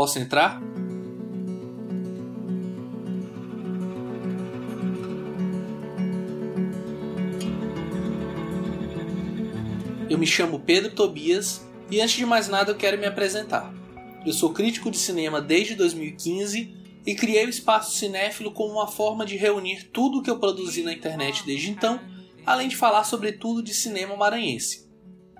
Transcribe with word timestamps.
Posso 0.00 0.18
entrar? 0.18 0.58
Eu 10.08 10.16
me 10.16 10.26
chamo 10.26 10.58
Pedro 10.60 10.92
Tobias 10.92 11.68
e 11.90 12.00
antes 12.00 12.14
de 12.14 12.24
mais 12.24 12.48
nada 12.48 12.70
eu 12.72 12.76
quero 12.76 12.96
me 12.96 13.04
apresentar. 13.04 13.74
Eu 14.24 14.32
sou 14.32 14.54
crítico 14.54 14.90
de 14.90 14.96
cinema 14.96 15.38
desde 15.38 15.74
2015 15.74 16.74
e 17.04 17.14
criei 17.14 17.44
o 17.44 17.50
Espaço 17.50 17.94
Cinéfilo 17.94 18.52
como 18.52 18.72
uma 18.72 18.88
forma 18.88 19.26
de 19.26 19.36
reunir 19.36 19.90
tudo 19.92 20.20
o 20.20 20.22
que 20.22 20.30
eu 20.30 20.38
produzi 20.38 20.82
na 20.82 20.94
internet 20.94 21.44
desde 21.44 21.68
então, 21.68 22.00
além 22.46 22.68
de 22.68 22.76
falar 22.76 23.04
sobre 23.04 23.32
tudo 23.32 23.62
de 23.62 23.74
cinema 23.74 24.16
maranhense. 24.16 24.88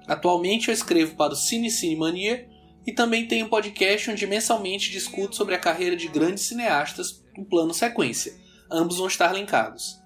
Atualmente 0.07 0.69
eu 0.69 0.75
escrevo 0.75 1.17
para 1.17 1.33
o 1.33 1.37
Cine 1.37 1.71
Cine 1.71 1.97
Mania 1.97 2.50
e 2.91 2.93
também 2.93 3.25
tenho 3.25 3.47
um 3.47 3.49
podcast 3.49 4.11
onde 4.11 4.27
mensalmente 4.27 4.91
discuto 4.91 5.37
sobre 5.37 5.55
a 5.55 5.59
carreira 5.61 5.95
de 5.95 6.09
grandes 6.09 6.43
cineastas 6.43 7.23
no 7.39 7.45
plano 7.45 7.73
sequência. 7.73 8.35
Ambos 8.69 8.97
vão 8.97 9.07
estar 9.07 9.33
linkados. 9.33 10.01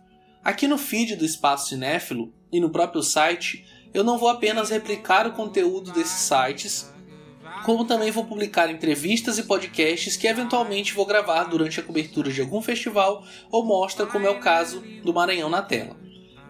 Aqui 0.44 0.68
no 0.68 0.76
feed 0.76 1.16
do 1.16 1.24
Espaço 1.24 1.70
Cinéfilo 1.70 2.30
e 2.52 2.60
no 2.60 2.68
próprio 2.68 3.02
site 3.02 3.64
eu 3.94 4.04
não 4.04 4.18
vou 4.18 4.28
apenas 4.28 4.68
replicar 4.68 5.26
o 5.26 5.32
conteúdo 5.32 5.92
desses 5.92 6.28
sites, 6.28 6.92
como 7.64 7.86
também 7.86 8.10
vou 8.10 8.26
publicar 8.26 8.70
entrevistas 8.70 9.38
e 9.38 9.44
podcasts 9.44 10.14
que 10.14 10.26
eventualmente 10.26 10.92
vou 10.92 11.06
gravar 11.06 11.44
durante 11.44 11.80
a 11.80 11.82
cobertura 11.82 12.30
de 12.30 12.42
algum 12.42 12.60
festival 12.60 13.24
ou 13.50 13.64
mostra, 13.64 14.04
como 14.04 14.26
é 14.26 14.30
o 14.30 14.40
caso 14.40 14.82
do 15.02 15.14
Maranhão 15.14 15.48
na 15.48 15.62
tela. 15.62 15.96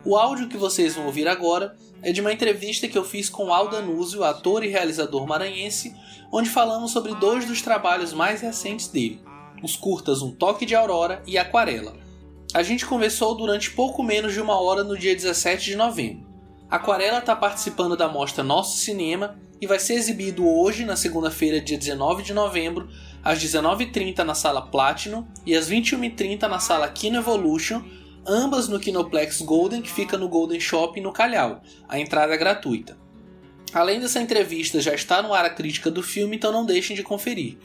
O 0.05 0.16
áudio 0.16 0.48
que 0.48 0.56
vocês 0.56 0.97
vão 0.97 1.06
ouvir 1.06 1.28
agora 1.28 1.77
é 2.05 2.12
de 2.12 2.20
uma 2.20 2.33
entrevista 2.33 2.87
que 2.87 2.98
eu 2.98 3.05
fiz 3.05 3.30
com 3.30 3.53
Aldo 3.53 3.77
Anúzio, 3.77 4.23
ator 4.23 4.62
e 4.62 4.69
realizador 4.69 5.27
maranhense, 5.27 5.95
onde 6.37 6.51
falamos 6.51 6.91
sobre 6.91 7.15
dois 7.15 7.47
dos 7.47 7.62
trabalhos 7.62 8.12
mais 8.12 8.41
recentes 8.41 8.88
dele, 8.88 9.23
os 9.62 9.77
curtas 9.77 10.20
Um 10.20 10.33
Toque 10.33 10.66
de 10.66 10.75
Aurora 10.75 11.23
e 11.29 11.38
Aquarela. 11.38 11.95
A 12.53 12.61
gente 12.61 12.84
conversou 12.84 13.36
durante 13.36 13.70
pouco 13.70 14.03
menos 14.03 14.33
de 14.33 14.41
uma 14.41 14.61
hora 14.61 14.83
no 14.83 14.98
dia 14.98 15.14
17 15.14 15.64
de 15.64 15.77
novembro. 15.77 16.27
Aquarela 16.69 17.19
está 17.19 17.36
participando 17.36 17.97
da 17.97 18.09
mostra 18.09 18.42
Nosso 18.42 18.78
Cinema 18.78 19.39
e 19.61 19.67
vai 19.69 19.78
ser 19.78 19.94
exibido 19.94 20.44
hoje, 20.44 20.84
na 20.84 20.97
segunda-feira, 20.97 21.61
dia 21.61 21.78
19 21.78 22.25
de 22.25 22.34
novembro, 22.34 22.89
às 23.22 23.39
19h30 23.39 24.19
na 24.25 24.34
sala 24.34 24.61
Platinum 24.61 25.25
e 25.47 25.55
às 25.55 25.70
21h30 25.70 26.48
na 26.48 26.59
sala 26.59 26.89
Kino 26.89 27.19
Evolution, 27.19 27.81
ambas 28.27 28.66
no 28.66 28.81
Kinoplex 28.81 29.41
Golden, 29.41 29.83
que 29.83 29.91
fica 29.91 30.19
no 30.19 30.28
Golden 30.28 30.59
Shopping 30.59 31.00
no 31.00 31.12
Calhau. 31.12 31.62
A 31.89 32.00
entrada 32.00 32.34
é 32.34 32.37
gratuita. 32.37 33.03
Além 33.75 33.98
dessa 33.98 34.22
entrevista, 34.22 34.80
já 34.80 34.94
está 34.94 35.20
no 35.20 35.34
ar 35.34 35.44
a 35.44 35.50
crítica 35.50 35.91
do 35.91 36.00
filme, 36.00 36.36
então 36.36 36.53
não 36.53 36.64
deixem 36.64 36.94
de 36.94 37.03
conferir. 37.03 37.56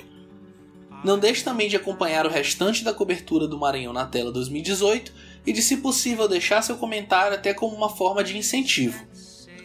Não 1.03 1.19
deixe 1.19 1.43
também 1.43 1.69
de 1.69 1.75
acompanhar 1.75 2.25
o 2.25 2.29
restante 2.29 2.83
da 2.83 2.91
cobertura 2.91 3.47
do 3.47 3.59
Maranhão 3.59 3.93
na 3.93 4.07
tela 4.07 4.31
2018 4.31 5.13
e 5.45 5.53
de, 5.53 5.61
se 5.61 5.77
possível, 5.77 6.27
deixar 6.27 6.63
seu 6.63 6.77
comentário 6.77 7.35
até 7.35 7.53
como 7.53 7.75
uma 7.75 7.89
forma 7.89 8.23
de 8.23 8.35
incentivo. 8.35 9.07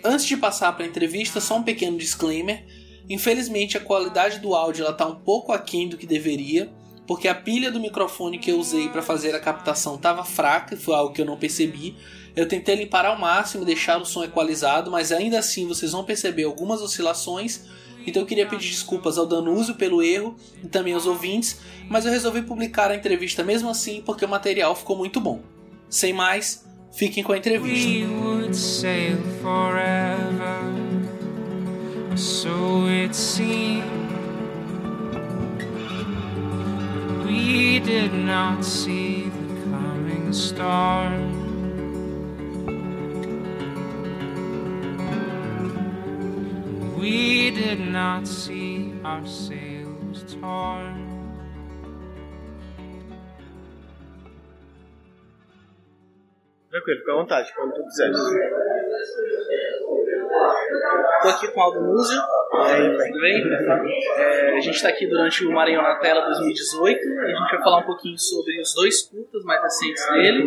Antes 0.05 0.27
de 0.27 0.37
passar 0.37 0.73
para 0.73 0.85
a 0.85 0.89
entrevista, 0.89 1.41
só 1.41 1.57
um 1.57 1.63
pequeno 1.63 1.97
disclaimer. 1.97 2.63
Infelizmente, 3.09 3.79
a 3.79 3.81
qualidade 3.81 4.39
do 4.39 4.55
áudio 4.55 4.87
está 4.87 5.07
um 5.07 5.17
pouco 5.17 5.51
aquém 5.51 5.89
do 5.89 5.97
que 5.97 6.07
deveria, 6.07 6.71
porque 7.07 7.29
a 7.29 7.35
pilha 7.35 7.71
do 7.71 7.81
microfone 7.81 8.39
que 8.39 8.51
eu 8.51 8.59
usei 8.59 8.89
para 8.89 9.03
fazer 9.03 9.35
a 9.35 9.41
captação 9.41 9.97
estava 9.97 10.25
fraca, 10.25 10.77
foi 10.77 10.95
algo 10.95 11.13
que 11.13 11.21
eu 11.21 11.27
não 11.27 11.37
percebi. 11.37 11.97
Eu 12.35 12.49
tentei 12.49 12.75
limpar 12.75 13.05
ao 13.05 13.19
máximo 13.19 13.65
deixar 13.65 14.01
o 14.01 14.05
som 14.05 14.25
equalizado, 14.25 14.91
mas 14.91 15.13
ainda 15.13 15.39
assim 15.39 15.69
vocês 15.69 15.93
vão 15.93 16.05
perceber 16.05 16.45
algumas 16.45 16.81
oscilações. 16.81 17.67
Então 18.07 18.23
eu 18.23 18.27
queria 18.27 18.47
pedir 18.47 18.71
desculpas 18.71 19.19
ao 19.19 19.27
Danúzio 19.27 19.75
pelo 19.77 20.03
erro 20.03 20.37
e 20.63 20.67
também 20.67 20.95
aos 20.95 21.07
ouvintes, 21.07 21.61
mas 21.89 22.05
eu 22.05 22.13
resolvi 22.13 22.43
publicar 22.43 22.91
a 22.91 22.97
entrevista 22.97 23.43
mesmo 23.43 23.69
assim 23.69 24.03
porque 24.05 24.25
o 24.25 24.29
material 24.29 24.75
ficou 24.75 24.97
muito 24.97 25.21
bom. 25.21 25.41
Sem 25.89 26.13
mais, 26.13 26.67
fiquem 26.93 27.23
com 27.23 27.33
a 27.33 27.39
entrevista. 27.39 27.89
We 27.89 28.05
did 37.81 38.15
not 38.15 38.65
see 38.65 39.29
the 39.29 39.71
coming 39.71 40.33
storm. 40.33 41.23
We 46.99 47.51
did 47.51 47.81
not 47.81 48.27
see 48.27 48.95
our 49.05 49.27
sails 49.27 50.25
torn. 50.41 51.04
Tranquilo, 56.75 56.99
fica 56.99 57.13
à 57.13 57.15
vontade, 57.15 57.55
quando 57.55 57.73
tu 57.73 57.85
quiser. 57.85 58.11
Estou 61.17 61.31
aqui 61.31 61.47
com 61.53 61.61
o 61.61 61.63
Aldo 61.63 61.81
Múzio. 61.83 62.21
tudo 62.51 63.21
bem? 63.21 63.45
É, 64.17 64.57
a 64.57 64.61
gente 64.61 64.75
está 64.75 64.89
aqui 64.89 65.07
durante 65.07 65.47
o 65.47 65.53
Maranhão 65.53 65.85
na 65.85 66.01
Tela 66.01 66.23
2018 66.23 66.99
e 66.99 67.19
a 67.21 67.27
gente 67.29 67.51
vai 67.53 67.63
falar 67.63 67.79
um 67.79 67.87
pouquinho 67.87 68.19
sobre 68.19 68.61
os 68.61 68.75
dois 68.75 69.03
curtas 69.03 69.45
mais 69.45 69.63
recentes 69.63 70.05
dele. 70.15 70.47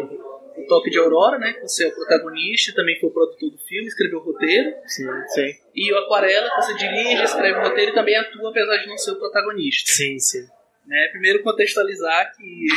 O 0.58 0.68
Toque 0.68 0.90
de 0.90 1.00
Aurora, 1.00 1.40
né, 1.40 1.54
que 1.54 1.62
você 1.62 1.86
é 1.86 1.88
o 1.88 1.96
protagonista, 1.96 2.76
também 2.76 3.00
foi 3.00 3.08
o 3.08 3.14
produtor 3.14 3.50
do 3.50 3.58
filme, 3.60 3.88
escreveu 3.88 4.20
o 4.20 4.24
roteiro. 4.24 4.76
Sim, 4.86 5.08
sim. 5.28 5.54
E 5.74 5.94
o 5.94 5.98
Aquarela, 6.00 6.50
que 6.50 6.56
você 6.58 6.74
dirige, 6.74 7.24
escreve 7.24 7.58
o 7.58 7.64
roteiro 7.64 7.92
e 7.92 7.96
também 7.96 8.18
atua, 8.18 8.50
apesar 8.50 8.76
de 8.80 8.88
não 8.90 8.98
ser 8.98 9.12
o 9.12 9.16
protagonista. 9.18 9.92
Sim, 9.92 10.20
sim. 10.20 10.46
Né? 10.88 11.08
Primeiro 11.12 11.44
contextualizar 11.44 12.34
que, 12.36 12.68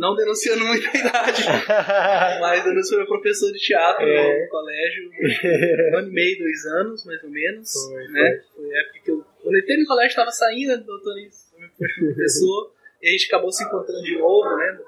não 0.00 0.16
denunciando 0.16 0.64
muita 0.64 0.96
idade, 0.96 1.44
mas 2.40 2.66
eu 2.66 2.82
sou 2.82 3.06
professor 3.06 3.52
de 3.52 3.58
teatro 3.58 4.04
É. 4.06 4.42
no 4.44 4.48
colégio, 4.48 5.10
um 5.92 5.96
ano 5.98 6.08
e 6.08 6.12
meio, 6.12 6.38
dois 6.38 6.64
anos, 6.66 7.04
mais 7.04 7.22
ou 7.22 7.30
menos. 7.30 7.70
Foi, 7.72 8.08
né? 8.08 8.42
Foi 8.56 8.74
a 8.74 8.80
época 8.80 8.98
que 9.04 9.10
eu, 9.10 9.24
quando 9.42 9.54
eu 9.54 9.60
entrei 9.60 9.76
no 9.78 9.86
colégio, 9.86 10.08
estava 10.08 10.30
saindo 10.30 10.78
do 10.78 10.84
doutor 10.84 11.14
professor, 11.98 12.72
e 13.02 13.08
a 13.08 13.12
gente 13.12 13.26
acabou 13.26 13.52
se 13.52 13.62
encontrando 13.62 14.02
de 14.02 14.18
novo, 14.18 14.56
né? 14.56 14.78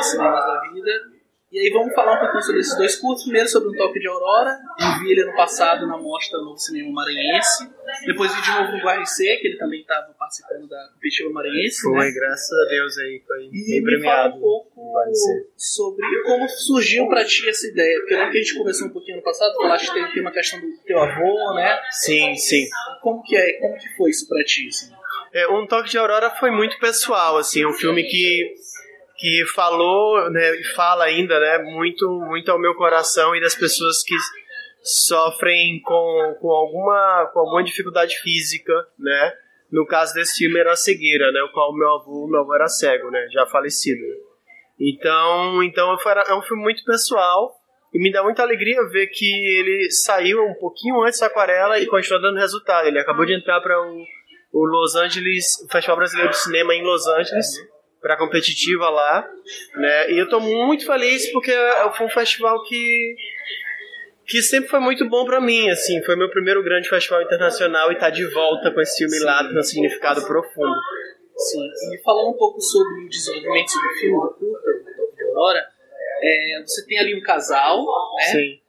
Cinemas 0.00 0.44
da 0.46 0.60
vida. 0.72 1.17
E 1.50 1.58
aí 1.58 1.70
vamos 1.70 1.94
falar 1.94 2.16
um 2.16 2.20
pouquinho 2.20 2.42
sobre 2.42 2.60
esses 2.60 2.76
dois 2.76 2.96
cursos. 2.96 3.24
Primeiro 3.24 3.48
sobre 3.48 3.70
um 3.70 3.76
toque 3.76 3.98
de 3.98 4.06
Aurora. 4.06 4.58
Eu 4.78 5.00
vi 5.00 5.12
ele 5.12 5.22
ano 5.22 5.34
passado 5.34 5.86
na 5.86 5.96
mostra 5.96 6.38
Novo 6.40 6.58
Cinema 6.58 6.92
Maranhense. 6.92 7.70
Depois 8.04 8.34
vi 8.34 8.42
de 8.42 8.50
novo 8.50 8.72
no 8.72 8.86
RC, 8.86 9.36
que 9.38 9.48
ele 9.48 9.56
também 9.56 9.80
estava 9.80 10.12
participando 10.12 10.68
da 10.68 10.90
competitiva 10.92 11.30
maranhense. 11.30 11.80
Foi, 11.80 11.96
né? 11.96 12.12
graças 12.14 12.52
a 12.52 12.64
Deus 12.68 12.98
aí, 12.98 13.22
foi 13.26 13.48
E 13.50 13.66
bem 13.66 13.82
premiado. 13.82 14.36
um 14.36 14.40
pouco 14.40 14.92
sobre 15.56 16.04
como 16.26 16.46
surgiu 16.50 17.08
pra 17.08 17.24
ti 17.24 17.48
essa 17.48 17.66
ideia. 17.66 17.98
Porque 18.00 18.12
eu 18.12 18.18
lembro 18.18 18.32
que 18.32 18.38
a 18.38 18.42
gente 18.42 18.58
conversou 18.58 18.88
um 18.88 18.90
pouquinho 18.92 19.16
no 19.16 19.22
passado, 19.22 19.54
falaste 19.54 19.90
que 19.90 20.12
tem, 20.12 20.20
uma 20.20 20.32
questão 20.32 20.60
do 20.60 20.66
teu 20.84 20.98
avô, 20.98 21.54
né? 21.54 21.80
Sim, 21.92 22.36
sim. 22.36 22.66
Como 23.00 23.22
que 23.22 23.34
é? 23.34 23.54
Como 23.54 23.74
que 23.78 23.88
foi 23.96 24.10
isso 24.10 24.28
pra 24.28 24.44
ti? 24.44 24.68
Assim? 24.68 24.92
É, 25.32 25.48
um 25.48 25.66
Toque 25.66 25.88
de 25.88 25.96
Aurora 25.96 26.28
foi 26.28 26.50
muito 26.50 26.78
pessoal, 26.78 27.38
assim, 27.38 27.64
um 27.64 27.72
filme 27.72 28.02
que, 28.02 28.54
que 29.18 29.44
falou, 29.54 30.30
né, 30.30 30.54
e 30.60 30.64
fala 30.74 31.04
ainda, 31.04 31.38
né, 31.38 31.58
muito, 31.58 32.08
muito 32.08 32.50
ao 32.50 32.58
meu 32.58 32.74
coração 32.74 33.34
e 33.34 33.40
das 33.40 33.54
pessoas 33.54 34.02
que 34.04 34.14
sofrem 34.80 35.80
com, 35.82 36.36
com, 36.40 36.50
alguma, 36.50 37.30
com 37.32 37.40
alguma 37.40 37.64
dificuldade 37.64 38.16
física, 38.18 38.72
né, 38.98 39.34
no 39.72 39.84
caso 39.84 40.14
desse 40.14 40.38
filme 40.38 40.58
era 40.58 40.72
a 40.72 40.76
cegueira, 40.76 41.32
né, 41.32 41.42
o 41.42 41.52
qual 41.52 41.74
meu 41.74 41.88
avô, 41.96 42.28
meu 42.28 42.40
avô 42.40 42.54
era 42.54 42.68
cego, 42.68 43.10
né, 43.10 43.26
já 43.32 43.44
falecido. 43.46 44.00
Então, 44.80 45.62
então 45.64 45.96
é 46.28 46.34
um 46.34 46.42
filme 46.42 46.62
muito 46.62 46.84
pessoal 46.84 47.52
e 47.92 47.98
me 47.98 48.12
dá 48.12 48.22
muita 48.22 48.42
alegria 48.42 48.86
ver 48.88 49.08
que 49.08 49.26
ele 49.26 49.90
saiu 49.90 50.44
um 50.44 50.54
pouquinho 50.54 51.02
antes 51.02 51.18
da 51.18 51.26
Aquarela 51.26 51.80
e 51.80 51.86
continua 51.86 52.20
dando 52.20 52.38
resultado. 52.38 52.86
Ele 52.86 53.00
acabou 53.00 53.26
de 53.26 53.34
entrar 53.34 53.60
para 53.60 53.76
o 53.80 54.04
o 54.52 54.64
Los 54.64 54.96
Angeles, 54.96 55.62
o 55.64 55.68
Festival 55.70 55.96
Brasileiro 55.96 56.30
de 56.30 56.38
Cinema 56.38 56.74
em 56.74 56.82
Los 56.82 57.06
Angeles, 57.06 57.46
para 58.00 58.16
competitiva 58.16 58.88
lá, 58.88 59.28
né? 59.76 60.10
E 60.12 60.18
eu 60.18 60.28
tô 60.28 60.40
muito 60.40 60.86
feliz 60.86 61.30
porque 61.32 61.52
foi 61.96 62.06
um 62.06 62.10
festival 62.10 62.62
que 62.64 63.16
que 64.26 64.42
sempre 64.42 64.68
foi 64.68 64.78
muito 64.78 65.08
bom 65.08 65.24
para 65.24 65.40
mim, 65.40 65.70
assim, 65.70 66.02
foi 66.04 66.14
meu 66.14 66.28
primeiro 66.28 66.62
grande 66.62 66.86
festival 66.86 67.22
internacional 67.22 67.90
e 67.90 67.96
tá 67.96 68.10
de 68.10 68.26
volta 68.26 68.70
com 68.70 68.80
esse 68.82 68.98
filme 68.98 69.18
lá 69.24 69.42
tem 69.42 69.58
um 69.58 69.62
significado 69.62 70.22
profundo. 70.26 70.76
Sim. 71.34 71.66
E 71.94 72.02
falando 72.02 72.30
um 72.30 72.36
pouco 72.36 72.60
sobre 72.60 73.06
o 73.06 73.08
desenvolvimento 73.08 73.72
do 73.72 73.98
filme, 73.98 74.20
do 74.20 74.34
curta, 74.34 74.70
do 75.16 75.28
Aurora, 75.28 75.64
é, 76.20 76.62
você 76.66 76.84
tem 76.86 76.98
ali 76.98 77.18
um 77.18 77.22
casal, 77.22 77.78
né? 78.18 78.24
Sim. 78.24 78.60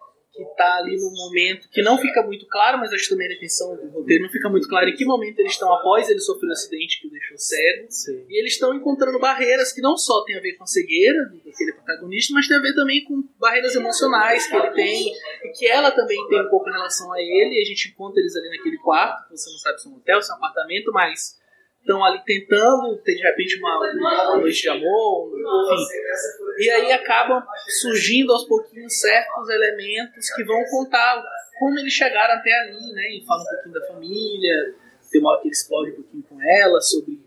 Que 0.46 0.56
tá 0.56 0.78
ali 0.78 0.96
num 0.98 1.12
momento 1.12 1.68
que 1.70 1.82
não 1.82 1.98
fica 1.98 2.24
muito 2.24 2.48
claro, 2.48 2.78
mas 2.78 2.94
acho 2.94 3.10
também 3.10 3.28
a 3.28 3.34
intenção 3.34 3.76
do 3.76 3.90
roteiro 3.90 4.24
não 4.24 4.30
fica 4.30 4.50
muito 4.50 4.68
claro 4.68 4.90
em 4.90 4.96
que 4.96 5.06
momento 5.06 5.40
eles 5.40 5.52
estão 5.52 5.72
após 5.74 6.10
ele 6.10 6.20
sofrer 6.20 6.48
um 6.48 6.52
acidente 6.54 7.02
que 7.02 7.08
o 7.08 7.12
deixou 7.12 7.38
cego. 7.38 7.88
Sim. 7.90 8.26
E 8.30 8.40
eles 8.40 8.54
estão 8.54 8.74
encontrando 8.74 9.20
barreiras 9.20 9.74
que 9.74 9.82
não 9.82 9.98
só 9.98 10.24
tem 10.24 10.38
a 10.38 10.42
ver 10.42 10.54
com 10.54 10.64
a 10.64 10.68
cegueira 10.68 11.26
daquele 11.46 11.74
protagonista, 11.74 12.34
mas 12.34 12.48
tem 12.48 12.58
a 12.58 12.62
ver 12.62 12.74
também 12.74 13.04
com 13.04 13.24
barreiras 13.38 13.76
emocionais 13.76 14.48
que 14.48 14.56
ele 14.56 14.72
tem 14.72 15.14
e 15.44 15.50
que 15.52 15.68
ela 15.68 15.92
também 15.92 16.26
tem 16.28 16.42
um 16.42 16.50
pouco 16.50 16.70
em 16.70 16.74
relação 16.74 17.12
a 17.12 17.20
ele. 17.20 17.56
E 17.56 17.62
a 17.62 17.66
gente 17.66 17.90
encontra 17.90 18.22
eles 18.22 18.36
ali 18.36 18.50
naquele 18.50 18.78
quarto, 18.78 19.28
que 19.28 19.38
você 19.38 19.50
não 19.50 19.58
sabe 19.58 19.82
se 19.82 19.88
é 19.88 19.92
um 19.92 19.96
hotel, 19.96 20.22
se 20.22 20.32
é 20.32 20.34
um 20.34 20.38
apartamento, 20.38 20.92
mas 20.94 21.38
estão 21.80 22.04
ali 22.04 22.22
tentando 22.26 22.98
ter 22.98 23.16
de 23.16 23.24
repente 23.24 23.58
uma, 23.58 23.80
uma 23.94 24.38
noite 24.38 24.62
de 24.62 24.70
amor, 24.70 25.32
enfim. 25.74 26.64
E 26.64 26.70
aí 26.70 26.92
acabam 26.92 27.44
surgindo 27.82 28.32
aos 28.34 28.46
pouquinhos 28.48 29.00
certos 29.00 29.50
elementos 29.50 30.30
que 30.36 30.44
vão 30.44 30.64
contar 30.66 31.24
como 31.58 31.78
eles 31.80 31.94
chegaram 31.94 32.36
até 32.36 32.54
ali, 32.62 32.94
né? 32.94 33.10
E 33.12 33.26
fala 33.26 33.42
um 33.42 33.46
pouquinho 33.46 33.74
da 33.74 33.88
família, 33.88 34.76
tem 35.12 35.20
uma 35.22 35.32
hora 35.32 35.42
que 35.42 35.48
ele 35.48 35.54
explode 35.54 35.92
um 35.92 35.96
pouquinho 35.96 36.24
com 36.24 36.38
ela 36.42 36.80
sobre 36.82 37.20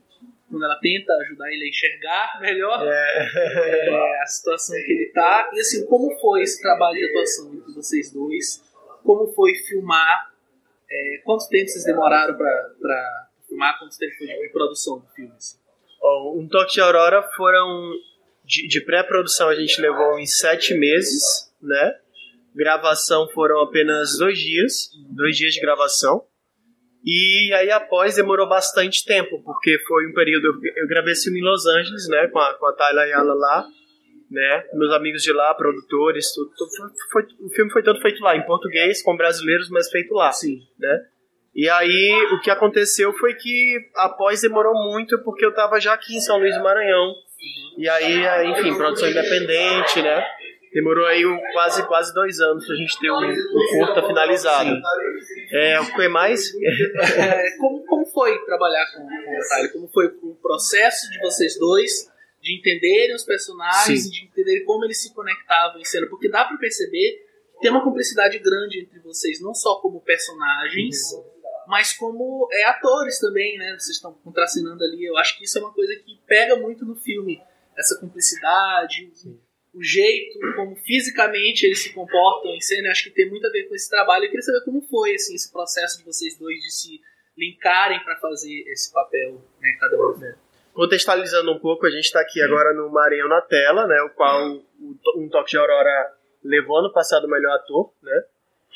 quando 0.50 0.64
ela 0.64 0.78
tenta 0.80 1.12
ajudar 1.14 1.48
ele 1.50 1.64
a 1.64 1.68
enxergar 1.68 2.40
melhor 2.40 2.86
É. 2.86 3.88
é, 3.88 4.22
a 4.22 4.26
situação 4.26 4.76
que 4.76 4.92
ele 4.92 5.10
tá. 5.12 5.50
E 5.52 5.60
assim, 5.60 5.86
como 5.86 6.14
foi 6.20 6.42
esse 6.42 6.60
trabalho 6.60 6.96
de 6.96 7.06
atuação 7.06 7.54
entre 7.54 7.72
vocês 7.72 8.12
dois? 8.12 8.62
Como 9.02 9.32
foi 9.32 9.54
filmar? 9.54 10.30
É, 10.90 11.20
quanto 11.24 11.48
tempo 11.48 11.68
vocês 11.68 11.84
demoraram 11.84 12.36
pra 12.36 13.26
filmar? 13.52 13.78
Quanto 13.78 13.96
tempo 13.96 14.16
foi 14.16 14.26
de 14.26 14.48
produção 14.50 14.98
do 14.98 15.06
filme? 15.14 15.32
Assim? 15.36 15.58
Ó, 16.00 16.34
um 16.38 16.48
toque 16.48 16.72
de 16.74 16.80
Aurora 16.80 17.22
foram 17.36 17.92
de, 18.44 18.66
de 18.66 18.80
pré-produção 18.80 19.48
a 19.48 19.54
gente 19.54 19.80
levou 19.80 20.18
em 20.18 20.26
sete 20.26 20.74
meses, 20.74 21.52
né? 21.60 21.94
Gravação 22.54 23.28
foram 23.28 23.60
apenas 23.60 24.18
dois 24.18 24.38
dias, 24.38 24.90
dois 25.10 25.36
dias 25.36 25.54
de 25.54 25.60
gravação. 25.60 26.24
E 27.04 27.52
aí 27.54 27.70
após 27.70 28.14
demorou 28.14 28.48
bastante 28.48 29.04
tempo, 29.04 29.42
porque 29.42 29.78
foi 29.86 30.06
um 30.06 30.12
período. 30.12 30.60
Eu, 30.76 30.86
gravei 30.86 31.12
esse 31.12 31.24
filme 31.24 31.40
em 31.40 31.42
Los 31.42 31.66
Angeles, 31.66 32.08
né? 32.08 32.28
Com 32.28 32.38
a, 32.38 32.54
com 32.54 32.66
a 32.66 33.00
Ayala 33.00 33.34
lá, 33.34 33.66
né? 34.30 34.64
Meus 34.74 34.92
amigos 34.92 35.22
de 35.22 35.32
lá, 35.32 35.54
produtores, 35.54 36.32
tudo. 36.32 36.50
tudo 36.56 36.70
foi, 36.76 36.90
foi- 37.24 37.46
o 37.46 37.50
filme 37.50 37.72
foi 37.72 37.82
todo 37.82 38.00
feito 38.00 38.22
lá, 38.22 38.36
em 38.36 38.44
português, 38.44 39.02
com 39.02 39.16
brasileiros, 39.16 39.68
mas 39.70 39.90
feito 39.90 40.12
lá. 40.14 40.30
Sim. 40.32 40.60
né? 40.78 41.06
E 41.54 41.68
aí 41.68 42.12
o 42.32 42.40
que 42.40 42.50
aconteceu 42.50 43.12
foi 43.14 43.34
que 43.34 43.76
após 43.96 44.40
demorou 44.40 44.74
muito 44.90 45.18
porque 45.22 45.44
eu 45.44 45.54
tava 45.54 45.78
já 45.80 45.92
aqui 45.94 46.16
em 46.16 46.20
São 46.20 46.38
Luís 46.38 46.56
do 46.56 46.62
Maranhão. 46.62 47.12
E 47.76 47.88
aí, 47.88 48.24
é, 48.24 48.44
enfim, 48.46 48.74
produção 48.76 49.08
independente, 49.10 50.00
né? 50.00 50.24
Demorou 50.72 51.04
aí 51.06 51.26
um- 51.26 51.38
quase 51.52 51.86
quase 51.86 52.14
dois 52.14 52.40
anos 52.40 52.66
pra 52.66 52.74
gente 52.76 52.98
ter 52.98 53.10
o, 53.10 53.16
o 53.18 53.68
curta 53.78 54.06
finalizado. 54.06 54.70
É, 55.50 55.78
o 55.80 55.94
que 55.94 56.08
mais? 56.08 56.50
É, 56.54 57.56
como, 57.58 57.84
como 57.84 58.06
foi 58.06 58.38
trabalhar 58.46 58.86
com, 58.94 59.00
com 59.06 59.38
o 59.38 59.48
Tyler? 59.48 59.72
Como 59.72 59.88
foi 59.88 60.06
o 60.06 60.34
processo 60.40 61.10
de 61.10 61.18
vocês 61.20 61.58
dois 61.58 62.10
de 62.40 62.58
entenderem 62.58 63.14
os 63.14 63.24
personagens 63.24 64.04
Sim. 64.04 64.10
de 64.10 64.24
entenderem 64.24 64.64
como 64.64 64.84
eles 64.86 65.02
se 65.02 65.12
conectavam 65.14 65.78
em 65.78 65.84
cena? 65.84 66.06
Porque 66.08 66.30
dá 66.30 66.44
pra 66.46 66.56
perceber 66.56 67.18
que 67.54 67.60
tem 67.60 67.70
uma 67.70 67.84
cumplicidade 67.84 68.38
grande 68.38 68.80
entre 68.80 68.98
vocês, 69.00 69.42
não 69.42 69.52
só 69.54 69.74
como 69.80 70.00
personagens, 70.00 70.96
mas 71.66 71.92
como 71.92 72.48
é, 72.52 72.64
atores 72.64 73.18
também, 73.18 73.56
né? 73.58 73.72
Vocês 73.78 73.96
estão 73.96 74.12
contracenando 74.12 74.82
ali. 74.82 75.04
Eu 75.04 75.16
acho 75.16 75.36
que 75.38 75.44
isso 75.44 75.58
é 75.58 75.60
uma 75.60 75.72
coisa 75.72 75.94
que 75.96 76.20
pega 76.26 76.56
muito 76.56 76.84
no 76.84 76.96
filme. 76.96 77.40
Essa 77.76 77.98
cumplicidade, 77.98 79.10
o 79.74 79.82
jeito 79.82 80.38
como 80.54 80.76
fisicamente 80.76 81.64
eles 81.64 81.82
se 81.82 81.94
comportam 81.94 82.50
em 82.54 82.60
cena, 82.60 82.90
acho 82.90 83.04
que 83.04 83.10
tem 83.10 83.30
muito 83.30 83.46
a 83.46 83.50
ver 83.50 83.68
com 83.68 83.74
esse 83.74 83.88
trabalho. 83.88 84.24
Eu 84.24 84.28
queria 84.28 84.42
saber 84.42 84.64
como 84.64 84.82
foi 84.82 85.14
assim, 85.14 85.34
esse 85.34 85.50
processo 85.50 85.98
de 85.98 86.04
vocês 86.04 86.38
dois 86.38 86.58
de 86.58 86.70
se 86.70 87.00
linkarem 87.36 88.02
para 88.04 88.16
fazer 88.16 88.62
esse 88.68 88.92
papel, 88.92 89.42
né, 89.58 89.76
cada 89.80 89.96
um. 89.96 90.34
Contextualizando 90.74 91.52
um 91.52 91.58
pouco, 91.58 91.86
a 91.86 91.90
gente 91.90 92.04
está 92.04 92.20
aqui 92.20 92.42
agora 92.42 92.72
no 92.74 92.90
Maranhão 92.90 93.28
na 93.28 93.42
tela, 93.42 93.86
né? 93.86 94.00
O 94.02 94.10
qual 94.10 94.62
um 95.16 95.28
toque 95.30 95.50
de 95.50 95.58
Aurora 95.58 96.12
levou 96.42 96.78
ano 96.78 96.92
passado 96.92 97.24
o 97.24 97.30
melhor 97.30 97.54
ator, 97.56 97.92
né? 98.02 98.22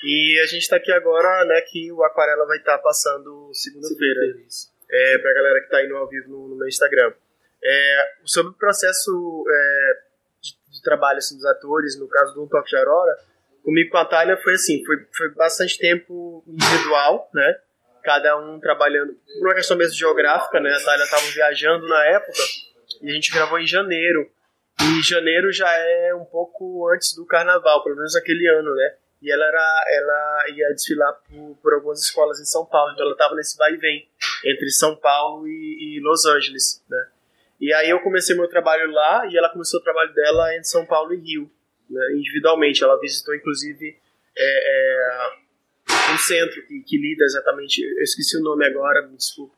E 0.02 0.40
a 0.40 0.46
gente 0.46 0.62
está 0.62 0.76
aqui 0.76 0.92
agora, 0.92 1.44
né? 1.44 1.60
Que 1.62 1.90
o 1.90 2.02
Aquarela 2.04 2.46
vai 2.46 2.58
estar 2.58 2.78
passando 2.78 3.50
segunda-feira. 3.52 4.20
é, 4.90 5.18
pra 5.18 5.34
galera 5.34 5.60
que 5.60 5.68
tá 5.68 5.84
indo 5.84 5.96
ao 5.96 6.08
vivo 6.08 6.28
no, 6.28 6.48
no 6.48 6.56
meu 6.56 6.68
Instagram. 6.68 7.12
É, 7.62 8.12
sobre 8.24 8.52
o 8.52 8.54
processo 8.54 9.44
é, 9.48 9.92
de, 10.40 10.76
de 10.76 10.82
trabalho 10.82 11.18
assim, 11.18 11.36
dos 11.36 11.44
atores, 11.46 11.98
no 11.98 12.08
caso 12.08 12.34
do 12.34 12.46
Toque 12.46 12.70
de 12.70 12.76
Aurora, 12.76 13.16
comigo 13.64 13.90
com 13.90 13.96
a 13.96 14.04
Thalia 14.04 14.36
foi 14.36 14.54
assim, 14.54 14.84
foi, 14.84 14.96
foi 15.12 15.30
bastante 15.30 15.78
tempo 15.78 16.44
individual, 16.46 17.28
né? 17.34 17.58
Cada 18.04 18.38
um 18.38 18.60
trabalhando, 18.60 19.14
por 19.38 19.48
uma 19.48 19.54
questão 19.54 19.76
mesmo 19.76 19.96
geográfica, 19.96 20.60
né? 20.60 20.70
A 20.70 20.84
Thalia 20.84 21.04
estava 21.04 21.26
viajando 21.26 21.88
na 21.88 22.04
época 22.04 22.38
e 23.02 23.10
a 23.10 23.12
gente 23.12 23.32
gravou 23.32 23.58
em 23.58 23.66
janeiro. 23.66 24.30
E 24.80 25.02
janeiro 25.02 25.50
já 25.50 25.68
é 25.72 26.14
um 26.14 26.24
pouco 26.24 26.88
antes 26.94 27.14
do 27.14 27.26
carnaval, 27.26 27.82
pelo 27.82 27.96
menos 27.96 28.14
aquele 28.14 28.46
ano, 28.46 28.72
né? 28.74 28.94
E 29.26 29.32
ela, 29.32 29.44
era, 29.44 29.84
ela 29.88 30.44
ia 30.54 30.72
desfilar 30.72 31.12
por, 31.28 31.56
por 31.60 31.74
algumas 31.74 32.00
escolas 32.00 32.38
em 32.38 32.44
São 32.44 32.64
Paulo, 32.64 32.92
então 32.92 33.04
ela 33.04 33.12
estava 33.14 33.34
nesse 33.34 33.58
vai 33.58 33.72
e 33.72 33.76
vem 33.76 34.08
entre 34.44 34.70
São 34.70 34.94
Paulo 34.94 35.48
e, 35.48 35.96
e 35.96 36.00
Los 36.00 36.24
Angeles, 36.26 36.80
né? 36.88 37.08
E 37.60 37.72
aí 37.72 37.90
eu 37.90 37.98
comecei 38.00 38.36
meu 38.36 38.46
trabalho 38.48 38.88
lá 38.92 39.26
e 39.26 39.36
ela 39.36 39.48
começou 39.48 39.80
o 39.80 39.82
trabalho 39.82 40.14
dela 40.14 40.54
em 40.56 40.62
São 40.62 40.86
Paulo 40.86 41.12
e 41.12 41.16
Rio, 41.16 41.50
né, 41.90 42.12
individualmente. 42.12 42.84
Ela 42.84 43.00
visitou 43.00 43.34
inclusive 43.34 43.98
é, 44.38 44.44
é, 44.44 45.30
um 46.14 46.18
centro 46.18 46.64
que, 46.66 46.80
que 46.82 46.96
lida 46.96 47.24
exatamente, 47.24 47.82
eu 47.82 48.02
esqueci 48.04 48.36
o 48.38 48.42
nome 48.42 48.64
agora, 48.64 49.02
me 49.08 49.16
desculpa, 49.16 49.56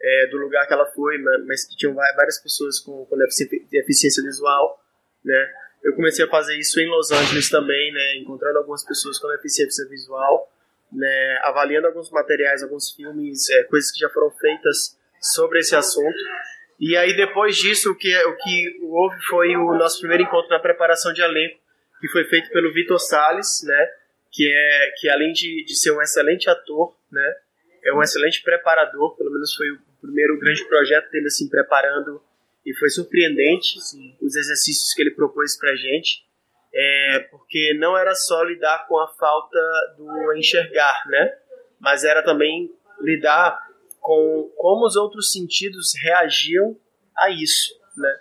é, 0.00 0.26
do 0.28 0.36
lugar 0.36 0.64
que 0.68 0.72
ela 0.74 0.86
foi, 0.92 1.18
ma- 1.18 1.38
mas 1.44 1.66
que 1.66 1.76
tinham 1.76 1.94
várias 1.94 2.40
pessoas 2.40 2.78
com, 2.78 3.04
com 3.06 3.16
defici- 3.16 3.66
deficiência 3.68 4.22
visual, 4.22 4.80
né? 5.24 5.52
Eu 5.82 5.94
comecei 5.94 6.24
a 6.24 6.28
fazer 6.28 6.56
isso 6.58 6.80
em 6.80 6.88
Los 6.88 7.10
Angeles 7.10 7.48
também, 7.48 7.92
né? 7.92 8.16
Encontrando 8.16 8.58
algumas 8.58 8.84
pessoas 8.84 9.18
com 9.18 9.28
deficiência 9.28 9.86
visual, 9.88 10.50
né? 10.92 11.40
Avaliando 11.44 11.86
alguns 11.86 12.10
materiais, 12.10 12.62
alguns 12.62 12.90
filmes, 12.92 13.48
é, 13.50 13.62
coisas 13.64 13.90
que 13.92 14.00
já 14.00 14.08
foram 14.10 14.30
feitas 14.32 14.98
sobre 15.20 15.60
esse 15.60 15.74
assunto. 15.76 16.18
E 16.80 16.96
aí 16.96 17.16
depois 17.16 17.56
disso, 17.56 17.90
o 17.90 17.96
que, 17.96 18.16
o 18.24 18.36
que 18.36 18.78
houve 18.82 19.20
foi 19.22 19.56
o 19.56 19.74
nosso 19.74 19.98
primeiro 20.00 20.24
encontro 20.24 20.50
na 20.50 20.60
preparação 20.60 21.12
de 21.12 21.20
elenco, 21.20 21.58
que 22.00 22.08
foi 22.08 22.24
feito 22.24 22.50
pelo 22.50 22.72
Vitor 22.72 22.98
Salles, 22.98 23.62
né? 23.64 23.88
Que 24.30 24.48
é 24.50 24.92
que 24.98 25.08
além 25.08 25.32
de, 25.32 25.64
de 25.64 25.76
ser 25.76 25.92
um 25.92 26.02
excelente 26.02 26.50
ator, 26.50 26.96
né? 27.10 27.34
É 27.84 27.92
um 27.92 28.02
excelente 28.02 28.42
preparador, 28.42 29.16
pelo 29.16 29.30
menos 29.30 29.54
foi 29.54 29.70
o 29.70 29.78
primeiro 30.00 30.38
grande 30.38 30.64
projeto 30.66 31.10
dele 31.10 31.26
assim 31.26 31.48
preparando 31.48 32.20
e 32.68 32.78
foi 32.78 32.88
surpreendente 32.90 33.78
os 34.20 34.36
exercícios 34.36 34.92
que 34.94 35.02
ele 35.02 35.12
propôs 35.12 35.56
pra 35.58 35.74
gente. 35.74 36.26
É, 36.74 37.26
porque 37.30 37.74
não 37.80 37.96
era 37.96 38.14
só 38.14 38.42
lidar 38.42 38.86
com 38.86 38.98
a 38.98 39.08
falta 39.08 39.58
do 39.96 40.34
enxergar, 40.36 41.02
né? 41.06 41.34
Mas 41.80 42.04
era 42.04 42.22
também 42.22 42.70
lidar 43.00 43.58
com 44.00 44.52
como 44.56 44.86
os 44.86 44.94
outros 44.94 45.32
sentidos 45.32 45.92
reagiam 46.02 46.76
a 47.16 47.30
isso, 47.30 47.72
né? 47.96 48.14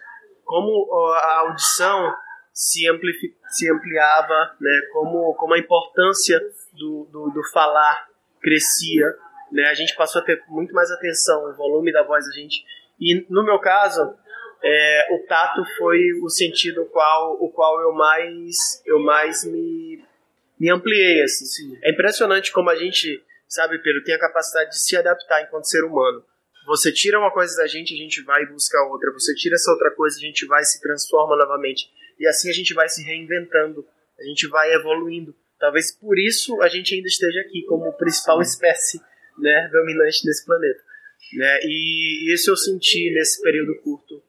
Como 0.46 0.90
a 1.14 1.40
audição 1.42 2.14
se, 2.54 2.88
amplifi- 2.90 3.36
se 3.50 3.70
ampliava, 3.70 4.56
né? 4.62 4.82
Como, 4.94 5.36
como 5.36 5.54
a 5.54 5.60
importância 5.60 6.40
do, 6.72 7.06
do, 7.12 7.32
do 7.32 7.44
falar 7.52 8.08
crescia, 8.42 9.14
né? 9.52 9.66
A 9.66 9.74
gente 9.74 9.94
passou 9.96 10.22
a 10.22 10.26
ter 10.26 10.42
muito 10.48 10.74
mais 10.74 10.90
atenção, 10.90 11.50
o 11.50 11.56
volume 11.56 11.92
da 11.92 12.02
voz 12.04 12.26
da 12.26 12.32
gente. 12.32 12.64
E 13.00 13.26
no 13.30 13.44
meu 13.44 13.60
caso, 13.60 14.16
é, 14.64 15.08
o 15.14 15.26
tato 15.28 15.64
foi 15.78 16.14
o 16.24 16.30
sentido 16.30 16.86
qual, 16.86 17.34
o 17.42 17.50
qual 17.52 17.80
eu 17.82 17.94
mais, 17.94 18.82
eu 18.86 19.00
mais 19.00 19.46
me, 19.46 20.04
me 20.60 20.70
ampliei, 20.70 21.22
assim. 21.22 21.78
É 21.84 21.92
impressionante 21.92 22.52
como 22.52 22.70
a 22.70 22.76
gente, 22.76 23.24
sabe, 23.48 23.78
Pedro, 23.80 24.04
tem 24.04 24.16
a 24.16 24.20
capacidade 24.20 24.72
de 24.72 24.80
se 24.80 24.96
adaptar 24.98 25.44
enquanto 25.44 25.70
ser 25.70 25.84
humano. 25.84 26.24
Você 26.66 26.92
tira 26.92 27.20
uma 27.20 27.32
coisa 27.32 27.56
da 27.56 27.68
gente, 27.68 27.94
a 27.94 27.98
gente 27.98 28.22
vai 28.24 28.44
e 28.44 28.48
busca 28.48 28.78
outra. 28.90 29.12
Você 29.14 29.34
tira 29.36 29.56
essa 29.56 29.72
outra 29.72 29.90
coisa, 29.92 30.18
a 30.18 30.20
gente 30.20 30.46
vai 30.46 30.62
e 30.62 30.66
se 30.66 30.82
transforma 30.82 31.36
novamente. 31.38 31.90
E 32.20 32.28
assim 32.28 32.50
a 32.50 32.54
gente 32.54 32.74
vai 32.74 32.90
se 32.90 33.04
reinventando, 33.04 33.88
a 34.20 34.24
gente 34.24 34.48
vai 34.48 34.74
evoluindo. 34.74 35.34
Talvez 35.60 35.96
por 35.96 36.20
isso 36.20 36.62
a 36.62 36.68
gente 36.68 36.94
ainda 36.94 37.08
esteja 37.08 37.40
aqui 37.42 37.64
como 37.70 37.94
principal 37.94 38.42
espécie 38.42 39.00
né, 39.38 39.70
dominante 39.72 40.26
desse 40.26 40.46
planeta. 40.46 40.84
Né? 41.34 41.60
E 41.64 42.34
isso 42.34 42.52
eu 42.52 42.58
senti 42.58 43.12
nesse 43.12 43.42
período 43.42 43.76
curto 43.82 44.22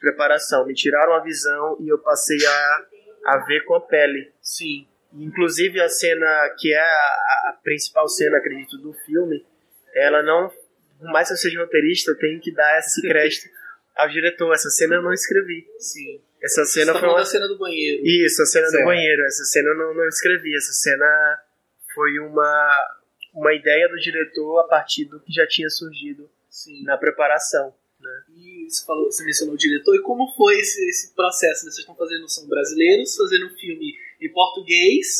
preparação. 0.00 0.66
Me 0.66 0.74
tiraram 0.74 1.14
a 1.14 1.20
visão 1.20 1.76
e 1.80 1.88
eu 1.88 1.98
passei 1.98 2.38
a, 2.44 2.86
a 3.26 3.38
ver 3.46 3.64
com 3.64 3.74
a 3.74 3.80
pele. 3.80 4.32
Sim. 4.42 4.86
Inclusive 5.12 5.80
a 5.80 5.88
cena 5.88 6.26
que 6.58 6.72
é 6.72 6.80
a, 6.80 7.50
a 7.50 7.58
principal 7.62 8.08
cena, 8.08 8.38
acredito, 8.38 8.78
do 8.78 8.92
filme, 9.04 9.44
ela 9.94 10.22
não, 10.22 10.48
por 10.98 11.10
mais 11.10 11.28
que 11.28 11.34
eu 11.34 11.38
seja 11.38 11.60
roteirista, 11.60 12.12
eu 12.12 12.18
tenho 12.18 12.40
que 12.40 12.52
dar 12.52 12.78
esse 12.78 13.02
crédito 13.06 13.48
ao 13.96 14.08
diretor. 14.08 14.52
Essa 14.54 14.70
cena 14.70 14.96
eu 14.96 15.02
não 15.02 15.12
escrevi. 15.12 15.66
Sim. 15.78 16.20
Essa 16.42 16.64
Você 16.64 16.80
cena 16.80 16.92
tá 16.94 17.00
foi 17.00 17.08
uma 17.08 17.18
da 17.18 17.24
cena 17.24 17.46
do 17.48 17.58
banheiro. 17.58 18.02
isso, 18.06 18.40
a 18.42 18.46
cena 18.46 18.66
Certo. 18.68 18.80
do 18.82 18.86
banheiro. 18.86 19.22
Essa 19.24 19.44
cena 19.44 19.68
eu 19.70 19.76
não, 19.76 19.94
não 19.94 20.08
escrevi. 20.08 20.56
Essa 20.56 20.72
cena 20.72 21.38
foi 21.94 22.18
uma, 22.20 22.96
uma 23.34 23.52
ideia 23.52 23.88
do 23.88 23.96
diretor 23.96 24.60
a 24.60 24.64
partir 24.64 25.04
do 25.04 25.20
que 25.20 25.32
já 25.32 25.46
tinha 25.46 25.68
surgido 25.68 26.30
Sim. 26.48 26.82
na 26.84 26.96
preparação. 26.96 27.74
E 28.36 28.68
você, 28.68 28.84
falou, 28.84 29.10
você 29.10 29.24
mencionou 29.24 29.54
o 29.54 29.58
diretor, 29.58 29.94
e 29.94 30.02
como 30.02 30.32
foi 30.36 30.58
esse, 30.58 30.88
esse 30.88 31.14
processo? 31.14 31.64
né? 31.64 31.70
Vocês 31.70 31.78
estão 31.78 31.94
fazendo, 31.94 32.28
são 32.28 32.46
brasileiros, 32.46 33.16
fazendo 33.16 33.46
um 33.46 33.56
filme 33.56 33.94
em 34.20 34.32
português, 34.32 35.16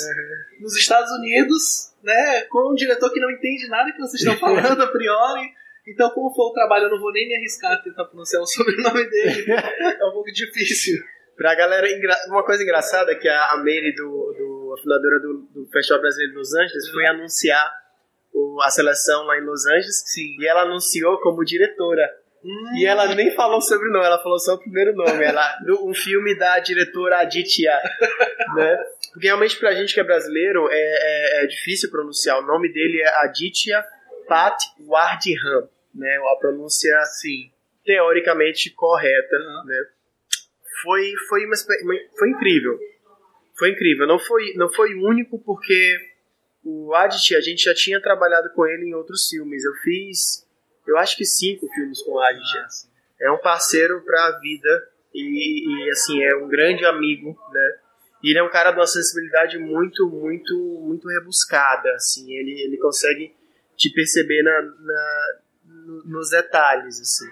nos 0.61 0.77
Estados 0.77 1.11
Unidos, 1.13 1.93
né, 2.03 2.43
com 2.43 2.71
um 2.71 2.75
diretor 2.75 3.11
que 3.13 3.21
não 3.21 3.31
entende 3.31 3.69
nada 3.69 3.93
que 3.93 3.99
vocês 3.99 4.21
estão 4.21 4.37
falando 4.39 4.83
a 4.83 4.87
priori. 4.87 5.53
Então, 5.89 6.11
como 6.11 6.35
for 6.35 6.51
o 6.51 6.53
trabalho, 6.53 6.85
eu 6.85 6.91
não 6.91 7.01
vou 7.01 7.13
nem 7.13 7.27
me 7.27 7.37
arriscar 7.37 7.73
a 7.73 7.79
tentar 7.79 8.05
pronunciar 8.05 8.43
o 8.43 8.47
sobrenome 8.47 9.09
dele. 9.09 9.47
é 9.51 10.07
um 10.07 10.13
pouco 10.13 10.31
difícil. 10.31 11.03
Pra 11.37 11.55
galera, 11.55 11.87
uma 12.29 12.45
coisa 12.45 12.63
engraçada 12.63 13.13
é 13.13 13.15
que 13.15 13.27
a 13.27 13.57
Mary, 13.57 13.95
do, 13.95 14.05
do, 14.05 14.75
a 14.75 14.83
fundadora 14.83 15.19
do, 15.21 15.49
do 15.55 15.67
Festival 15.73 16.03
Brasileiro 16.03 16.33
de 16.33 16.39
Los 16.39 16.55
Angeles, 16.55 16.89
foi 16.91 17.07
anunciar 17.07 17.73
o, 18.31 18.61
a 18.63 18.69
seleção 18.69 19.25
lá 19.25 19.39
em 19.39 19.45
Los 19.45 19.67
Angeles 19.67 20.03
Sim. 20.05 20.37
e 20.39 20.47
ela 20.47 20.63
anunciou 20.63 21.19
como 21.21 21.43
diretora. 21.43 22.07
Hum, 22.45 22.77
E 22.79 22.87
ela 22.87 23.15
nem 23.15 23.35
falou 23.35 23.59
o 23.59 23.61
sobrenome, 23.61 24.05
ela 24.05 24.23
falou 24.23 24.39
só 24.39 24.55
o 24.55 24.59
primeiro 24.59 24.95
nome. 24.95 25.23
Ela, 25.25 25.59
um 25.83 25.93
filme 25.93 26.35
da 26.39 26.59
diretora 26.61 27.19
Aditya. 27.21 27.73
né? 28.55 28.77
Porque 29.13 29.27
realmente 29.27 29.59
pra 29.59 29.73
gente 29.75 29.93
que 29.93 30.01
é 30.01 30.05
brasileiro 30.05 30.69
é, 30.71 30.75
é, 30.75 31.45
é 31.45 31.47
difícil 31.47 31.91
pronunciar. 31.91 32.39
O 32.39 32.47
nome 32.47 32.73
dele 32.73 33.01
é 33.03 33.25
Aditya 33.25 33.85
Pat 34.29 34.57
Wardham. 34.87 35.69
Né? 35.95 36.17
A 36.33 36.37
pronúncia 36.37 36.97
Sim. 37.21 37.51
teoricamente 37.85 38.71
correta. 38.71 39.37
Uhum. 39.37 39.65
Né? 39.67 39.85
Foi, 40.83 41.13
foi, 41.29 41.45
uma- 41.45 41.57
foi 42.19 42.31
incrível. 42.31 42.79
Foi 43.59 43.71
incrível. 43.71 44.07
Não 44.07 44.19
foi, 44.19 44.53
não 44.55 44.73
foi 44.73 44.95
único 44.95 45.39
porque 45.39 45.99
o 46.65 46.95
Aditya, 46.95 47.37
a 47.39 47.41
gente 47.43 47.65
já 47.65 47.75
tinha 47.75 48.01
trabalhado 48.01 48.51
com 48.55 48.65
ele 48.67 48.87
em 48.87 48.95
outros 48.95 49.29
filmes. 49.29 49.63
Eu 49.65 49.73
fiz, 49.83 50.47
eu 50.91 50.99
acho 50.99 51.17
que 51.17 51.25
cinco 51.25 51.69
filmes 51.73 52.03
com 52.03 52.13
o 52.13 52.21
Aditya. 52.21 52.67
É 53.21 53.31
um 53.31 53.39
parceiro 53.39 54.01
pra 54.03 54.39
vida 54.41 54.89
e, 55.15 55.87
e, 55.87 55.91
assim, 55.91 56.23
é 56.23 56.37
um 56.37 56.49
grande 56.49 56.85
amigo, 56.85 57.39
né? 57.53 57.79
E 58.23 58.31
ele 58.31 58.39
é 58.39 58.43
um 58.43 58.51
cara 58.51 58.71
de 58.71 58.79
uma 58.79 58.87
sensibilidade 58.87 59.59
muito, 59.59 60.09
muito, 60.09 60.55
muito 60.83 61.09
rebuscada, 61.09 61.91
assim. 61.95 62.33
Ele, 62.33 62.61
ele 62.63 62.77
consegue 62.79 63.35
te 63.77 63.91
perceber 63.93 64.43
na, 64.43 64.63
na- 64.63 65.39
no- 65.65 66.05
nos 66.05 66.31
detalhes, 66.31 67.01
assim. 67.01 67.31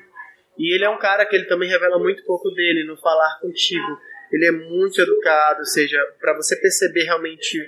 E 0.58 0.74
ele 0.74 0.84
é 0.84 0.90
um 0.90 0.98
cara 0.98 1.24
que 1.26 1.36
ele 1.36 1.44
também 1.44 1.68
revela 1.68 1.98
muito 1.98 2.24
pouco 2.24 2.50
dele 2.50 2.84
no 2.84 2.96
falar 2.96 3.38
contigo. 3.40 3.98
Ele 4.32 4.46
é 4.46 4.50
muito 4.50 5.00
educado, 5.00 5.60
ou 5.60 5.66
seja, 5.66 5.98
para 6.20 6.34
você 6.34 6.56
perceber 6.56 7.04
realmente 7.04 7.60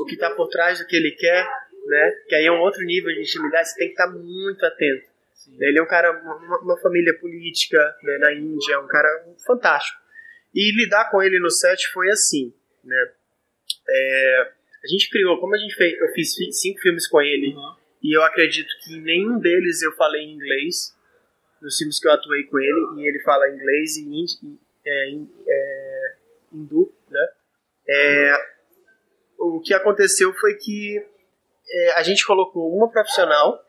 o 0.00 0.04
que 0.06 0.14
está 0.14 0.30
por 0.30 0.48
trás 0.48 0.78
do 0.78 0.86
que 0.86 0.96
ele 0.96 1.10
quer, 1.12 1.44
né? 1.86 2.10
Que 2.28 2.34
aí 2.36 2.46
é 2.46 2.52
um 2.52 2.60
outro 2.60 2.82
nível 2.84 3.12
de 3.12 3.20
intimidade, 3.20 3.68
você 3.68 3.78
tem 3.78 3.88
que 3.88 3.94
estar 4.00 4.08
muito 4.10 4.64
atento. 4.64 5.09
Ele 5.58 5.78
é 5.78 5.82
um 5.82 5.86
cara, 5.86 6.10
uma, 6.12 6.58
uma 6.60 6.76
família 6.80 7.18
política 7.18 7.78
né, 8.02 8.18
na 8.18 8.32
Índia, 8.32 8.80
um 8.80 8.86
cara 8.86 9.08
fantástico. 9.46 9.98
E 10.54 10.70
lidar 10.76 11.10
com 11.10 11.22
ele 11.22 11.38
no 11.38 11.50
set 11.50 11.86
foi 11.92 12.10
assim, 12.10 12.52
né? 12.84 13.12
É, 13.88 14.52
a 14.84 14.86
gente 14.88 15.08
criou, 15.10 15.38
como 15.40 15.54
a 15.54 15.58
gente 15.58 15.74
fez, 15.74 15.98
eu 16.00 16.08
fiz 16.12 16.34
fi- 16.34 16.52
cinco 16.52 16.80
filmes 16.80 17.06
com 17.08 17.20
ele, 17.20 17.54
Uhum. 17.54 17.74
e 18.02 18.16
eu 18.16 18.22
acredito 18.24 18.68
que 18.82 18.94
em 18.96 19.00
nenhum 19.00 19.38
deles 19.38 19.80
eu 19.82 19.92
falei 19.92 20.22
em 20.22 20.34
inglês, 20.34 20.96
nos 21.62 21.76
filmes 21.76 22.00
que 22.00 22.08
eu 22.08 22.12
atuei 22.12 22.44
com 22.44 22.58
ele, 22.58 23.00
e 23.00 23.08
ele 23.08 23.20
fala 23.22 23.48
inglês 23.48 23.96
e 23.96 24.02
hindi, 24.04 24.58
é, 24.86 25.10
é, 25.48 26.16
hindu, 26.52 26.92
né? 27.10 27.28
É, 27.88 28.32
o 29.38 29.60
que 29.60 29.72
aconteceu 29.74 30.32
foi 30.34 30.54
que 30.54 31.04
é, 31.72 31.92
a 31.92 32.02
gente 32.02 32.26
colocou 32.26 32.74
uma 32.76 32.90
profissional 32.90 33.64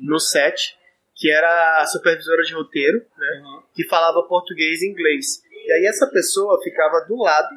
no 0.00 0.18
set, 0.18 0.76
que 1.16 1.30
era 1.30 1.80
a 1.80 1.86
supervisora 1.86 2.42
de 2.42 2.54
roteiro, 2.54 2.98
né? 3.16 3.42
Uhum. 3.42 3.62
que 3.74 3.84
falava 3.88 4.22
português 4.24 4.82
e 4.82 4.86
inglês. 4.86 5.42
E 5.50 5.72
aí 5.72 5.86
essa 5.86 6.06
pessoa 6.06 6.62
ficava 6.62 7.00
do 7.06 7.16
lado 7.16 7.48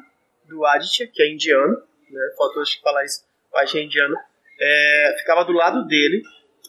do 0.48 0.64
Aditya, 0.64 1.06
que 1.06 1.22
é 1.22 1.30
indiano, 1.30 1.76
né? 2.10 2.34
Faltou 2.36 2.62
acho 2.62 2.76
que 2.76 2.82
falar 2.82 3.04
isso, 3.04 3.22
o 3.52 3.58
Aditya 3.58 3.80
é 3.80 3.84
indiano. 3.84 4.16
É, 4.58 5.14
ficava 5.18 5.44
do 5.44 5.52
lado 5.52 5.86
dele, 5.86 6.22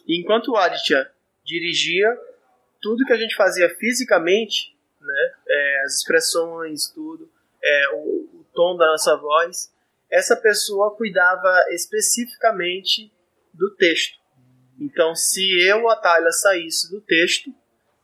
e 0.08 0.20
enquanto 0.20 0.50
o 0.50 0.58
Aditya 0.58 1.10
dirigia, 1.44 2.08
tudo 2.82 3.06
que 3.06 3.14
a 3.14 3.18
gente 3.18 3.36
fazia 3.36 3.70
fisicamente, 3.76 4.76
né? 5.00 5.34
É, 5.48 5.82
as 5.86 5.96
expressões, 5.96 6.90
tudo, 6.90 7.30
é, 7.64 7.90
o, 7.94 8.30
o 8.42 8.46
tom 8.54 8.76
da 8.76 8.86
nossa 8.88 9.16
voz, 9.16 9.74
essa 10.10 10.36
pessoa 10.36 10.96
cuidava 10.96 11.66
especificamente 11.70 13.12
do 13.54 13.74
texto. 13.76 14.21
Então, 14.82 15.14
se 15.14 15.62
eu, 15.62 15.88
a 15.90 15.96
Thalia, 15.96 16.32
saísse 16.32 16.90
do 16.90 17.00
texto, 17.02 17.54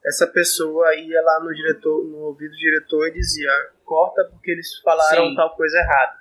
essa 0.05 0.27
pessoa 0.27 0.95
ia 0.95 1.19
lá 1.23 1.39
no 1.43 1.51
diretor, 1.53 2.05
no 2.05 2.17
ouvido 2.19 2.51
do 2.51 2.57
diretor 2.57 3.07
e 3.07 3.13
dizia: 3.13 3.49
corta 3.83 4.23
porque 4.25 4.51
eles 4.51 4.79
falaram 4.81 5.29
Sim. 5.29 5.35
tal 5.35 5.55
coisa 5.55 5.77
errada, 5.79 6.17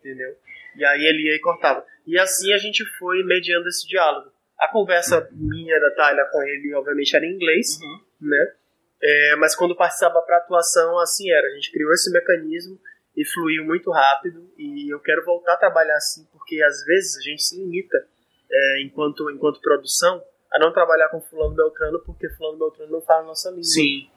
entendeu? 0.00 0.36
E 0.76 0.84
aí 0.84 1.04
ele 1.04 1.28
ia 1.28 1.36
e 1.36 1.40
cortava. 1.40 1.86
E 2.04 2.18
assim 2.18 2.52
a 2.52 2.58
gente 2.58 2.84
foi 2.98 3.22
mediando 3.22 3.68
esse 3.68 3.86
diálogo. 3.86 4.32
A 4.58 4.68
conversa 4.68 5.28
minha 5.32 5.80
da 5.80 5.90
Thalia 5.92 6.24
com 6.32 6.42
ele, 6.42 6.74
obviamente, 6.74 7.14
era 7.14 7.24
em 7.24 7.34
inglês, 7.34 7.78
Uhum. 7.80 8.00
né? 8.28 8.52
É, 9.00 9.36
mas 9.36 9.54
quando 9.54 9.74
participava 9.76 10.20
para 10.22 10.38
atuação, 10.38 10.98
assim 10.98 11.30
era. 11.30 11.46
A 11.46 11.50
gente 11.50 11.72
criou 11.72 11.92
esse 11.92 12.10
mecanismo 12.12 12.78
e 13.16 13.24
fluiu 13.24 13.64
muito 13.64 13.90
rápido. 13.90 14.48
E 14.58 14.92
eu 14.92 15.00
quero 15.00 15.24
voltar 15.24 15.54
a 15.54 15.58
trabalhar 15.58 15.96
assim, 15.96 16.24
porque 16.32 16.62
às 16.62 16.84
vezes 16.84 17.16
a 17.18 17.20
gente 17.20 17.42
se 17.42 17.56
limita, 17.56 18.06
é, 18.52 18.82
enquanto, 18.82 19.30
enquanto 19.30 19.60
produção, 19.60 20.22
a 20.52 20.58
não 20.58 20.72
trabalhar 20.72 21.08
com 21.08 21.20
Fulano 21.20 21.54
Beltrano, 21.54 22.00
porque 22.00 22.28
Fulano 22.30 22.58
Beltrano 22.58 22.92
não 22.92 23.00
fala 23.00 23.22
a 23.22 23.26
nossa 23.26 23.48
língua. 23.50 23.64
Sim. 23.64 24.10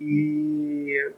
E, 0.00 1.12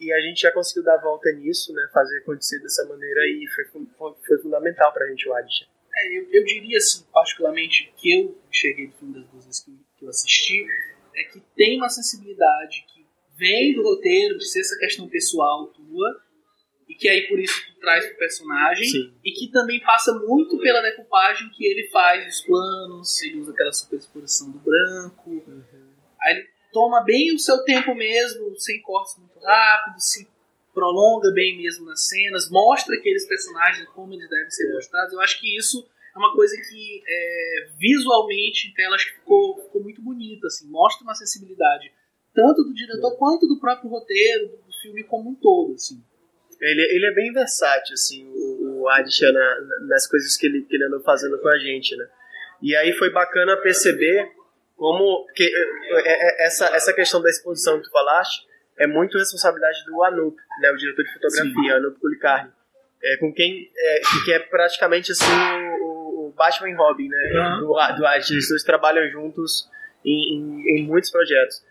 e 0.00 0.12
a 0.12 0.20
gente 0.20 0.40
já 0.40 0.52
conseguiu 0.52 0.82
dar 0.82 0.94
a 0.94 1.02
volta 1.02 1.30
nisso, 1.32 1.72
né? 1.74 1.88
Fazer 1.92 2.18
acontecer 2.18 2.58
dessa 2.60 2.86
maneira 2.86 3.20
e 3.26 3.46
foi, 3.54 3.64
foi, 3.66 4.14
foi 4.26 4.38
fundamental 4.38 4.92
pra 4.92 5.06
gente 5.08 5.28
o 5.28 5.34
Aditya. 5.34 5.66
É, 5.94 6.18
eu, 6.18 6.26
eu 6.30 6.44
diria 6.44 6.78
assim, 6.78 7.04
particularmente, 7.12 7.92
que 7.96 8.20
eu 8.20 8.38
enxerguei 8.48 8.86
do 8.86 8.94
filme 8.94 9.14
das 9.14 9.26
duas 9.26 9.44
vezes 9.44 9.64
que, 9.64 9.72
que 9.96 10.04
eu 10.04 10.08
assisti, 10.08 10.66
é 11.14 11.24
que 11.24 11.40
tem 11.54 11.76
uma 11.76 11.88
sensibilidade 11.88 12.86
que 12.88 13.06
vem 13.36 13.74
do 13.74 13.82
roteiro, 13.82 14.38
de 14.38 14.48
ser 14.48 14.60
essa 14.60 14.78
questão 14.78 15.08
pessoal 15.08 15.66
tua, 15.66 16.22
e 16.90 16.94
que 16.96 17.08
aí 17.08 17.28
por 17.28 17.38
isso 17.38 17.54
tu 17.68 17.78
traz 17.80 18.04
pro 18.04 18.18
personagem, 18.18 18.84
Sim. 18.88 19.14
e 19.24 19.30
que 19.30 19.48
também 19.52 19.78
passa 19.80 20.12
muito 20.18 20.58
pela 20.58 20.82
decupagem 20.82 21.48
que 21.50 21.64
ele 21.64 21.88
faz 21.88 22.26
dos 22.26 22.40
planos, 22.40 23.22
ele 23.22 23.38
usa 23.38 23.52
aquela 23.52 23.72
superexposição 23.72 24.50
do 24.50 24.58
branco, 24.58 25.42
aí 26.20 26.34
ele 26.34 26.48
toma 26.72 27.00
bem 27.04 27.32
o 27.32 27.38
seu 27.38 27.62
tempo 27.64 27.94
mesmo, 27.94 28.58
sem 28.58 28.82
cortes 28.82 29.16
muito 29.18 29.38
rápidos, 29.38 30.10
se 30.10 30.28
prolonga 30.74 31.30
bem 31.32 31.56
mesmo 31.58 31.86
nas 31.86 32.08
cenas, 32.08 32.50
mostra 32.50 32.96
aqueles 32.96 33.26
personagens 33.26 33.88
como 33.90 34.12
eles 34.12 34.28
devem 34.28 34.50
ser 34.50 34.68
É. 34.68 34.74
mostrados. 34.74 35.12
Eu 35.12 35.20
acho 35.20 35.40
que 35.40 35.56
isso 35.56 35.86
é 36.14 36.18
uma 36.18 36.34
coisa 36.34 36.56
que 36.56 37.02
é, 37.06 37.68
visualmente 37.78 38.68
em 38.68 38.74
tela 38.74 38.96
acho 38.96 39.10
que 39.12 39.18
ficou, 39.20 39.62
ficou 39.62 39.82
muito 39.82 40.02
bonito, 40.02 40.46
assim, 40.46 40.68
mostra 40.68 41.04
uma 41.04 41.14
sensibilidade 41.14 41.92
tanto 42.32 42.62
do 42.62 42.72
diretor 42.72 43.16
quanto 43.16 43.46
do 43.46 43.58
próprio 43.58 43.90
roteiro, 43.90 44.48
do, 44.48 44.56
do 44.58 44.72
filme 44.80 45.02
como 45.04 45.30
um 45.30 45.34
todo, 45.34 45.74
assim. 45.74 46.02
Ele, 46.60 46.82
ele 46.94 47.06
é 47.06 47.14
bem 47.14 47.32
versátil, 47.32 47.94
assim, 47.94 48.26
o, 48.26 48.82
o 48.82 48.88
Aditya 48.90 49.32
na- 49.32 49.60
na- 49.60 49.86
nas 49.88 50.06
coisas 50.06 50.36
que 50.36 50.46
ele, 50.46 50.62
que 50.62 50.74
ele 50.76 50.84
andou 50.84 51.00
fazendo 51.00 51.38
com 51.38 51.48
a 51.48 51.58
gente, 51.58 51.96
né? 51.96 52.06
E 52.62 52.76
aí 52.76 52.92
foi 52.92 53.10
bacana 53.10 53.56
perceber 53.56 54.30
como 54.76 55.26
que 55.34 55.44
é, 55.44 56.42
é, 56.42 56.46
essa, 56.46 56.66
essa 56.74 56.92
questão 56.92 57.20
da 57.22 57.30
exposição 57.30 57.78
que 57.78 57.84
tu 57.84 57.90
falaste 57.90 58.46
é 58.78 58.86
muito 58.86 59.18
responsabilidade 59.18 59.84
do 59.86 60.02
Anup, 60.04 60.36
né, 60.60 60.70
o 60.70 60.76
diretor 60.76 61.02
de 61.04 61.12
fotografia, 61.12 61.76
Anup 61.76 61.98
Kulikarni, 62.00 62.50
é, 63.02 63.16
com 63.18 63.32
quem 63.32 63.70
é, 63.76 64.00
que 64.24 64.32
é 64.32 64.38
praticamente 64.38 65.12
assim 65.12 65.24
o, 65.82 66.28
o 66.28 66.34
Batman 66.36 66.70
e 66.70 66.74
Robin, 66.74 67.08
né, 67.08 67.30
Uhum. 67.34 67.60
do, 67.60 67.96
do 67.96 68.06
Aditya, 68.06 68.34
eles 68.34 68.48
dois 68.48 68.62
trabalham 68.62 69.06
juntos 69.10 69.68
em, 70.04 70.36
em, 70.36 70.78
em 70.80 70.86
muitos 70.86 71.10
projetos. 71.10 71.62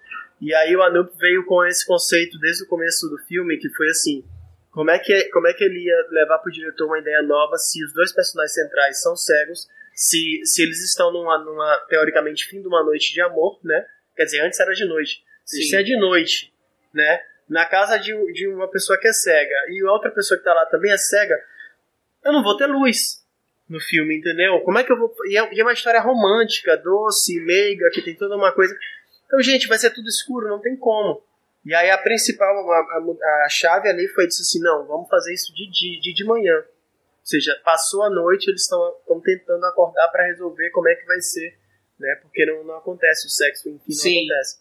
E 0.42 0.54
aí 0.54 0.76
o 0.76 0.82
Anup 0.84 1.12
veio 1.18 1.46
com 1.46 1.64
esse 1.66 1.86
conceito 1.86 2.38
desde 2.40 2.64
o 2.64 2.68
começo 2.68 3.08
do 3.10 3.18
filme, 3.28 3.58
que 3.58 3.70
foi 3.70 3.90
assim, 3.90 4.24
como 4.72 4.92
é 4.92 5.00
que, 5.00 5.26
como 5.30 5.48
é 5.48 5.54
que 5.54 5.64
ele 5.64 5.84
ia 5.84 6.08
levar 6.12 6.38
para 6.40 6.50
o 6.50 6.54
diretor 6.54 6.86
uma 6.86 7.00
ideia 7.00 7.22
nova 7.22 7.58
se 7.58 7.84
os 7.84 7.94
dois 7.94 8.14
personagens 8.14 8.54
centrais 8.54 9.02
são 9.02 9.16
cegos, 9.16 9.68
se, 9.94 10.42
se 10.46 10.62
eles 10.62 10.84
estão 10.84 11.12
numa, 11.12 11.38
numa, 11.40 11.78
teoricamente, 11.90 12.46
fim 12.46 12.62
de 12.62 12.68
uma 12.68 12.84
noite 12.84 13.14
de 13.14 13.22
amor, 13.22 13.60
né? 13.64 13.86
Quer 14.16 14.26
dizer, 14.26 14.42
antes 14.42 14.60
era 14.60 14.74
de 14.74 14.86
noite. 14.86 15.24
Sim. 15.44 15.62
Se 15.64 15.76
é 15.76 15.84
de 15.84 15.98
noite, 15.98 16.54
né? 16.94 17.22
Na 17.50 17.66
casa 17.66 17.98
de, 17.98 18.14
de 18.32 18.48
uma 18.48 18.70
pessoa 18.70 19.00
que 19.00 19.08
é 19.08 19.14
cega 19.14 19.56
e 19.70 19.84
outra 19.84 20.12
pessoa 20.12 20.38
que 20.38 20.44
tá 20.44 20.54
lá 20.54 20.66
também 20.68 20.92
é 20.92 20.98
cega, 20.98 21.36
eu 22.24 22.32
não 22.32 22.44
vou 22.44 22.56
ter 22.56 22.68
luz 22.68 23.26
no 23.68 23.80
filme, 23.80 24.18
entendeu? 24.18 24.60
Como 24.62 24.78
é 24.78 24.84
que 24.84 24.92
eu 24.92 24.98
vou. 24.98 25.14
E 25.26 25.38
é, 25.38 25.54
e 25.54 25.60
é 25.60 25.64
uma 25.64 25.74
história 25.74 26.00
romântica, 26.00 26.78
doce, 26.78 27.40
meiga, 27.42 27.90
que 27.90 28.02
tem 28.02 28.16
toda 28.16 28.36
uma 28.36 28.52
coisa. 28.52 28.78
Então, 29.26 29.42
gente, 29.42 29.68
vai 29.68 29.78
ser 29.78 29.92
tudo 29.92 30.08
escuro, 30.08 30.48
não 30.48 30.60
tem 30.60 30.76
como. 30.76 31.24
E 31.70 31.76
aí 31.76 31.92
a 31.92 32.00
principal, 32.00 32.50
a, 32.72 32.80
a, 32.80 33.46
a 33.46 33.50
chave 33.50 33.88
ali 33.88 34.08
foi 34.08 34.26
disse 34.26 34.42
assim, 34.42 34.60
não, 34.60 34.88
vamos 34.88 35.08
fazer 35.08 35.32
isso 35.32 35.54
de, 35.54 35.70
de, 35.70 36.02
de, 36.02 36.14
de 36.16 36.26
manhã. 36.26 36.56
Ou 36.56 37.26
seja, 37.26 37.56
passou 37.64 38.02
a 38.02 38.10
noite, 38.10 38.50
eles 38.50 38.64
estão 38.64 39.22
tentando 39.24 39.64
acordar 39.66 40.08
para 40.08 40.26
resolver 40.26 40.72
como 40.72 40.90
é 40.90 40.96
que 40.96 41.06
vai 41.06 41.22
ser, 41.22 41.56
né? 42.00 42.18
Porque 42.24 42.44
não, 42.44 42.64
não 42.64 42.78
acontece 42.78 43.28
o 43.28 43.30
sexo, 43.30 43.70
enfim, 43.70 43.84
não 43.88 43.96
Sim. 43.96 44.26
acontece. 44.26 44.58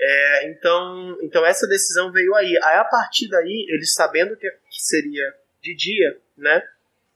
É, 0.00 0.48
então, 0.48 1.18
então 1.20 1.44
essa 1.44 1.66
decisão 1.66 2.10
veio 2.10 2.34
aí. 2.34 2.58
Aí 2.64 2.78
a 2.78 2.84
partir 2.84 3.28
daí, 3.28 3.66
eles 3.68 3.92
sabendo 3.92 4.34
que, 4.34 4.50
que 4.50 4.82
seria 4.82 5.34
de 5.60 5.76
dia, 5.76 6.18
né? 6.38 6.62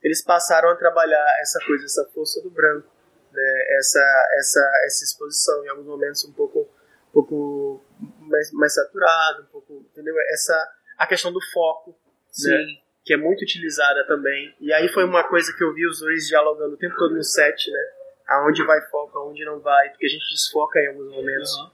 Eles 0.03 0.23
passaram 0.23 0.69
a 0.69 0.77
trabalhar 0.77 1.25
essa 1.41 1.65
coisa, 1.65 1.87
essa 1.87 2.05
força 2.13 2.43
do 2.43 2.51
branco. 2.51 2.87
né, 3.33 3.65
essa, 3.79 4.29
essa, 4.39 4.73
essa 4.85 5.05
exposição, 5.05 5.65
em 5.65 5.69
alguns 5.69 5.87
momentos 5.87 6.25
um 6.27 6.33
pouco, 6.33 6.61
um 6.61 7.13
pouco 7.13 7.85
mais, 8.31 8.53
mais 8.53 8.75
saturado, 8.75 9.43
um 9.43 9.47
pouco, 9.47 9.87
entendeu? 9.93 10.15
Essa, 10.33 10.73
a 10.97 11.07
questão 11.07 11.33
do 11.33 11.41
foco, 11.53 11.97
né, 12.45 12.65
que 13.05 13.13
é 13.13 13.17
muito 13.17 13.43
utilizada 13.43 14.07
também. 14.07 14.55
E 14.61 14.73
aí 14.73 14.89
foi 14.89 15.05
uma 15.05 15.25
coisa 15.29 15.53
que 15.57 15.63
eu 15.63 15.75
vi 15.75 15.87
os 15.87 16.01
dois 16.01 16.27
dialogando 16.27 16.75
o 16.75 16.79
tempo 16.79 16.97
todo 16.97 17.15
no 17.15 17.23
set, 17.23 17.71
né? 17.71 17.91
Aonde 18.29 18.65
vai 18.65 18.81
foco, 18.89 19.19
aonde 19.19 19.45
não 19.45 19.59
vai, 19.61 19.91
porque 19.91 20.07
a 20.07 20.09
gente 20.09 20.25
desfoca 20.31 20.79
em 20.79 20.89
alguns 20.89 21.11
momentos. 21.11 21.53
Uhum. 21.57 21.71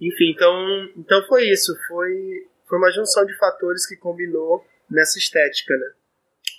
Enfim, 0.00 0.30
então, 0.30 0.90
então 0.96 1.24
foi 1.28 1.48
isso. 1.48 1.72
Foi, 1.86 2.48
foi 2.66 2.78
uma 2.78 2.90
junção 2.90 3.24
de 3.24 3.36
fatores 3.38 3.86
que 3.86 3.96
combinou 3.96 4.66
nessa 4.90 5.18
estética, 5.18 5.76
né? 5.76 5.92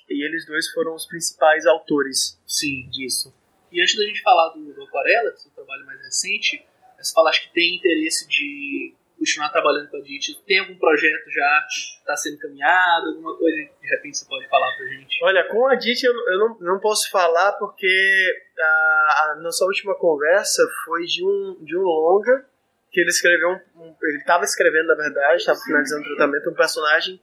E 0.10 0.26
eles 0.26 0.46
dois 0.46 0.72
foram 0.72 0.94
os 0.94 1.06
principais 1.06 1.66
autores 1.66 2.40
Sim. 2.46 2.88
disso. 2.90 3.34
E 3.72 3.82
antes 3.82 3.98
da 3.98 4.04
gente 4.04 4.22
falar 4.22 4.50
do, 4.54 4.74
do 4.74 4.84
Aquarela, 4.84 5.32
que 5.32 5.48
é 5.48 5.52
o 5.52 5.56
trabalho 5.56 5.86
mais 5.86 6.00
recente, 6.02 6.66
você 6.98 7.14
falaste 7.14 7.48
que 7.48 7.54
tem 7.54 7.76
interesse 7.76 8.28
de 8.28 8.96
continuar 9.26 9.50
trabalhando 9.50 9.90
com 9.90 9.98
a 9.98 10.02
DIT. 10.02 10.44
Tem 10.46 10.60
algum 10.60 10.78
projeto 10.78 11.30
já 11.32 11.66
que 11.68 12.00
está 12.00 12.16
sendo 12.16 12.36
encaminhado? 12.36 13.08
Alguma 13.08 13.36
coisa 13.38 13.58
que 13.58 13.82
de 13.82 13.88
repente 13.96 14.18
você 14.18 14.26
pode 14.26 14.48
falar 14.48 14.72
pra 14.78 14.86
gente? 14.88 15.24
Olha, 15.24 15.44
com 15.50 15.68
a 15.68 15.76
DIT 15.76 16.04
eu, 16.06 16.14
eu 16.14 16.38
não, 16.40 16.58
não 16.60 16.80
posso 16.80 17.10
falar 17.10 17.54
porque 17.54 18.34
a, 18.60 19.32
a 19.32 19.40
nossa 19.42 19.66
última 19.66 19.96
conversa 19.96 20.62
foi 20.86 21.04
de 21.06 21.24
um, 21.26 21.58
de 21.64 21.76
um 21.78 21.82
longa 21.82 22.46
que 22.92 23.02
ele 23.02 23.10
escreveu, 23.10 23.50
um, 23.50 23.82
um- 23.84 23.96
ele 24.04 24.20
estava 24.20 24.46
escrevendo 24.46 24.88
na 24.88 24.96
verdade, 24.96 25.38
estava 25.38 25.60
finalizando 25.60 26.04
o 26.04 26.16
tratamento, 26.16 26.50
um 26.50 26.54
personagem 26.54 27.20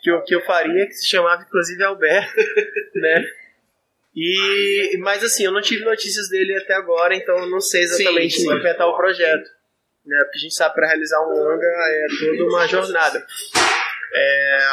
que 0.00 0.10
eu, 0.10 0.20
que 0.24 0.34
eu 0.34 0.40
faria 0.40 0.84
que 0.86 0.94
se 0.94 1.06
chamava 1.06 1.42
inclusive 1.42 1.84
Alberto, 1.84 2.34
né? 2.96 3.24
E, 4.14 4.96
mas 4.98 5.22
assim, 5.24 5.44
eu 5.44 5.52
não 5.52 5.60
tive 5.62 5.84
notícias 5.84 6.28
dele 6.28 6.54
até 6.56 6.74
agora, 6.74 7.14
então 7.14 7.38
eu 7.38 7.46
não 7.46 7.60
sei 7.60 7.82
exatamente 7.82 8.34
Sim, 8.34 8.40
sim. 8.42 8.46
como 8.48 8.66
é 8.66 8.72
que 8.72 8.78
tá 8.78 8.86
o 8.86 8.96
projeto. 8.96 9.48
Né? 10.04 10.18
Porque 10.24 10.38
a 10.38 10.40
gente 10.40 10.54
sabe 10.54 10.74
para 10.74 10.88
realizar 10.88 11.20
um 11.22 11.30
longa 11.30 11.66
é 11.66 12.06
toda 12.18 12.44
uma 12.44 12.66
jornada. 12.66 13.26
É, 14.14 14.68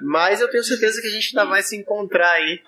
mas 0.00 0.40
eu 0.40 0.48
tenho 0.48 0.64
certeza 0.64 1.00
que 1.00 1.06
a 1.06 1.10
gente 1.10 1.36
ainda 1.36 1.48
vai 1.48 1.62
se 1.62 1.76
encontrar 1.76 2.32
aí. 2.32 2.60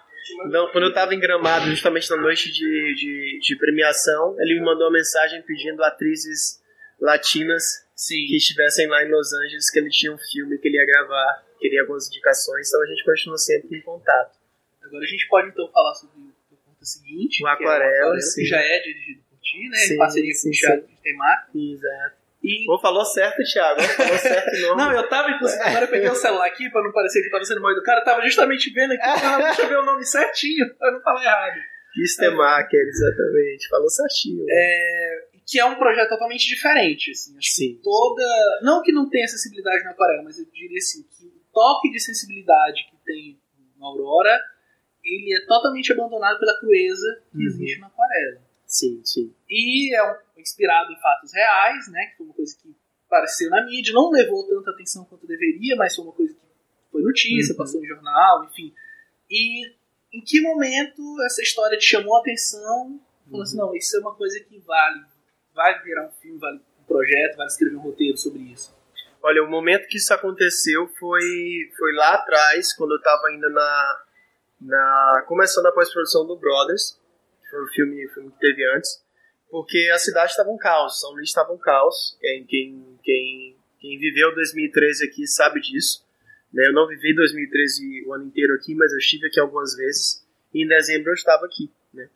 Não, 0.46 0.70
quando 0.72 0.84
eu 0.84 0.88
estava 0.88 1.14
em 1.14 1.20
Gramado, 1.20 1.66
justamente 1.66 2.08
na 2.10 2.16
noite 2.16 2.50
de, 2.50 2.94
de, 2.94 3.38
de 3.40 3.56
premiação, 3.56 4.36
ele 4.40 4.58
me 4.58 4.64
mandou 4.64 4.86
uma 4.86 4.92
mensagem 4.92 5.42
pedindo 5.42 5.82
atrizes 5.84 6.62
latinas 7.00 7.84
Sim. 7.94 8.26
que 8.26 8.36
estivessem 8.36 8.86
lá 8.86 9.02
em 9.04 9.10
Los 9.10 9.32
Angeles, 9.32 9.70
que 9.70 9.78
ele 9.78 9.90
tinha 9.90 10.12
um 10.12 10.18
filme 10.18 10.58
que 10.58 10.68
ele 10.68 10.78
ia 10.78 10.86
gravar, 10.86 11.44
queria 11.58 11.82
algumas 11.82 12.08
indicações, 12.08 12.68
então 12.68 12.82
a 12.82 12.86
gente 12.86 13.04
continua 13.04 13.36
sempre 13.36 13.78
em 13.78 13.82
contato. 13.82 14.38
Agora 14.82 15.04
a 15.04 15.06
gente 15.06 15.28
pode 15.28 15.48
então 15.48 15.70
falar 15.70 15.94
sobre 15.94 16.16
o 16.18 16.34
pergunta 16.48 16.84
seguinte, 16.84 17.42
O 17.42 17.44
que 17.44 17.50
é 17.50 17.66
Aquarela, 17.66 18.16
que 18.16 18.44
já 18.44 18.60
é 18.60 18.80
dirigido 18.80 19.23
ti, 19.44 19.68
né? 19.68 19.76
Sim, 19.76 19.94
em 19.94 19.98
parceria 19.98 20.32
com 20.32 20.38
sim, 20.38 20.48
o 20.48 20.52
Thiago 20.52 20.86
de. 20.86 21.72
Exato. 21.74 22.24
E 22.42 22.64
Pô, 22.66 22.78
falou 22.78 23.04
certo, 23.06 23.42
Thiago. 23.42 23.80
Falou 23.82 24.18
certo 24.18 24.48
o 24.56 24.60
nome. 24.60 24.76
Não, 24.82 24.92
eu 24.92 25.08
tava, 25.08 25.30
inclusive, 25.30 25.62
agora 25.62 25.84
eu 25.84 25.88
peguei 25.88 26.08
o 26.10 26.14
celular 26.14 26.46
aqui 26.46 26.68
pra 26.70 26.82
não 26.82 26.92
parecer 26.92 27.20
que 27.22 27.28
eu 27.28 27.32
tava 27.32 27.44
sendo 27.44 27.60
mal 27.62 27.72
educado, 27.72 28.00
eu 28.00 28.04
tava 28.04 28.22
justamente 28.22 28.70
vendo 28.72 28.92
aqui, 28.92 29.02
ah, 29.02 29.38
deixa 29.40 29.62
eu 29.62 29.68
ver 29.68 29.78
o 29.78 29.84
nome 29.84 30.04
certinho, 30.04 30.74
pra 30.76 30.92
não 30.92 31.00
falar 31.00 31.22
errado. 31.22 31.58
Kistemacher, 31.94 32.80
exatamente. 32.88 33.68
Falou 33.68 33.88
certinho. 33.88 34.44
É, 34.50 35.24
que 35.46 35.58
é 35.58 35.64
um 35.64 35.76
projeto 35.76 36.08
totalmente 36.10 36.46
diferente, 36.46 37.12
assim. 37.12 37.36
Acho 37.38 37.50
Sim. 37.50 37.76
que 37.76 37.82
toda. 37.82 38.22
Não 38.62 38.82
que 38.82 38.92
não 38.92 39.08
tenha 39.08 39.24
acessibilidade 39.24 39.84
na 39.84 39.92
aquarela, 39.92 40.22
mas 40.22 40.38
eu 40.38 40.44
diria 40.52 40.78
assim, 40.78 41.02
que 41.02 41.26
o 41.26 41.40
toque 41.52 41.90
de 41.90 42.00
sensibilidade 42.00 42.84
que 42.90 42.96
tem 43.04 43.38
na 43.78 43.86
Aurora, 43.86 44.38
ele 45.04 45.34
é 45.36 45.46
totalmente 45.46 45.92
abandonado 45.92 46.38
pela 46.40 46.58
crueza 46.58 47.22
que 47.30 47.38
Uhum. 47.38 47.46
existe 47.46 47.80
na 47.80 47.86
aquarela. 47.86 48.40
Sim, 48.74 49.00
sim. 49.04 49.32
E 49.48 49.94
é 49.94 50.02
um- 50.10 50.16
inspirado 50.40 50.90
em 50.90 51.00
fatos 51.00 51.32
reais, 51.32 51.86
né? 51.92 52.06
Que 52.06 52.16
foi 52.16 52.26
uma 52.26 52.34
coisa 52.34 52.56
que 52.60 52.74
apareceu 53.06 53.48
na 53.50 53.64
mídia, 53.64 53.92
não 53.94 54.10
levou 54.10 54.44
tanta 54.48 54.70
atenção 54.72 55.04
quanto 55.04 55.26
deveria, 55.28 55.76
mas 55.76 55.94
foi 55.94 56.04
uma 56.04 56.12
coisa 56.12 56.34
que 56.34 56.40
foi 56.90 57.02
notícia, 57.02 57.52
Uhum. 57.52 57.58
passou 57.58 57.80
em 57.80 57.86
jornal, 57.86 58.44
enfim. 58.46 58.74
E 59.30 59.66
em 60.12 60.20
que 60.24 60.40
momento 60.40 61.00
essa 61.24 61.40
história 61.40 61.78
te 61.78 61.84
chamou 61.86 62.16
a 62.16 62.20
atenção? 62.20 63.00
Falou 63.26 63.36
Uhum. 63.38 63.42
assim, 63.42 63.56
não, 63.56 63.76
isso 63.76 63.96
é 63.96 64.00
uma 64.00 64.14
coisa 64.16 64.40
que 64.40 64.58
vale, 64.58 65.04
vai 65.54 65.80
virar 65.84 66.08
um 66.08 66.10
filme, 66.20 66.38
vale 66.40 66.58
um 66.80 66.84
projeto, 66.84 67.36
vale 67.36 67.48
escrever 67.48 67.76
um 67.76 67.80
roteiro 67.80 68.16
sobre 68.18 68.42
isso. 68.42 68.74
Olha, 69.22 69.42
o 69.44 69.48
momento 69.48 69.86
que 69.86 69.98
isso 69.98 70.12
aconteceu 70.12 70.88
foi, 70.98 71.70
foi 71.78 71.92
lá 71.94 72.14
atrás, 72.14 72.74
quando 72.74 72.92
eu 72.94 73.00
tava 73.00 73.28
ainda 73.28 73.48
na. 73.50 74.04
na 74.60 75.24
começando 75.28 75.66
a 75.66 75.72
pós-produção 75.72 76.26
do 76.26 76.36
Brothers, 76.36 77.00
foi 77.54 77.64
o 77.64 77.68
filme, 77.68 78.08
filme 78.08 78.30
que 78.32 78.38
teve 78.38 78.64
antes, 78.76 79.02
porque 79.50 79.90
a 79.94 79.98
cidade 79.98 80.32
estava 80.32 80.50
um 80.50 80.56
caos, 80.56 81.00
São 81.00 81.12
Luís 81.12 81.28
estava 81.28 81.52
um 81.52 81.58
caos. 81.58 82.18
Quem, 82.20 82.44
quem, 82.44 82.98
quem, 83.02 83.56
quem 83.80 83.98
viveu 83.98 84.34
2013 84.34 85.06
aqui 85.06 85.26
sabe 85.26 85.60
disso. 85.60 86.04
Né? 86.52 86.66
Eu 86.66 86.72
não 86.72 86.88
vivi 86.88 87.14
2013 87.14 88.04
o 88.06 88.14
ano 88.14 88.24
inteiro 88.24 88.54
aqui, 88.54 88.74
mas 88.74 88.90
eu 88.92 88.98
estive 88.98 89.28
aqui 89.28 89.38
algumas 89.38 89.76
vezes. 89.76 90.26
E 90.52 90.64
em 90.64 90.66
dezembro 90.66 91.10
eu 91.10 91.14
estava 91.14 91.46
aqui. 91.46 91.70
Né? 91.92 92.08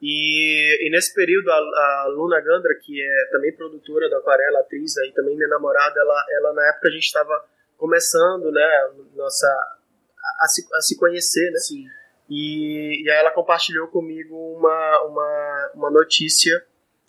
E, 0.00 0.86
e 0.86 0.90
nesse 0.90 1.14
período, 1.14 1.50
a, 1.50 1.54
a 1.54 2.06
Luna 2.14 2.40
Gandra, 2.40 2.74
que 2.80 3.02
é 3.02 3.28
também 3.30 3.52
produtora 3.52 4.08
da 4.08 4.16
Aquarela, 4.16 4.60
atriz, 4.60 4.96
aí 4.96 5.12
também 5.12 5.36
minha 5.36 5.48
namorada, 5.48 6.00
ela, 6.00 6.26
ela 6.30 6.54
na 6.54 6.66
época 6.70 6.88
a 6.88 6.92
gente 6.92 7.04
estava 7.04 7.44
começando, 7.76 8.50
né, 8.50 8.90
nossa, 9.14 9.46
a, 9.46 10.44
a 10.44 10.48
se, 10.48 10.66
a 10.74 10.80
se 10.80 10.98
conhecer, 10.98 11.50
né? 11.50 11.58
Sim. 11.58 11.86
E, 12.30 13.02
e 13.04 13.10
aí 13.10 13.18
ela 13.18 13.32
compartilhou 13.32 13.88
comigo 13.88 14.36
uma, 14.56 15.02
uma, 15.02 15.72
uma 15.74 15.90
notícia 15.90 16.64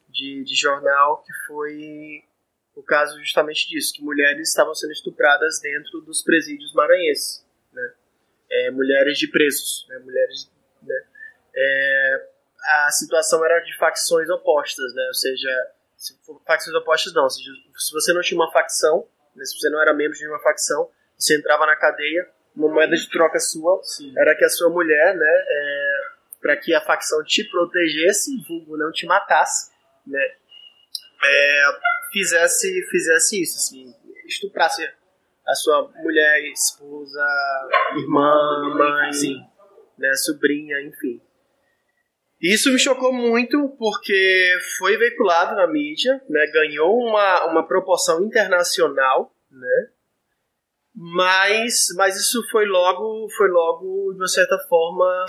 de, 0.09 0.43
de 0.43 0.55
jornal 0.55 1.21
que 1.21 1.31
foi 1.45 2.23
o 2.75 2.81
caso 2.81 3.19
justamente 3.19 3.69
disso, 3.69 3.93
que 3.93 4.03
mulheres 4.03 4.49
estavam 4.49 4.73
sendo 4.73 4.91
estupradas 4.91 5.59
dentro 5.61 6.01
dos 6.01 6.23
presídios 6.23 6.73
maranhenses, 6.73 7.45
né? 7.71 7.93
É, 8.49 8.71
mulheres 8.71 9.17
de 9.19 9.27
presos, 9.27 9.85
né? 9.87 9.99
Mulheres, 9.99 10.51
né? 10.81 11.03
É, 11.55 12.27
a 12.85 12.91
situação 12.91 13.45
era 13.45 13.59
de 13.59 13.77
facções 13.77 14.27
opostas, 14.29 14.93
né? 14.95 15.05
Ou 15.07 15.13
seja, 15.13 15.71
se 15.95 16.17
facções 16.47 16.75
opostas 16.75 17.13
não, 17.13 17.29
seja, 17.29 17.51
se 17.77 17.93
você 17.93 18.11
não 18.11 18.21
tinha 18.21 18.39
uma 18.39 18.51
facção, 18.51 19.07
né? 19.35 19.45
se 19.45 19.57
você 19.57 19.69
não 19.69 19.79
era 19.79 19.93
membro 19.93 20.17
de 20.17 20.21
nenhuma 20.23 20.41
facção, 20.41 20.89
você 21.17 21.37
entrava 21.37 21.65
na 21.67 21.75
cadeia, 21.75 22.27
uma 22.55 22.69
moeda 22.69 22.95
de 22.95 23.09
troca 23.09 23.39
sua 23.39 23.79
Sim. 23.83 24.13
era 24.17 24.35
que 24.35 24.43
a 24.43 24.49
sua 24.49 24.69
mulher, 24.69 25.15
né, 25.15 25.43
é, 25.47 25.99
para 26.41 26.57
que 26.57 26.73
a 26.73 26.81
facção 26.81 27.23
te 27.23 27.43
protegesse, 27.49 28.31
vulgo 28.47 28.77
não 28.77 28.91
te 28.91 29.05
matasse, 29.05 29.71
né, 30.05 30.21
é, 31.23 31.65
fizesse, 32.11 32.87
fizesse 32.89 33.41
isso, 33.41 33.57
assim, 33.57 33.93
estuprasse 34.25 34.87
a 35.47 35.55
sua 35.55 35.89
mulher, 36.01 36.43
esposa, 36.51 37.25
irmã, 37.97 38.75
mãe, 38.75 39.11
né, 39.97 40.13
sobrinha, 40.15 40.81
enfim. 40.81 41.21
Isso 42.41 42.71
me 42.71 42.79
chocou 42.79 43.13
muito 43.13 43.69
porque 43.77 44.57
foi 44.79 44.97
veiculado 44.97 45.55
na 45.55 45.67
mídia, 45.67 46.21
né, 46.27 46.47
ganhou 46.47 46.97
uma, 46.97 47.45
uma 47.45 47.67
proporção 47.67 48.23
internacional, 48.23 49.31
né, 49.51 49.89
mas, 51.03 51.87
mas 51.95 52.15
isso 52.15 52.47
foi 52.51 52.67
logo, 52.67 53.27
foi 53.35 53.49
logo, 53.49 54.11
de 54.13 54.19
uma 54.19 54.27
certa 54.27 54.55
forma, 54.69 55.25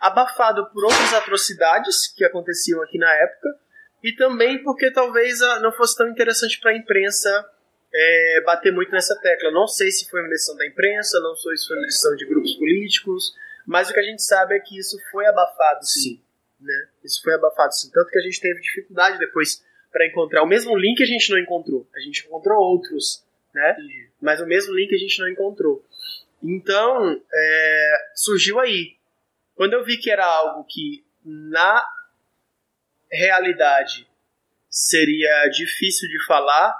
abafado 0.00 0.68
por 0.72 0.82
outras 0.82 1.14
atrocidades 1.14 2.08
que 2.12 2.24
aconteciam 2.24 2.82
aqui 2.82 2.98
na 2.98 3.08
época 3.14 3.56
e 4.02 4.12
também 4.16 4.60
porque 4.64 4.90
talvez 4.90 5.40
ah, 5.40 5.60
não 5.60 5.70
fosse 5.70 5.96
tão 5.96 6.08
interessante 6.08 6.58
para 6.58 6.72
a 6.72 6.76
imprensa 6.76 7.48
é, 7.94 8.42
bater 8.44 8.72
muito 8.72 8.90
nessa 8.90 9.14
tecla. 9.20 9.52
Não 9.52 9.68
sei 9.68 9.92
se 9.92 10.10
foi 10.10 10.22
uma 10.22 10.28
decisão 10.28 10.56
da 10.56 10.66
imprensa, 10.66 11.20
não 11.20 11.36
sei 11.36 11.56
se 11.56 11.68
foi 11.68 11.76
uma 11.76 11.86
decisão 11.86 12.16
de 12.16 12.26
grupos 12.26 12.54
políticos, 12.54 13.32
mas 13.64 13.88
o 13.88 13.94
que 13.94 14.00
a 14.00 14.02
gente 14.04 14.24
sabe 14.24 14.56
é 14.56 14.60
que 14.60 14.76
isso 14.76 14.98
foi 15.12 15.24
abafado, 15.24 15.84
sim. 15.84 16.20
Né? 16.60 16.88
Isso 17.04 17.22
foi 17.22 17.32
abafado, 17.32 17.72
sim. 17.72 17.92
Tanto 17.92 18.10
que 18.10 18.18
a 18.18 18.22
gente 18.22 18.40
teve 18.40 18.60
dificuldade 18.60 19.20
depois 19.20 19.64
para 19.92 20.04
encontrar 20.04 20.42
o 20.42 20.46
mesmo 20.46 20.76
link 20.76 21.00
a 21.00 21.06
gente 21.06 21.30
não 21.30 21.38
encontrou. 21.38 21.88
A 21.94 22.00
gente 22.00 22.26
encontrou 22.26 22.58
outros, 22.58 23.24
né? 23.54 23.76
Mas 24.26 24.40
o 24.40 24.46
mesmo 24.46 24.74
link 24.74 24.92
a 24.92 24.98
gente 24.98 25.20
não 25.20 25.28
encontrou. 25.28 25.86
Então, 26.42 27.22
é, 27.32 27.92
surgiu 28.16 28.58
aí. 28.58 28.96
Quando 29.54 29.74
eu 29.74 29.84
vi 29.84 29.98
que 29.98 30.10
era 30.10 30.26
algo 30.26 30.64
que 30.64 31.06
na 31.24 31.86
realidade 33.08 34.04
seria 34.68 35.46
difícil 35.48 36.08
de 36.08 36.26
falar, 36.26 36.74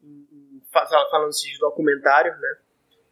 em- 0.00 0.28
em- 0.32 0.62
fa- 0.72 0.86
falando 0.86 1.30
assim 1.30 1.50
de 1.50 1.58
documentário, 1.58 2.32
né? 2.38 2.56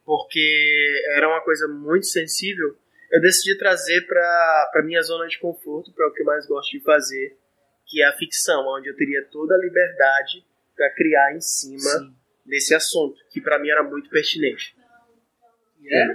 Porque 0.05 1.03
era 1.17 1.29
uma 1.29 1.41
coisa 1.41 1.67
muito 1.67 2.07
sensível, 2.07 2.79
eu 3.11 3.21
decidi 3.21 3.59
trazer 3.59 4.07
para 4.07 4.81
minha 4.85 5.03
zona 5.03 5.27
de 5.27 5.41
conforto, 5.41 5.93
para 5.93 6.07
o 6.07 6.13
que 6.13 6.23
eu 6.23 6.27
mais 6.27 6.47
gosto 6.47 6.71
de 6.71 6.85
fazer, 6.85 7.37
que 7.85 8.01
é 8.01 8.07
a 8.07 8.13
ficção, 8.13 8.65
onde 8.69 8.89
eu 8.89 8.97
teria 8.97 9.25
toda 9.25 9.57
a 9.57 9.59
liberdade 9.59 10.45
para 10.77 10.89
criar 10.95 11.35
em 11.35 11.41
cima 11.41 11.81
Sim. 11.81 12.17
Desse 12.47 12.75
assunto, 12.75 13.17
que 13.31 13.41
para 13.41 13.59
mim 13.59 13.69
era 13.69 13.83
muito 13.83 14.09
pertinente. 14.09 14.75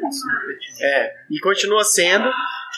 Assunto 0.07 0.45
pertinente. 0.45 0.83
É, 0.83 1.13
e 1.29 1.39
continua 1.39 1.83
sendo. 1.83 2.31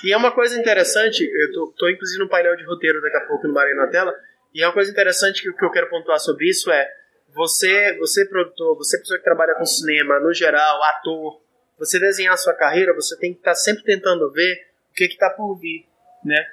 E 0.03 0.11
é 0.11 0.17
uma 0.17 0.31
coisa 0.31 0.59
interessante, 0.59 1.23
eu 1.23 1.53
tô, 1.53 1.73
tô 1.77 1.89
inclusive 1.89 2.19
no 2.19 2.29
painel 2.29 2.55
de 2.57 2.65
roteiro 2.65 3.01
daqui 3.01 3.17
a 3.17 3.27
pouco 3.27 3.47
no 3.47 3.53
Marinho 3.53 3.77
na 3.77 3.87
tela, 3.87 4.13
e 4.53 4.61
é 4.61 4.67
uma 4.67 4.73
coisa 4.73 4.91
interessante 4.91 5.41
que, 5.41 5.51
que 5.53 5.65
eu 5.65 5.71
quero 5.71 5.89
pontuar 5.89 6.19
sobre 6.19 6.49
isso 6.49 6.69
é 6.71 6.87
você, 7.33 7.97
você 7.97 8.25
produtor, 8.25 8.77
você 8.77 8.99
pessoa 8.99 9.17
que 9.17 9.23
trabalha 9.23 9.55
com 9.55 9.65
cinema 9.65 10.19
no 10.19 10.33
geral, 10.33 10.83
ator, 10.83 11.41
você 11.77 11.99
desenhar 11.99 12.33
a 12.33 12.37
sua 12.37 12.53
carreira, 12.53 12.93
você 12.93 13.17
tem 13.17 13.33
que 13.33 13.39
estar 13.39 13.51
tá 13.51 13.55
sempre 13.55 13.83
tentando 13.83 14.31
ver 14.31 14.67
o 14.91 14.93
que 14.93 15.05
está 15.05 15.29
por 15.29 15.55
vir, 15.55 15.87
né? 16.23 16.45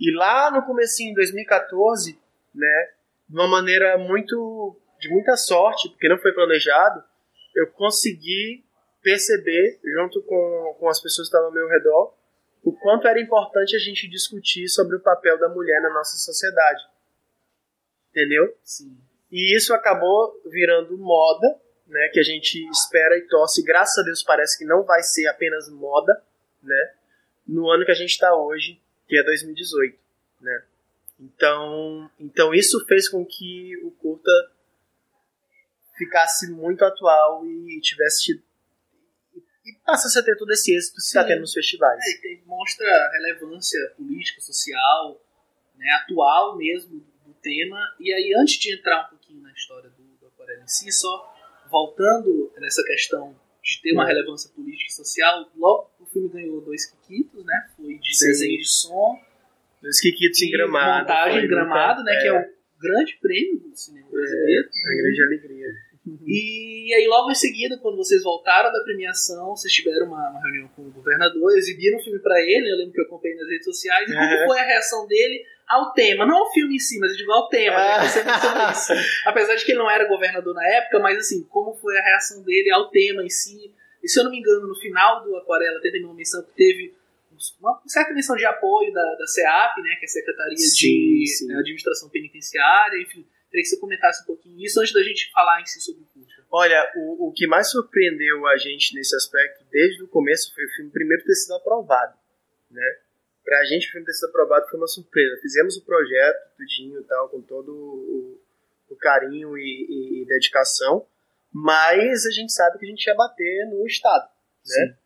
E 0.00 0.14
lá 0.16 0.50
no 0.50 0.62
comecinho 0.62 1.10
de 1.10 1.16
2014, 1.16 2.18
né, 2.54 2.88
de 3.28 3.36
uma 3.36 3.46
maneira 3.46 3.98
muito 3.98 4.76
de 5.02 5.08
muita 5.08 5.36
sorte, 5.36 5.88
porque 5.88 6.08
não 6.08 6.16
foi 6.16 6.32
planejado, 6.32 7.02
eu 7.56 7.66
consegui 7.72 8.64
perceber, 9.02 9.80
junto 9.82 10.22
com, 10.22 10.76
com 10.78 10.88
as 10.88 11.02
pessoas 11.02 11.28
que 11.28 11.34
estavam 11.34 11.48
ao 11.48 11.52
meu 11.52 11.68
redor, 11.68 12.14
o 12.62 12.72
quanto 12.72 13.08
era 13.08 13.20
importante 13.20 13.74
a 13.74 13.78
gente 13.80 14.08
discutir 14.08 14.68
sobre 14.68 14.94
o 14.94 15.00
papel 15.00 15.36
da 15.38 15.48
mulher 15.48 15.82
na 15.82 15.90
nossa 15.90 16.16
sociedade. 16.16 16.84
Entendeu? 18.10 18.56
Sim. 18.62 18.96
E 19.30 19.56
isso 19.56 19.74
acabou 19.74 20.40
virando 20.46 20.96
moda, 20.96 21.60
né, 21.88 22.08
que 22.12 22.20
a 22.20 22.22
gente 22.22 22.64
espera 22.70 23.18
e 23.18 23.22
torce, 23.22 23.64
graças 23.64 23.98
a 23.98 24.02
Deus 24.04 24.22
parece 24.22 24.56
que 24.56 24.64
não 24.64 24.84
vai 24.84 25.02
ser 25.02 25.26
apenas 25.26 25.68
moda, 25.68 26.22
né, 26.62 26.94
no 27.44 27.68
ano 27.68 27.84
que 27.84 27.90
a 27.90 27.96
gente 27.96 28.10
está 28.10 28.36
hoje, 28.36 28.80
que 29.08 29.18
é 29.18 29.22
2018, 29.24 29.98
né. 30.40 30.62
Então, 31.18 32.10
então 32.20 32.54
isso 32.54 32.84
fez 32.86 33.08
com 33.08 33.24
que 33.26 33.76
o 33.84 33.90
curta 33.90 34.30
ficasse 35.96 36.50
muito 36.50 36.84
atual 36.84 37.44
e 37.46 37.80
tivesse 37.80 38.24
tido, 38.24 38.42
e 39.64 39.72
passasse 39.84 40.18
a 40.18 40.22
ter 40.22 40.36
todo 40.36 40.50
esse 40.52 40.74
êxito 40.74 40.96
que 40.96 41.02
está 41.02 41.24
tendo 41.24 41.40
nos 41.40 41.52
festivais. 41.52 42.00
É, 42.04 42.20
tem, 42.20 42.42
mostra 42.44 42.86
relevância 43.12 43.94
política, 43.96 44.40
social, 44.40 45.20
né, 45.76 45.88
atual 46.02 46.56
mesmo 46.56 47.00
do 47.24 47.34
tema. 47.34 47.78
E 48.00 48.12
aí, 48.12 48.34
antes 48.38 48.58
de 48.58 48.74
entrar 48.74 49.06
um 49.06 49.10
pouquinho 49.10 49.42
na 49.42 49.52
história 49.52 49.90
do, 49.90 50.02
do 50.02 50.26
Aquarela 50.26 50.62
em 50.62 50.68
si, 50.68 50.90
só 50.90 51.32
voltando 51.70 52.52
nessa 52.58 52.82
questão 52.82 53.38
de 53.62 53.80
ter 53.80 53.92
uma 53.92 54.04
é. 54.04 54.08
relevância 54.08 54.50
política 54.50 54.90
e 54.90 54.94
social, 54.94 55.48
logo 55.56 55.90
o 56.00 56.06
filme 56.06 56.28
ganhou 56.28 56.60
dois 56.60 56.86
Kikitos, 56.86 57.44
né? 57.44 57.70
Foi 57.76 57.96
de 57.98 58.16
Sim. 58.16 58.26
desenho 58.26 58.58
de 58.58 58.68
som. 58.68 59.20
Dois 59.80 60.00
Kikitos 60.00 60.42
em 60.42 60.50
gramado. 60.50 61.00
Montagem 61.00 61.44
em 61.44 61.48
gramado, 61.48 62.02
né? 62.02 62.14
É. 62.14 62.20
Que 62.20 62.26
é 62.26 62.32
o 62.32 62.61
grande 62.82 63.18
prêmio 63.20 63.60
do 63.60 63.76
cinema 63.76 64.08
brasileiro. 64.10 64.68
É, 64.68 64.92
a 64.92 64.96
grande 64.96 65.22
alegria. 65.22 65.66
E 66.26 66.92
aí, 66.94 67.06
logo 67.06 67.30
em 67.30 67.34
seguida, 67.34 67.78
quando 67.78 67.96
vocês 67.96 68.24
voltaram 68.24 68.72
da 68.72 68.82
premiação, 68.82 69.54
vocês 69.54 69.72
tiveram 69.72 70.08
uma, 70.08 70.30
uma 70.30 70.42
reunião 70.42 70.68
com 70.74 70.82
o 70.82 70.90
governador, 70.90 71.56
exibiram 71.56 71.98
o 71.98 72.02
filme 72.02 72.18
para 72.18 72.40
ele, 72.40 72.72
eu 72.72 72.76
lembro 72.76 72.92
que 72.92 73.00
eu 73.00 73.04
acompanhei 73.04 73.36
nas 73.36 73.48
redes 73.48 73.64
sociais, 73.64 74.10
e 74.10 74.12
como 74.12 74.46
foi 74.46 74.58
a 74.58 74.64
reação 74.64 75.06
dele 75.06 75.44
ao 75.68 75.92
tema? 75.92 76.26
Não 76.26 76.38
ao 76.38 76.52
filme 76.52 76.74
em 76.74 76.78
si, 76.80 76.98
mas 76.98 77.16
digo 77.16 77.30
ao 77.30 77.48
tema, 77.48 77.76
né? 77.76 78.08
Você 78.08 78.92
Apesar 79.26 79.54
de 79.54 79.64
que 79.64 79.72
ele 79.72 79.78
não 79.78 79.88
era 79.88 80.08
governador 80.08 80.52
na 80.52 80.66
época, 80.66 80.98
mas 80.98 81.18
assim, 81.18 81.44
como 81.44 81.74
foi 81.74 81.96
a 81.96 82.02
reação 82.02 82.42
dele 82.42 82.72
ao 82.72 82.90
tema 82.90 83.22
em 83.22 83.30
si? 83.30 83.72
E 84.02 84.08
se 84.08 84.18
eu 84.18 84.24
não 84.24 84.32
me 84.32 84.38
engano, 84.38 84.66
no 84.66 84.74
final 84.74 85.22
do 85.22 85.36
Aquarela 85.36 85.80
teve 85.80 86.02
uma 86.04 86.14
menção 86.14 86.42
que 86.42 86.52
teve 86.56 86.94
uma 87.60 87.82
certa 87.86 88.12
menção 88.12 88.36
de 88.36 88.44
apoio 88.44 88.92
da, 88.92 89.14
da 89.16 89.26
CEAP, 89.26 89.82
né, 89.82 89.96
que 89.96 90.04
é 90.04 90.06
a 90.06 90.08
Secretaria 90.08 90.56
sim, 90.56 90.66
de 90.66 91.26
sim. 91.26 91.52
Administração 91.54 92.08
Penitenciária, 92.08 93.00
enfim 93.02 93.26
Queria 93.52 93.64
que 93.64 93.68
você 93.68 93.80
comentasse 93.80 94.22
um 94.22 94.26
pouquinho 94.26 94.64
isso 94.64 94.80
antes 94.80 94.94
da 94.94 95.02
gente 95.02 95.30
falar 95.30 95.60
em 95.60 95.66
si 95.66 95.78
sobre 95.78 96.02
o 96.02 96.06
curta. 96.06 96.42
Olha, 96.50 96.90
o, 96.96 97.28
o 97.28 97.32
que 97.32 97.46
mais 97.46 97.70
surpreendeu 97.70 98.46
a 98.46 98.56
gente 98.56 98.94
nesse 98.94 99.14
aspecto 99.14 99.62
desde 99.70 100.02
o 100.02 100.08
começo 100.08 100.54
foi 100.54 100.64
o 100.64 100.70
filme 100.70 100.90
primeiro 100.90 101.22
ter 101.22 101.34
sido 101.34 101.54
aprovado, 101.56 102.16
né? 102.70 102.96
Pra 103.44 103.62
gente 103.66 103.88
o 103.88 103.90
filme 103.90 104.06
ter 104.06 104.14
sido 104.14 104.30
aprovado 104.30 104.66
foi 104.70 104.78
uma 104.78 104.86
surpresa. 104.86 105.38
Fizemos 105.42 105.76
o 105.76 105.84
projeto, 105.84 106.56
tudinho 106.56 106.98
e 106.98 107.04
tal, 107.04 107.28
com 107.28 107.42
todo 107.42 107.74
o, 107.74 108.40
o 108.88 108.96
carinho 108.96 109.54
e, 109.58 109.60
e, 109.60 110.22
e, 110.22 110.26
dedicação, 110.26 111.06
mas 111.52 112.24
a 112.24 112.30
gente 112.30 112.54
sabe 112.54 112.78
que 112.78 112.86
a 112.86 112.88
gente 112.88 113.06
ia 113.06 113.14
bater 113.14 113.68
no 113.68 113.86
Estado, 113.86 114.30
né? 114.66 114.86
Sim. 114.86 115.01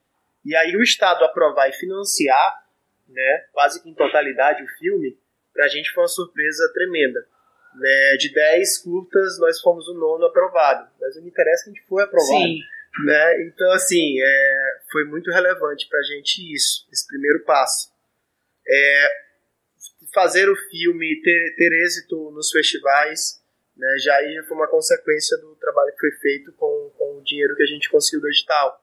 E 0.47 0.55
aí 0.55 0.77
o 0.77 0.83
Estado 0.83 1.25
aprovar 1.25 1.69
e 1.69 1.73
financiar, 1.73 2.65
né, 3.09 3.45
quase 3.53 3.83
que 3.83 3.91
em 3.91 3.95
totalidade 3.95 4.63
o 4.63 4.79
filme, 4.79 5.19
pra 5.53 5.67
gente 5.67 5.91
foi 5.91 6.05
uma 6.05 6.09
surpresa 6.09 6.73
tremenda. 6.73 7.27
Né, 7.75 8.17
de 8.17 8.33
10 8.33 8.79
curtas, 8.79 9.39
nós 9.41 9.61
fomos 9.61 9.89
o 9.89 9.95
nono 9.95 10.25
aprovado. 10.25 10.89
Mas 11.01 11.17
o 11.17 11.21
que 11.21 11.29
interessa 11.29 11.63
é 11.63 11.65
que 11.65 11.71
a 11.71 11.73
gente 11.73 11.89
foi 11.89 12.05
aprovado. 12.05 12.43
Sim. 12.43 12.61
Né? 13.05 13.43
Então, 13.43 13.71
assim, 13.73 14.21
é, 14.23 14.79
foi 14.91 15.05
muito 15.05 15.31
relevante 15.33 15.89
pra 15.89 16.01
gente 16.03 16.55
isso, 16.55 16.87
esse 16.93 17.07
primeiro 17.09 17.41
passo. 17.45 17.93
É, 18.69 19.09
fazer 20.15 20.49
o 20.49 20.57
filme, 20.71 21.21
ter, 21.23 21.55
ter 21.57 21.73
êxito 21.85 22.31
nos 22.31 22.51
festivais, 22.51 23.43
né, 23.77 23.99
já 23.99 24.15
aí 24.15 24.43
foi 24.47 24.57
uma 24.57 24.69
consequência 24.69 25.37
do 25.39 25.55
trabalho 25.57 25.93
que 25.93 26.01
foi 26.01 26.13
feito 26.13 26.53
com, 26.53 26.91
com 26.97 27.19
o 27.19 27.23
dinheiro 27.23 27.55
que 27.57 27.63
a 27.63 27.67
gente 27.67 27.91
conseguiu 27.91 28.21
do 28.21 28.29
edital. 28.29 28.83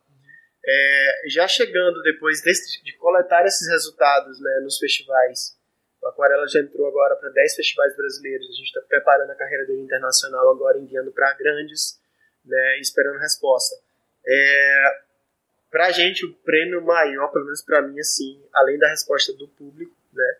É, 0.66 1.22
já 1.28 1.48
chegando 1.48 2.02
depois 2.04 2.42
desse, 2.42 2.82
de 2.84 2.94
coletar 2.98 3.46
esses 3.46 3.68
resultados 3.68 4.40
né, 4.40 4.60
nos 4.64 4.78
festivais 4.78 5.58
o 6.04 6.08
Aquarela 6.10 6.46
já 6.48 6.60
entrou 6.60 6.86
agora 6.88 7.16
para 7.16 7.30
10 7.30 7.56
festivais 7.56 7.96
brasileiros. 7.96 8.46
A 8.48 8.52
gente 8.52 8.66
está 8.66 8.82
preparando 8.82 9.32
a 9.32 9.36
carreira 9.36 9.66
dele 9.66 9.82
internacional 9.82 10.52
agora, 10.52 10.78
enviando 10.78 11.12
para 11.12 11.34
grandes, 11.34 12.00
né, 12.44 12.80
esperando 12.80 13.20
resposta. 13.20 13.76
É, 14.26 15.04
para 15.72 15.88
a 15.88 15.92
gente, 15.92 16.26
o 16.26 16.34
prêmio 16.34 16.82
maior, 16.82 17.30
pelo 17.30 17.46
menos 17.46 17.64
para 17.64 17.82
mim, 17.82 17.98
assim, 18.00 18.44
além 18.54 18.78
da 18.78 18.90
resposta 18.90 19.32
do 19.34 19.48
público, 19.48 19.96
né, 20.12 20.38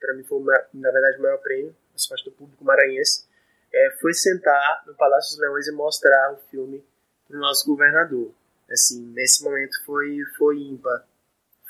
para 0.00 0.14
mim 0.14 0.24
foi, 0.24 0.42
na 0.74 0.90
verdade, 0.90 1.18
o 1.18 1.22
maior 1.22 1.38
prêmio, 1.38 1.74
a 1.90 1.92
resposta 1.92 2.28
do 2.28 2.36
público 2.36 2.64
maranhense, 2.64 3.26
é, 3.72 3.90
foi 4.00 4.12
sentar 4.12 4.82
no 4.86 4.94
Palácio 4.94 5.30
dos 5.30 5.40
Leões 5.40 5.68
e 5.68 5.72
mostrar 5.72 6.32
o 6.32 6.36
filme 6.50 6.84
para 7.26 7.36
o 7.36 7.40
nosso 7.40 7.66
governador. 7.66 8.34
Assim, 8.70 9.04
nesse 9.12 9.42
momento 9.44 9.74
foi, 9.84 10.18
foi 10.36 10.58
ímpar, 10.58 11.06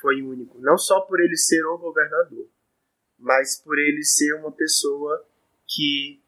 foi 0.00 0.22
único. 0.22 0.59
Não 0.61 0.78
só 0.78 1.00
por 1.00 1.20
ele 1.20 1.37
ser 1.37 1.64
o 1.64 1.78
governador, 1.78 2.48
mas 3.18 3.61
por 3.61 3.78
ele 3.78 4.04
ser 4.04 4.35
uma 4.35 4.52
pessoa 4.52 5.24
que 5.66 6.20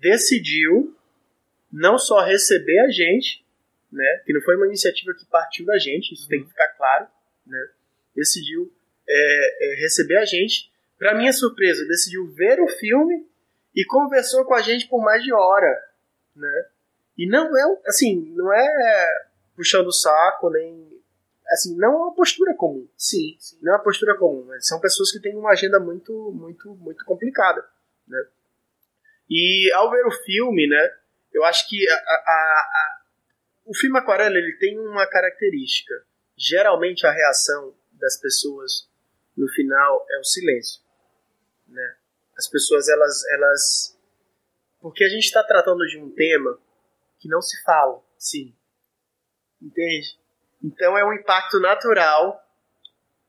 decidiu 0.00 0.94
não 1.72 1.98
só 1.98 2.24
receber 2.24 2.78
a 2.80 2.90
gente, 2.90 3.44
né, 3.90 4.22
que 4.24 4.32
não 4.32 4.40
foi 4.42 4.56
uma 4.56 4.66
iniciativa 4.66 5.14
que 5.14 5.24
partiu 5.26 5.64
da 5.64 5.78
gente, 5.78 6.12
isso 6.12 6.24
uhum. 6.24 6.28
tem 6.28 6.42
que 6.42 6.48
ficar 6.48 6.68
claro, 6.68 7.06
né, 7.46 7.70
decidiu 8.14 8.72
é, 9.08 9.72
é, 9.72 9.74
receber 9.80 10.16
a 10.18 10.24
gente. 10.24 10.70
Para 10.98 11.14
minha 11.14 11.32
surpresa, 11.32 11.86
decidiu 11.86 12.26
ver 12.32 12.60
o 12.60 12.68
filme 12.68 13.26
e 13.74 13.84
conversou 13.84 14.44
com 14.44 14.54
a 14.54 14.62
gente 14.62 14.88
por 14.88 15.02
mais 15.02 15.22
de 15.22 15.32
hora, 15.32 15.84
né? 16.34 16.66
E 17.18 17.26
não 17.28 17.56
é 17.56 17.80
assim, 17.86 18.32
não 18.34 18.52
é 18.52 19.28
puxando 19.56 19.86
o 19.86 19.92
saco 19.92 20.50
nem 20.50 20.94
assim, 21.48 21.76
não 21.76 21.92
é 21.92 21.96
uma 21.96 22.14
postura 22.14 22.54
comum. 22.54 22.88
Sim, 22.96 23.36
sim. 23.38 23.58
Não 23.62 23.72
é 23.72 23.76
uma 23.76 23.82
postura 23.82 24.16
comum. 24.16 24.44
Mas 24.46 24.66
são 24.66 24.80
pessoas 24.80 25.10
que 25.10 25.20
têm 25.20 25.36
uma 25.36 25.50
agenda 25.50 25.78
muito, 25.78 26.32
muito, 26.32 26.74
muito 26.76 27.04
complicada, 27.04 27.64
né? 28.06 28.26
E 29.28 29.70
ao 29.74 29.90
ver 29.90 30.06
o 30.06 30.10
filme, 30.10 30.68
né, 30.68 30.96
eu 31.32 31.44
acho 31.44 31.68
que 31.68 31.88
a, 31.88 31.94
a, 31.94 31.96
a, 31.96 33.02
o 33.64 33.74
filme 33.74 33.98
Aquarela 33.98 34.36
ele 34.36 34.56
tem 34.58 34.78
uma 34.78 35.06
característica. 35.06 35.94
Geralmente 36.36 37.06
a 37.06 37.12
reação 37.12 37.74
das 37.92 38.18
pessoas 38.20 38.88
no 39.36 39.48
final 39.48 40.06
é 40.10 40.18
o 40.18 40.24
silêncio, 40.24 40.82
né? 41.66 41.96
As 42.36 42.48
pessoas 42.48 42.88
elas 42.88 43.24
elas 43.30 43.98
porque 44.80 45.02
a 45.02 45.08
gente 45.08 45.24
está 45.24 45.42
tratando 45.42 45.86
de 45.86 45.98
um 45.98 46.10
tema 46.10 46.58
que 47.18 47.28
não 47.28 47.40
se 47.40 47.62
fala, 47.62 48.04
sim, 48.18 48.54
entende? 49.64 50.18
Então 50.62 50.96
é 50.96 51.04
um 51.04 51.12
impacto 51.12 51.58
natural, 51.58 52.40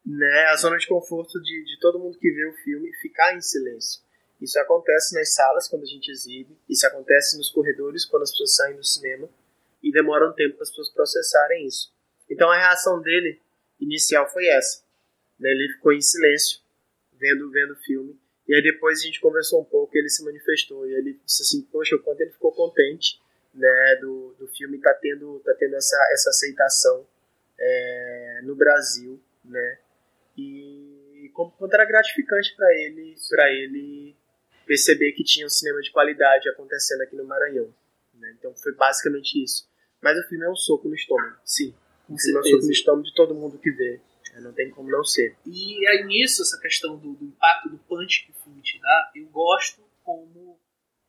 né, 0.06 0.46
a 0.50 0.56
zona 0.58 0.78
de 0.78 0.88
conforto 0.88 1.42
de, 1.42 1.64
de 1.66 1.80
todo 1.80 2.00
mundo 2.00 2.18
que 2.20 2.32
vê 2.32 2.46
o 2.48 2.54
filme 2.64 2.94
ficar 3.02 3.36
em 3.36 3.42
silêncio. 3.42 4.04
Isso 4.42 4.60
acontece 4.60 5.16
nas 5.16 5.34
salas 5.34 5.68
quando 5.68 5.84
a 5.84 5.88
gente 5.88 6.12
exibe, 6.12 6.58
isso 6.70 6.86
acontece 6.86 7.38
nos 7.38 7.50
corredores 7.50 8.06
quando 8.06 8.24
as 8.24 8.32
pessoas 8.32 8.56
saem 8.56 8.76
do 8.76 8.84
cinema 8.84 9.30
e 9.82 9.92
demora 9.92 10.30
um 10.30 10.34
tempo 10.34 10.56
para 10.56 10.64
as 10.64 10.70
pessoas 10.70 10.90
processarem 10.90 11.66
isso. 11.66 11.94
Então 12.30 12.52
a 12.52 12.58
reação 12.58 13.02
dele 13.02 13.42
inicial 13.80 14.30
foi 14.32 14.48
essa. 14.48 14.84
Né? 15.40 15.50
Ele 15.50 15.74
ficou 15.74 15.94
em 15.94 16.02
silêncio, 16.02 16.60
vendo, 17.14 17.50
vendo 17.50 17.74
o 17.74 17.78
filme. 17.78 18.20
E 18.48 18.54
aí 18.54 18.62
depois 18.62 19.00
a 19.00 19.04
gente 19.04 19.22
conversou 19.22 19.62
um 19.62 19.66
pouco 19.66 19.98
ele 19.98 20.10
se 20.10 20.24
manifestou. 20.24 20.88
E 20.88 20.94
ele 20.94 21.20
disse 21.26 21.44
assim, 21.44 21.62
poxa, 21.72 21.96
o 21.96 22.00
quanto 22.00 22.22
ele 22.22 22.32
ficou 22.32 22.52
contente 22.52 23.20
né, 23.56 23.96
do, 24.02 24.36
do 24.38 24.48
filme 24.50 24.80
tá 24.80 24.94
tendo, 24.94 25.40
tá 25.46 25.54
tendo 25.58 25.76
essa, 25.76 25.98
essa 26.12 26.30
aceitação 26.30 27.08
é, 27.58 28.42
no 28.44 28.56
Brasil, 28.56 29.22
né? 29.44 29.80
E 30.38 31.30
como 31.34 31.54
era 31.72 31.86
gratificante 31.86 32.56
para 32.56 32.72
ele, 32.74 33.16
para 33.30 33.52
ele 33.52 34.16
perceber 34.66 35.12
que 35.14 35.24
tinha 35.24 35.46
um 35.46 35.50
cinema 35.50 35.82
de 35.82 35.92
qualidade 35.92 36.50
acontecendo 36.50 37.02
aqui 37.02 37.16
no 37.16 37.26
Maranhão. 37.26 37.74
Né? 38.16 38.36
Então 38.38 38.54
foi 38.56 38.74
basicamente 38.74 39.42
isso. 39.42 39.70
Mas 40.02 40.18
o 40.18 40.28
filme 40.28 40.46
é 40.46 40.50
um 40.50 40.56
soco 40.56 40.88
no 40.88 40.96
estômago, 40.96 41.38
sim. 41.44 41.74
O 42.10 42.18
filme 42.18 42.38
é 42.38 42.42
um 42.42 42.44
soco 42.44 42.66
no 42.66 42.72
estômago 42.72 43.04
de 43.04 43.14
todo 43.14 43.36
mundo 43.36 43.58
que 43.58 43.72
vê. 43.72 44.00
Não 44.42 44.52
tem 44.52 44.70
como 44.70 44.92
não 44.92 45.04
ser. 45.04 45.36
E 45.46 45.88
aí 45.88 46.04
nisso, 46.04 46.42
essa 46.42 46.60
questão 46.60 46.98
do, 46.98 47.14
do 47.14 47.26
impacto 47.26 47.70
do 47.70 47.78
punch 47.78 48.26
que 48.26 48.32
o 48.32 48.44
filme 48.44 48.62
te 48.62 48.80
dá, 48.82 49.12
eu 49.16 49.26
gosto 49.28 49.82
como, 50.04 50.55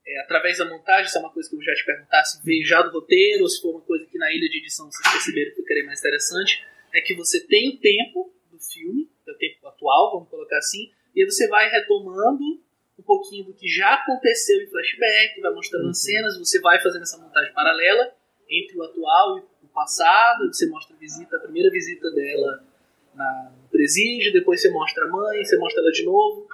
é, 0.07 0.21
através 0.21 0.59
da 0.59 0.64
montagem, 0.64 1.09
se 1.11 1.16
é 1.16 1.21
uma 1.21 1.33
coisa 1.33 1.49
que 1.51 1.57
eu 1.57 1.62
já 1.62 1.75
te 1.75 1.85
perguntasse, 1.85 2.40
veio 2.45 2.64
já 2.64 2.81
do 2.83 2.90
roteiro, 2.92 3.42
ou 3.42 3.49
se 3.49 3.61
for 3.61 3.71
uma 3.71 3.81
coisa 3.81 4.07
que 4.07 4.19
na 4.19 4.33
ilha 4.33 4.49
de 4.49 4.59
edição 4.59 4.90
vocês 4.90 5.12
perceberam 5.12 5.51
que 5.51 5.62
ficaria 5.62 5.85
mais 5.85 5.99
interessante, 5.99 6.64
é 6.95 7.01
que 7.01 7.14
você 7.14 7.40
tem 7.47 7.71
o 7.71 7.79
tempo 7.79 8.33
do 8.51 8.59
filme, 8.59 9.11
o 9.27 9.35
tempo 9.35 9.66
atual, 9.66 10.12
vamos 10.12 10.29
colocar 10.29 10.59
assim, 10.59 10.90
e 11.14 11.23
aí 11.23 11.31
você 11.31 11.49
vai 11.49 11.69
retomando 11.69 12.64
um 12.99 13.03
pouquinho 13.03 13.45
do 13.45 13.55
que 13.55 13.69
já 13.69 13.95
aconteceu 13.95 14.62
em 14.62 14.66
flashback, 14.69 15.40
vai 15.40 15.53
mostrando 15.53 15.85
Uhum. 15.85 15.90
as 15.90 16.03
cenas, 16.03 16.38
você 16.38 16.61
vai 16.61 16.81
fazendo 16.81 17.03
essa 17.03 17.19
montagem 17.19 17.53
paralela 17.53 18.14
entre 18.49 18.79
o 18.79 18.83
atual 18.85 19.38
e 19.38 19.42
o 19.64 19.69
passado, 19.69 20.47
você 20.47 20.66
mostra 20.66 20.95
a 20.95 20.99
visita, 20.99 21.37
a 21.37 21.40
primeira 21.40 21.71
visita 21.71 22.11
dela 22.12 22.64
na, 23.14 23.53
no 23.61 23.69
presídio, 23.69 24.33
depois 24.33 24.62
você 24.62 24.71
mostra 24.71 25.05
a 25.05 25.09
mãe, 25.09 25.45
você 25.45 25.59
mostra 25.59 25.83
ela 25.83 25.90
de 25.90 26.05
novo. 26.05 26.47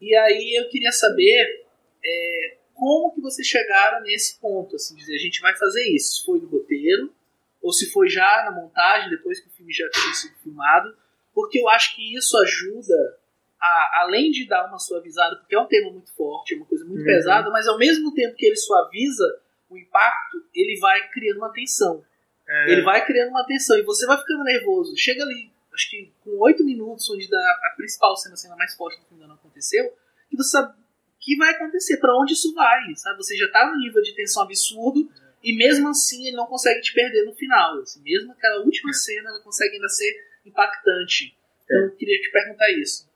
E 0.00 0.14
aí 0.14 0.54
eu 0.56 0.68
queria 0.68 0.92
saber 0.92 1.64
é, 2.04 2.56
como 2.80 3.12
que 3.14 3.20
vocês 3.20 3.46
chegaram 3.46 4.02
nesse 4.02 4.40
ponto, 4.40 4.74
assim, 4.76 4.96
dizer, 4.96 5.14
a 5.14 5.18
gente 5.18 5.38
vai 5.40 5.54
fazer 5.54 5.84
isso, 5.94 6.14
se 6.20 6.24
foi 6.24 6.40
no 6.40 6.46
roteiro, 6.48 7.12
ou 7.60 7.72
se 7.74 7.92
foi 7.92 8.08
já 8.08 8.42
na 8.46 8.52
montagem, 8.52 9.10
depois 9.10 9.38
que 9.38 9.48
o 9.48 9.52
filme 9.52 9.70
já 9.70 9.86
tinha 9.90 10.14
sido 10.14 10.34
filmado, 10.42 10.96
porque 11.34 11.60
eu 11.60 11.68
acho 11.68 11.94
que 11.94 12.16
isso 12.16 12.34
ajuda 12.38 13.18
a, 13.60 14.00
além 14.04 14.30
de 14.30 14.48
dar 14.48 14.66
uma 14.66 14.78
suavizada, 14.78 15.36
porque 15.36 15.54
é 15.54 15.60
um 15.60 15.66
tema 15.66 15.92
muito 15.92 16.10
forte, 16.14 16.54
é 16.54 16.56
uma 16.56 16.64
coisa 16.64 16.84
muito 16.86 17.00
Uhum. 17.00 17.04
pesada, 17.06 17.50
mas 17.50 17.68
ao 17.68 17.76
mesmo 17.78 18.14
tempo 18.14 18.34
que 18.34 18.46
ele 18.46 18.56
suaviza 18.56 19.24
o 19.68 19.76
impacto, 19.76 20.42
ele 20.54 20.80
vai 20.80 21.06
criando 21.10 21.36
uma 21.36 21.52
tensão. 21.52 22.02
É, 22.48 22.72
Ele 22.72 22.82
vai 22.82 23.04
criando 23.04 23.28
uma 23.28 23.46
tensão 23.46 23.78
e 23.78 23.82
você 23.82 24.04
vai 24.06 24.16
ficando 24.18 24.42
nervoso. 24.42 24.96
Chega 24.96 25.22
ali, 25.22 25.52
acho 25.72 25.88
que 25.90 26.10
com 26.24 26.30
oito 26.40 26.64
minutos, 26.64 27.08
onde 27.10 27.28
dá 27.28 27.38
a 27.38 27.74
principal 27.76 28.16
cena, 28.16 28.34
a 28.34 28.36
cena 28.36 28.56
mais 28.56 28.74
forte 28.74 28.98
do 28.98 29.06
filme 29.06 29.22
ainda 29.22 29.28
não 29.34 29.38
aconteceu, 29.38 29.84
que 30.28 30.36
você 30.36 30.50
sabe 30.50 30.74
que 31.20 31.36
vai 31.36 31.50
acontecer, 31.54 31.98
pra 31.98 32.16
onde 32.18 32.32
isso 32.32 32.52
vai, 32.54 32.80
sabe? 32.96 33.18
Você 33.18 33.36
já 33.36 33.46
tá 33.50 33.70
no 33.70 33.78
nível 33.78 34.00
de 34.02 34.14
tensão 34.14 34.42
absurdo 34.42 35.08
e 35.42 35.54
mesmo 35.56 35.88
assim 35.88 36.26
ele 36.26 36.36
não 36.36 36.46
consegue 36.46 36.80
te 36.80 36.92
perder 36.94 37.24
no 37.24 37.34
final. 37.34 37.78
assim. 37.78 38.02
mesmo 38.02 38.32
aquela 38.32 38.64
última 38.64 38.90
É. 38.90 38.94
cena, 38.94 39.28
ela 39.30 39.40
consegue 39.42 39.74
ainda 39.74 39.88
ser 39.88 40.12
impactante. 40.46 41.36
Então 41.64 41.78
eu 41.84 41.94
queria 41.96 42.18
te 42.20 42.30
perguntar 42.32 42.70
isso. 42.72 43.08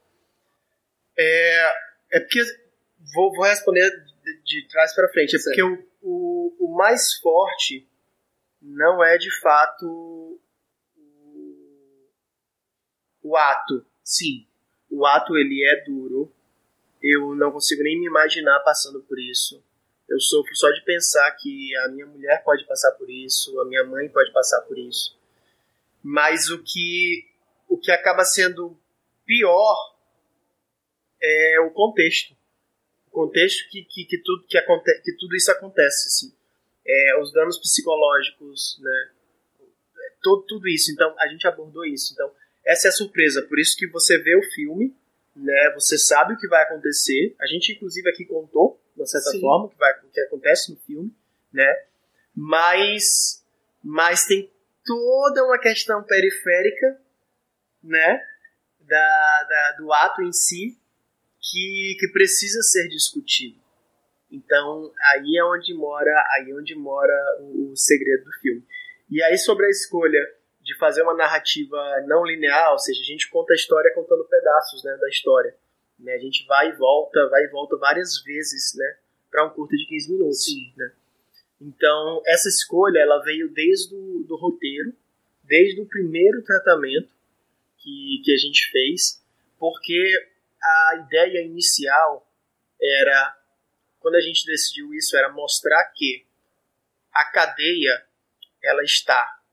É 1.17 2.21
porque. 2.21 2.43
Vou, 3.15 3.33
vou 3.35 3.45
responder 3.45 3.91
de, 4.23 4.43
de 4.45 4.69
trás 4.69 4.95
para 4.95 5.09
frente. 5.09 5.37
É 5.37 5.39
Certo. 5.39 5.57
porque 5.57 5.63
o, 5.63 5.89
o, 6.03 6.57
o 6.67 6.77
mais 6.77 7.15
forte 7.21 7.87
não 8.63 9.05
é 9.05 9.19
de 9.19 9.31
fato 9.41 10.41
o, 10.97 12.09
o 13.23 13.37
ato. 13.37 13.85
Sim. 14.03 14.47
O 14.91 15.05
ato 15.07 15.37
ele 15.37 15.63
é 15.65 15.85
duro. 15.85 16.33
Eu 17.07 17.35
não 17.35 17.53
consigo 17.53 17.83
nem 17.83 18.01
me 18.01 18.07
imaginar 18.07 18.61
passando 18.61 19.03
por 19.03 19.21
isso. 19.21 19.63
Eu 20.09 20.19
sofro 20.19 20.57
só 20.57 20.71
de 20.71 20.83
pensar 20.85 21.31
que 21.33 21.77
a 21.85 21.89
minha 21.89 22.07
mulher 22.07 22.43
pode 22.43 22.65
passar 22.65 22.93
por 22.93 23.11
isso, 23.11 23.61
a 23.61 23.67
minha 23.67 23.85
mãe 23.85 24.09
pode 24.09 24.33
passar 24.33 24.63
por 24.63 24.79
isso. 24.79 25.15
Mas 26.03 26.49
o 26.49 26.63
que 26.63 27.29
o 27.69 27.77
que 27.77 27.91
acaba 27.91 28.25
sendo 28.25 28.79
pior 29.27 29.95
é 31.21 31.61
o 31.61 31.71
contexto. 31.73 32.35
O 33.09 33.11
contexto 33.11 33.69
que, 33.69 33.85
que, 33.85 34.05
que, 34.07 34.19
tudo, 34.19 34.47
que, 34.47 34.61
que 35.03 35.13
tudo 35.19 35.37
isso 35.37 35.51
acontece. 35.51 36.09
Assim. 36.09 36.35
É, 36.87 37.21
os 37.21 37.33
danos 37.33 37.59
psicológicos, 37.59 38.79
né? 38.81 39.11
Todo, 40.23 40.43
tudo 40.47 40.69
isso. 40.69 40.91
Então, 40.91 41.15
a 41.19 41.29
gente 41.29 41.47
abordou 41.47 41.85
isso. 41.85 42.13
Então, 42.15 42.31
essa 42.65 42.89
é 42.89 42.91
a 42.91 42.93
surpresa. 42.93 43.43
Por 43.43 43.59
isso 43.59 43.77
que 43.77 43.87
você 43.89 44.19
vê 44.19 44.37
o 44.37 44.43
filme, 44.55 44.95
né? 45.35 45.73
Você 45.75 45.99
sabe 45.99 46.35
o 46.35 46.37
que 46.37 46.49
vai 46.49 46.63
acontecer. 46.63 47.35
A 47.41 47.47
gente, 47.47 47.73
inclusive, 47.73 48.09
aqui 48.09 48.25
contou, 48.25 48.81
de 48.97 49.07
certa 49.09 49.31
Sim. 49.31 49.41
forma, 49.41 49.67
o 49.67 49.69
que, 49.69 49.77
vai, 49.77 49.93
o 50.01 50.09
que 50.11 50.21
acontece 50.21 50.73
no 50.73 50.79
filme, 50.81 51.15
né? 51.53 51.73
Mas, 52.35 53.45
mas 53.83 54.27
tem 54.27 54.51
toda 54.85 55.45
uma 55.45 55.59
questão 55.59 56.03
periférica, 56.03 57.01
né? 57.83 58.23
Da, 58.81 59.43
da, 59.49 59.77
do 59.79 59.93
ato 59.93 60.23
em 60.23 60.33
si 60.33 60.79
que, 61.41 61.97
que 61.99 62.09
precisa 62.13 62.63
ser 62.63 62.89
discutido. 62.89 63.59
Então, 64.31 64.93
aí 65.13 65.37
é 65.39 65.45
onde 65.45 65.73
mora, 65.75 66.11
aí 66.37 66.51
é 66.51 66.55
onde 66.55 66.75
mora 66.75 67.15
o, 67.41 67.73
o 67.73 67.77
segredo 67.77 68.25
do 68.25 68.33
filme. 68.41 68.65
E 69.11 69.23
aí 69.23 69.39
sobre 69.39 69.67
a 69.67 69.71
escolha 69.71 70.21
de 70.65 70.77
fazer 70.79 71.03
uma 71.03 71.15
narrativa 71.15 71.77
não 72.07 72.25
linear, 72.25 72.73
ou 72.73 72.79
seja, 72.79 73.01
a 73.03 73.05
gente 73.05 73.29
conta 73.29 73.53
a 73.53 73.57
história 73.57 73.93
contando 73.95 74.25
pedaços, 74.25 74.83
né, 74.83 74.97
da 74.97 75.09
história. 75.11 75.55
Né? 75.99 76.15
A 76.15 76.19
gente 76.19 76.47
vai 76.47 76.71
e 76.71 76.73
volta, 76.73 77.29
vai 77.29 77.45
e 77.45 77.49
volta 77.49 77.77
várias 77.77 78.23
vezes, 78.23 78.75
né, 78.75 78.97
para 79.31 79.47
um 79.47 79.51
curto 79.51 79.77
de 79.77 79.87
15 79.87 80.13
minutos, 80.13 80.45
Sim. 80.45 80.73
né? 80.77 80.93
Então, 81.61 82.23
essa 82.27 82.49
escolha, 82.49 82.99
ela 82.99 83.23
veio 83.23 83.49
desde 83.53 83.95
o 83.95 84.25
do 84.27 84.37
roteiro, 84.37 84.93
desde 85.43 85.81
o 85.81 85.87
primeiro 85.87 86.43
tratamento 86.43 87.15
que, 87.79 88.23
que 88.25 88.33
a 88.33 88.37
gente 88.37 88.71
fez, 88.71 89.23
porque 89.59 90.03
a 90.63 90.97
ideia 91.07 91.43
inicial 91.43 92.27
era, 92.81 93.37
quando 94.01 94.17
a 94.17 94.21
gente 94.21 94.47
decidiu 94.47 94.93
isso, 94.95 95.17
era 95.17 95.31
mostrar 95.31 95.85
que 95.95 96.27
a 97.13 97.25
cadeia 97.27 98.05
ela 98.63 98.83
está 98.83 99.44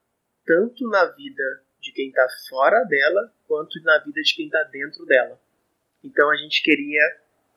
tanto 0.45 0.87
na 0.89 1.05
vida 1.05 1.63
de 1.79 1.91
quem 1.91 2.09
está 2.09 2.27
fora 2.49 2.83
dela, 2.83 3.33
quanto 3.47 3.81
na 3.83 3.97
vida 3.99 4.21
de 4.21 4.35
quem 4.35 4.45
está 4.45 4.63
dentro 4.63 5.05
dela. 5.05 5.39
Então 6.03 6.29
a 6.29 6.35
gente 6.35 6.61
queria 6.61 7.03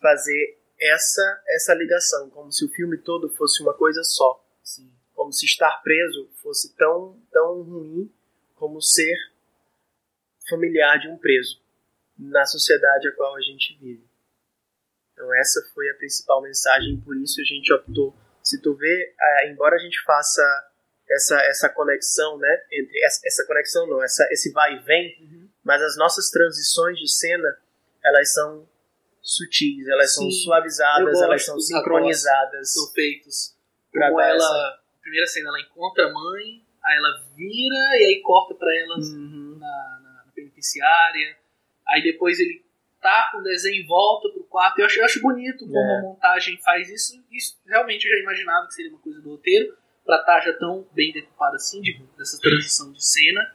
fazer 0.01 0.59
essa 0.81 1.43
essa 1.49 1.75
ligação, 1.75 2.29
como 2.31 2.51
se 2.53 2.65
o 2.65 2.71
filme 2.71 2.99
todo 2.99 3.29
fosse 3.31 3.63
uma 3.63 3.75
coisa 3.75 4.03
só, 4.03 4.45
Sim. 4.63 4.91
como 5.15 5.33
se 5.33 5.47
estar 5.47 5.83
preso 5.83 6.29
fosse 6.43 6.75
tão 6.77 7.21
tão 7.33 7.63
ruim 7.63 8.13
como 8.55 8.81
ser 8.81 9.17
familiar 10.49 10.99
de 10.99 11.09
um 11.09 11.17
preso 11.17 11.61
na 12.19 12.45
sociedade 12.45 13.09
a 13.09 13.13
qual 13.13 13.35
a 13.35 13.41
gente 13.41 13.77
vive. 13.79 14.05
Então 15.13 15.33
essa 15.37 15.63
foi 15.73 15.89
a 15.91 15.95
principal 15.95 16.43
mensagem, 16.43 17.01
por 17.01 17.17
isso 17.17 17.41
a 17.41 17.45
gente 17.45 17.73
optou. 17.73 18.15
Se 18.43 18.61
tu 18.61 18.75
vê, 18.75 19.15
ah, 19.19 19.47
embora 19.49 19.77
a 19.77 19.79
gente 19.79 20.03
faça 20.03 20.43
essa 21.15 21.37
essa 21.43 21.69
conexão, 21.69 22.39
né, 22.39 22.63
entre 22.73 22.99
essa, 23.05 23.21
essa 23.27 23.47
conexão 23.47 23.87
não, 23.87 24.03
essa 24.03 24.27
esse 24.31 24.53
vai 24.53 24.75
e 24.75 24.79
vem, 24.81 25.17
Uhum. 25.21 25.49
mas 25.65 25.81
as 25.83 25.97
nossas 25.97 26.31
transições 26.31 26.99
de 26.99 27.09
cena, 27.11 27.57
elas 28.05 28.33
são 28.33 28.69
sutis, 29.23 29.87
elas 29.89 30.13
são 30.15 30.25
Sim, 30.25 30.37
eu 30.39 30.45
suavizadas, 30.45 31.05
gosto 31.13 31.25
elas 31.25 31.45
são 31.45 31.59
sincronizadas. 31.61 32.73
São 32.75 32.93
feitos. 32.93 33.55
Como 33.93 34.21
ela. 34.21 34.35
essa- 34.37 34.81
A 34.99 35.01
primeira 35.05 35.27
cena 35.27 35.49
ela 35.49 35.61
encontra 35.61 36.07
a 36.07 36.13
mãe, 36.13 36.65
aí 36.85 36.97
ela 36.97 37.23
vira 37.37 37.77
e 37.99 38.05
aí 38.09 38.23
corta 38.23 38.55
pra 38.55 38.69
elas 38.77 39.07
Uhum. 39.09 39.57
na, 39.59 40.01
na- 40.03 40.25
na 40.27 40.33
penitenciária. 40.35 41.37
Aí 41.89 42.03
depois 42.03 42.39
ele 42.41 42.65
tá 43.03 43.29
com 43.31 43.39
o 43.39 43.43
desenho 43.43 43.87
volta 43.87 44.31
pro 44.31 44.45
quarto. 44.45 44.79
Eu 44.79 44.87
acho, 44.87 44.99
eu 44.99 45.05
acho 45.05 45.21
bonito 45.21 45.67
como 45.67 45.79
É. 45.79 45.99
a 45.99 46.03
montagem 46.03 46.59
faz 46.63 46.89
isso. 46.89 47.23
Isso 47.31 47.59
realmente 47.67 48.07
eu 48.07 48.17
já 48.17 48.23
imaginava 48.23 48.67
que 48.67 48.75
seria 48.75 48.91
uma 48.91 49.01
coisa 49.01 49.21
do 49.21 49.29
roteiro, 49.31 49.77
pra 50.05 50.17
estar 50.21 50.41
já 50.41 50.53
tão 50.59 50.87
bem 50.93 51.13
decupado 51.13 51.57
assim, 51.57 51.81
de, 51.81 51.99
dessa 52.17 52.39
transição 52.41 52.93
de 52.93 53.05
cena. 53.05 53.55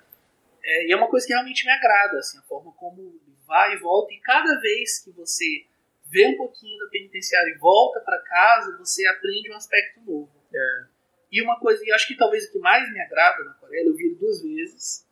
É, 0.64 0.88
e 0.88 0.92
é 0.92 0.96
uma 0.96 1.08
coisa 1.10 1.26
que 1.26 1.34
realmente 1.34 1.66
me 1.66 1.72
agrada, 1.72 2.18
assim, 2.18 2.38
a 2.38 2.42
forma 2.44 2.72
como 2.74 3.00
ele 3.02 3.36
vai 3.46 3.76
e 3.76 3.80
volta. 3.80 4.14
E 4.14 4.20
cada 4.20 4.60
vez 4.60 5.00
que 5.00 5.12
você 5.12 5.66
vê 6.06 6.28
um 6.28 6.38
pouquinho 6.38 6.78
da 6.80 6.88
penitenciária 6.88 7.52
e 7.52 7.58
volta 7.58 8.00
pra 8.02 8.18
casa, 8.20 8.78
você 8.78 9.06
aprende 9.08 9.52
um 9.52 9.56
aspecto 9.56 10.02
novo. 10.02 10.30
É. 10.54 10.86
E 11.32 11.42
uma 11.44 11.60
coisa, 11.60 11.84
e 11.86 11.92
acho 11.92 12.08
que 12.08 12.18
talvez 12.18 12.46
o 12.46 12.52
que 12.52 12.60
mais 12.60 12.92
me 12.92 13.00
agrada 13.00 13.44
na 13.44 13.52
aquarela, 13.52 13.90
eu 13.90 13.96
vi 13.96 14.16
duas 14.16 14.42
vezes, 14.42 15.06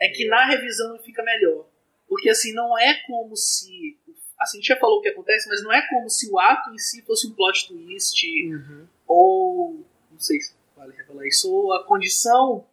é 0.00 0.08
que 0.08 0.26
na 0.26 0.44
revisão 0.46 0.94
ele 0.94 1.04
fica 1.04 1.22
melhor. 1.22 1.68
Porque 2.08 2.28
assim, 2.28 2.52
não 2.52 2.76
é 2.76 2.94
como 3.06 3.36
se. 3.36 3.96
Assim, 4.38 4.58
a 4.58 4.60
gente 4.60 4.66
já 4.66 4.76
falou 4.76 4.98
o 4.98 5.02
que 5.02 5.08
acontece, 5.10 5.48
mas 5.48 5.62
não 5.62 5.72
é 5.72 5.86
como 5.88 6.10
se 6.10 6.28
o 6.28 6.38
ato 6.40 6.70
em 6.70 6.78
si 6.78 7.02
fosse 7.02 7.28
um 7.28 7.34
plot 7.34 7.68
twist, 7.68 8.26
Uhum. 8.52 8.86
ou. 9.06 9.86
Não 10.10 10.18
sei 10.18 10.40
se 10.40 10.54
vale 10.80 10.96
revelar 10.96 11.26
isso, 11.26 11.52
ou 11.52 11.72
a 11.74 11.84
condição 11.84 12.66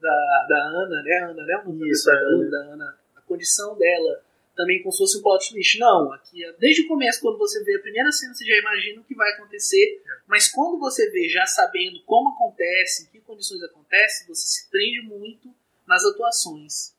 da, 0.00 0.46
da 0.48 0.56
Ana, 0.56 1.02
né? 1.02 1.16
Ana, 1.30 1.44
né? 1.44 1.56
O 1.58 1.68
nome 1.68 1.80
da 1.80 1.86
Isso, 1.86 2.10
a 2.10 2.14
da 2.14 2.20
Ana. 2.20 2.50
Da 2.50 2.58
Ana. 2.72 2.98
A 3.16 3.20
condição 3.22 3.76
dela 3.76 4.22
também 4.56 4.80
como 4.80 4.92
se 4.92 4.98
fosse 4.98 5.18
um 5.18 5.22
plot 5.22 5.52
twist. 5.52 5.78
Não, 5.78 6.12
aqui, 6.12 6.44
é- 6.44 6.52
desde 6.54 6.82
o 6.82 6.88
começo, 6.88 7.20
quando 7.20 7.38
você 7.38 7.62
vê 7.64 7.76
a 7.76 7.80
primeira 7.80 8.10
cena, 8.12 8.32
você 8.32 8.44
já 8.44 8.56
imagina 8.56 9.00
o 9.00 9.04
que 9.04 9.14
vai 9.14 9.32
acontecer. 9.32 10.02
Mas 10.26 10.48
quando 10.48 10.78
você 10.78 11.10
vê 11.10 11.28
já 11.28 11.44
sabendo 11.44 12.02
como 12.04 12.30
acontece, 12.30 13.04
em 13.04 13.06
que 13.06 13.20
condições 13.20 13.62
acontece, 13.62 14.26
você 14.28 14.46
se 14.46 14.70
prende 14.70 15.02
muito 15.02 15.52
nas 15.86 16.04
atuações. 16.04 16.94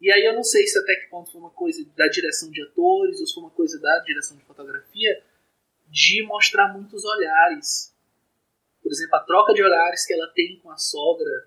E 0.00 0.12
aí 0.12 0.24
eu 0.24 0.34
não 0.34 0.44
sei 0.44 0.66
se 0.66 0.78
até 0.78 0.94
que 0.96 1.08
ponto 1.08 1.30
foi 1.30 1.40
uma 1.40 1.50
coisa 1.50 1.84
da 1.96 2.06
direção 2.08 2.50
de 2.50 2.62
atores, 2.62 3.20
ou 3.20 3.26
se 3.26 3.34
foi 3.34 3.42
uma 3.44 3.50
coisa 3.50 3.80
da 3.80 3.98
direção 4.00 4.36
de 4.36 4.44
fotografia, 4.44 5.22
de 5.88 6.22
mostrar 6.24 6.72
muitos 6.72 7.04
olhares. 7.04 7.94
Por 8.88 8.92
exemplo, 8.94 9.16
a 9.16 9.20
troca 9.20 9.52
de 9.52 9.62
olhares 9.62 10.06
que 10.06 10.14
ela 10.14 10.26
tem 10.28 10.58
com 10.60 10.70
a 10.70 10.78
sogra 10.78 11.46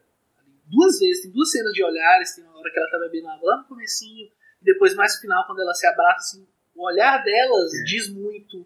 duas 0.68 1.00
vezes, 1.00 1.24
tem 1.24 1.32
duas 1.32 1.52
cenas 1.52 1.74
de 1.74 1.84
olhares, 1.84 2.36
tem 2.36 2.44
uma 2.44 2.60
hora 2.60 2.70
que 2.70 2.78
ela 2.78 2.88
tá 2.88 3.00
bebendo 3.00 3.30
água 3.30 3.56
lá 3.56 3.58
no 3.58 3.68
comecinho, 3.68 4.32
e 4.62 4.64
depois 4.64 4.94
mais 4.94 5.16
no 5.16 5.22
final, 5.22 5.48
quando 5.48 5.60
ela 5.60 5.74
se 5.74 5.88
abraça, 5.88 6.38
assim, 6.38 6.48
o 6.76 6.86
olhar 6.86 7.18
delas 7.24 7.74
é. 7.74 7.84
diz 7.86 8.10
muito. 8.10 8.64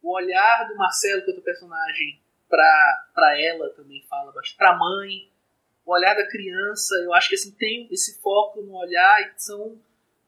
O 0.00 0.14
olhar 0.14 0.68
do 0.68 0.76
Marcelo, 0.76 1.22
que 1.22 1.26
é 1.26 1.30
outro 1.30 1.42
personagem, 1.42 2.22
pra, 2.48 3.08
pra 3.12 3.42
ela 3.42 3.68
também 3.70 4.06
fala 4.08 4.30
bastante. 4.30 4.56
Pra 4.56 4.78
mãe, 4.78 5.28
o 5.84 5.92
olhar 5.92 6.14
da 6.14 6.28
criança, 6.28 6.94
eu 7.02 7.12
acho 7.12 7.28
que 7.28 7.34
assim, 7.34 7.50
tem 7.56 7.88
esse 7.90 8.20
foco 8.20 8.62
no 8.62 8.76
olhar 8.76 9.20
e 9.20 9.32
são, 9.36 9.76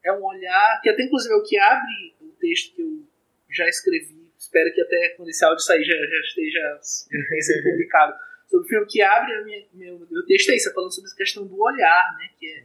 é 0.03 0.11
um 0.11 0.25
olhar 0.25 0.81
que 0.81 0.89
até 0.89 1.01
inclusive 1.01 1.33
é 1.33 1.37
o 1.37 1.43
que 1.43 1.57
abre 1.57 2.13
o 2.19 2.27
texto 2.41 2.75
que 2.75 2.81
eu 2.81 3.07
já 3.49 3.69
escrevi. 3.69 4.26
Espero 4.47 4.73
que 4.73 4.81
até 4.81 5.09
quando 5.09 5.27
esse 5.27 5.43
áudio 5.43 5.59
sair 5.59 5.83
já, 5.83 5.93
já 5.93 6.19
esteja 6.21 6.79
sido 6.81 7.63
publicado. 7.69 8.15
Sobre 8.47 8.65
o 8.65 8.69
filme 8.69 8.85
que 8.87 9.01
abre 9.01 9.33
a 9.33 9.43
minha, 9.43 9.65
meu, 9.73 10.07
meu 10.09 10.25
texto 10.25 10.51
é 10.51 10.55
isso, 10.55 10.69
é 10.69 10.73
falando 10.73 10.93
sobre 10.93 11.09
essa 11.09 11.17
questão 11.17 11.45
do 11.45 11.61
olhar, 11.61 12.15
né? 12.17 12.29
Que 12.39 12.47
é 12.47 12.63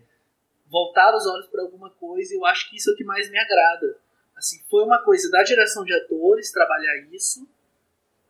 voltar 0.70 1.12
os 1.14 1.26
olhos 1.26 1.48
para 1.48 1.62
alguma 1.62 1.90
coisa, 1.90 2.32
e 2.32 2.36
eu 2.36 2.46
acho 2.46 2.70
que 2.70 2.76
isso 2.76 2.90
é 2.90 2.92
o 2.92 2.96
que 2.96 3.02
mais 3.02 3.28
me 3.28 3.38
agrada. 3.38 3.98
Assim, 4.36 4.62
foi 4.70 4.84
uma 4.84 5.02
coisa 5.02 5.28
da 5.28 5.42
direção 5.42 5.84
de 5.84 5.92
atores 5.92 6.52
trabalhar 6.52 6.96
isso, 7.12 7.46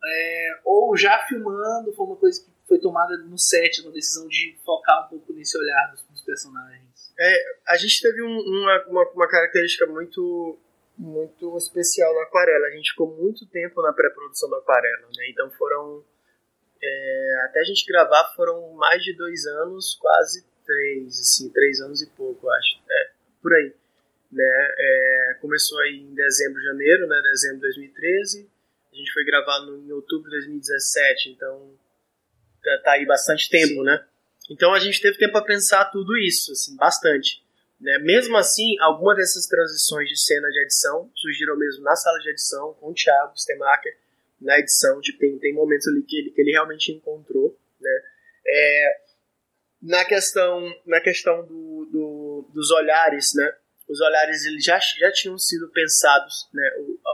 é, 0.03 0.59
ou 0.65 0.97
já 0.97 1.19
filmando, 1.19 1.93
foi 1.93 2.05
uma 2.07 2.17
coisa 2.17 2.43
que 2.43 2.49
foi 2.67 2.79
tomada 2.79 3.15
no 3.17 3.37
set, 3.37 3.81
uma 3.81 3.91
decisão 3.91 4.27
de 4.27 4.57
focar 4.65 5.05
um 5.05 5.09
pouco 5.09 5.31
nesse 5.31 5.55
olhar 5.57 5.91
dos, 5.91 6.01
dos 6.03 6.21
personagens. 6.23 7.13
É, 7.17 7.55
a 7.67 7.77
gente 7.77 8.01
teve 8.01 8.21
um, 8.23 8.39
uma, 8.39 8.85
uma, 8.87 9.09
uma, 9.11 9.27
característica 9.27 9.85
muito 9.85 10.59
muito 10.97 11.57
especial 11.57 12.13
na 12.15 12.23
aquarela. 12.23 12.67
A 12.67 12.71
gente 12.71 12.91
ficou 12.91 13.15
muito 13.15 13.45
tempo 13.47 13.81
na 13.81 13.93
pré-produção 13.93 14.49
da 14.49 14.57
aquarela, 14.57 15.07
né? 15.15 15.29
Então 15.29 15.49
foram 15.51 16.03
é, 16.81 17.35
até 17.45 17.61
a 17.61 17.63
gente 17.63 17.85
gravar 17.85 18.33
foram 18.35 18.73
mais 18.73 19.01
de 19.03 19.13
dois 19.13 19.45
anos, 19.45 19.95
quase 19.95 20.45
três, 20.65 21.19
assim, 21.19 21.49
três 21.49 21.79
anos 21.79 22.01
e 22.01 22.09
pouco, 22.11 22.49
acho. 22.49 22.79
É, 22.89 23.11
por 23.41 23.53
aí. 23.53 23.73
Né? 24.31 24.73
É, 24.77 25.37
começou 25.39 25.79
aí 25.79 25.97
em 25.97 26.13
dezembro, 26.13 26.61
janeiro, 26.61 27.07
né? 27.07 27.21
Dezembro 27.21 27.57
de 27.57 27.61
2013. 27.61 28.49
A 28.91 28.95
gente 28.95 29.13
foi 29.13 29.23
gravar 29.23 29.59
no, 29.61 29.77
em 29.77 29.91
outubro 29.91 30.29
de 30.29 30.37
2017, 30.37 31.29
então 31.29 31.71
tá, 32.63 32.81
tá 32.83 32.91
aí 32.91 33.05
bastante 33.05 33.49
tempo, 33.49 33.75
Sim. 33.75 33.83
né? 33.83 34.05
Então 34.49 34.73
a 34.73 34.79
gente 34.79 35.01
teve 35.01 35.17
tempo 35.17 35.33
para 35.33 35.45
pensar 35.45 35.85
tudo 35.85 36.17
isso, 36.17 36.51
assim, 36.51 36.75
bastante. 36.75 37.42
Né? 37.83 37.97
Mesmo 37.99 38.37
assim, 38.37 38.79
algumas 38.79 39.17
dessas 39.17 39.45
transições 39.45 40.07
de 40.07 40.17
cena 40.17 40.47
de 40.49 40.59
edição 40.61 41.11
surgiram 41.13 41.57
mesmo 41.57 41.83
na 41.83 41.95
sala 41.97 42.17
de 42.19 42.29
edição, 42.29 42.73
com 42.75 42.91
o 42.91 42.93
Thiago 42.93 43.37
Stemacher, 43.37 43.97
na 44.39 44.57
edição. 44.57 45.01
Tipo, 45.01 45.19
tem, 45.19 45.37
tem 45.37 45.53
momentos 45.53 45.85
ali 45.89 46.01
que 46.01 46.17
ele, 46.17 46.31
que 46.31 46.41
ele 46.41 46.51
realmente 46.51 46.93
encontrou. 46.93 47.59
Né? 47.81 48.01
É, 48.47 49.01
na 49.81 50.05
questão, 50.05 50.73
na 50.85 51.01
questão 51.01 51.45
do, 51.45 51.85
do, 51.91 52.49
dos 52.53 52.71
olhares, 52.71 53.33
né? 53.35 53.53
Os 53.89 53.99
olhares 53.99 54.45
eles 54.45 54.63
já, 54.63 54.79
já 54.79 55.11
tinham 55.11 55.37
sido 55.37 55.67
pensados, 55.67 56.47
né? 56.53 56.63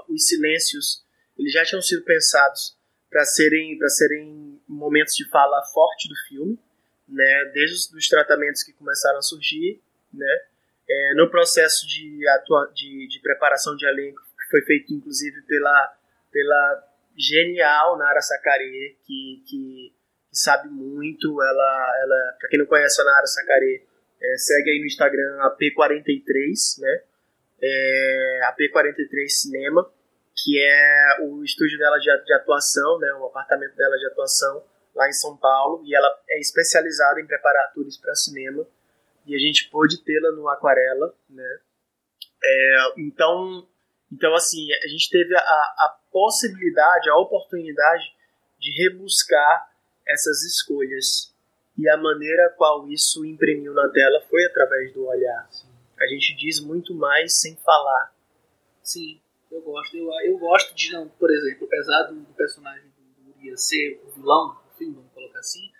os 0.07 0.27
silêncios 0.27 1.03
eles 1.35 1.51
já 1.51 1.65
tinham 1.65 1.81
sido 1.81 2.03
pensados 2.03 2.77
para 3.09 3.25
serem 3.25 3.79
serem 3.87 4.61
momentos 4.67 5.15
de 5.15 5.27
fala 5.29 5.63
forte 5.73 6.07
do 6.07 6.15
filme, 6.27 6.59
né? 7.07 7.45
Desde 7.55 7.97
os 7.97 8.07
tratamentos 8.07 8.61
que 8.61 8.71
começaram 8.73 9.17
a 9.17 9.23
surgir, 9.23 9.81
né? 10.13 10.41
É, 10.89 11.13
no 11.15 11.29
processo 11.29 11.87
de, 11.87 12.27
atua 12.29 12.71
de, 12.73 13.07
de 13.07 13.19
preparação 13.21 13.75
de 13.75 13.85
elenco 13.85 14.21
que 14.21 14.49
foi 14.49 14.61
feito 14.63 14.93
inclusive 14.93 15.41
pela 15.43 15.95
pela 16.31 16.83
genial 17.15 17.97
Nara 17.97 18.21
Sacarê 18.21 18.97
que, 19.05 19.43
que 19.47 19.93
que 20.29 20.37
sabe 20.37 20.69
muito. 20.69 21.41
Ela, 21.41 21.95
ela 22.03 22.35
para 22.39 22.49
quem 22.49 22.59
não 22.59 22.65
conhece 22.67 23.01
a 23.01 23.03
Nara 23.03 23.25
Sacarê, 23.25 23.83
é, 24.21 24.37
segue 24.37 24.69
aí 24.69 24.79
no 24.79 24.85
Instagram 24.85 25.41
a 25.41 25.57
P43, 25.57 26.79
né? 26.79 27.01
É, 27.61 28.41
a 28.43 28.55
P43 28.55 29.27
Cinema, 29.27 29.91
que 30.35 30.61
é 30.61 31.21
o 31.23 31.43
estúdio 31.43 31.77
dela 31.77 31.97
de, 31.97 32.05
de 32.23 32.33
atuação, 32.33 32.99
né? 32.99 33.11
O 33.15 33.25
apartamento 33.25 33.75
dela 33.75 33.97
de 33.97 34.05
atuação 34.07 34.63
lá 34.95 35.07
em 35.09 35.13
São 35.13 35.35
Paulo. 35.35 35.83
E 35.83 35.95
ela 35.95 36.07
é 36.29 36.39
especializada 36.39 37.19
em 37.19 37.25
preparar 37.25 37.65
atores 37.65 37.97
para 37.97 38.15
cinema. 38.15 38.65
E 39.29 39.35
a 39.35 39.39
gente 39.39 39.69
pôde 39.69 40.03
tê-la 40.03 40.31
no 40.31 40.47
Aquarela, 40.49 41.13
né? 41.29 41.59
É, 42.43 42.93
então, 42.97 43.67
então, 44.11 44.33
assim, 44.33 44.71
a 44.73 44.87
gente 44.87 45.09
teve 45.09 45.35
a, 45.35 45.39
a 45.39 45.99
possibilidade, 46.11 47.09
a 47.09 47.17
oportunidade 47.17 48.11
de 48.59 48.71
rebuscar 48.83 49.71
essas 50.07 50.43
escolhas. 50.43 51.33
E 51.77 51.87
a 51.87 51.95
maneira 51.95 52.53
qual 52.57 52.89
isso 52.89 53.23
imprimiu 53.23 53.73
na 53.73 53.87
tela 53.89 54.19
foi 54.29 54.43
através 54.45 54.91
do 54.93 55.07
olhar. 55.07 55.47
Sim. 55.51 55.67
A 55.99 56.07
gente 56.07 56.35
diz 56.35 56.59
muito 56.59 56.93
mais 56.95 57.39
sem 57.39 57.55
falar. 57.57 58.13
Sim, 58.81 59.21
eu 59.51 59.61
gosto. 59.61 59.95
Eu, 59.95 60.09
eu 60.25 60.37
gosto 60.39 60.73
de, 60.73 60.91
não, 60.91 61.07
por 61.07 61.29
exemplo, 61.31 61.67
apesar 61.67 62.03
do, 62.03 62.25
personagem 62.33 62.89
do 62.89 63.29
Urias 63.37 63.67
ser 63.67 64.01
o 64.05 64.11
vilão 64.11 64.57
do 64.65 64.77
filme, 64.77 64.95
vamos 64.95 65.11
colocar 65.13 65.39
assim, 65.39 65.71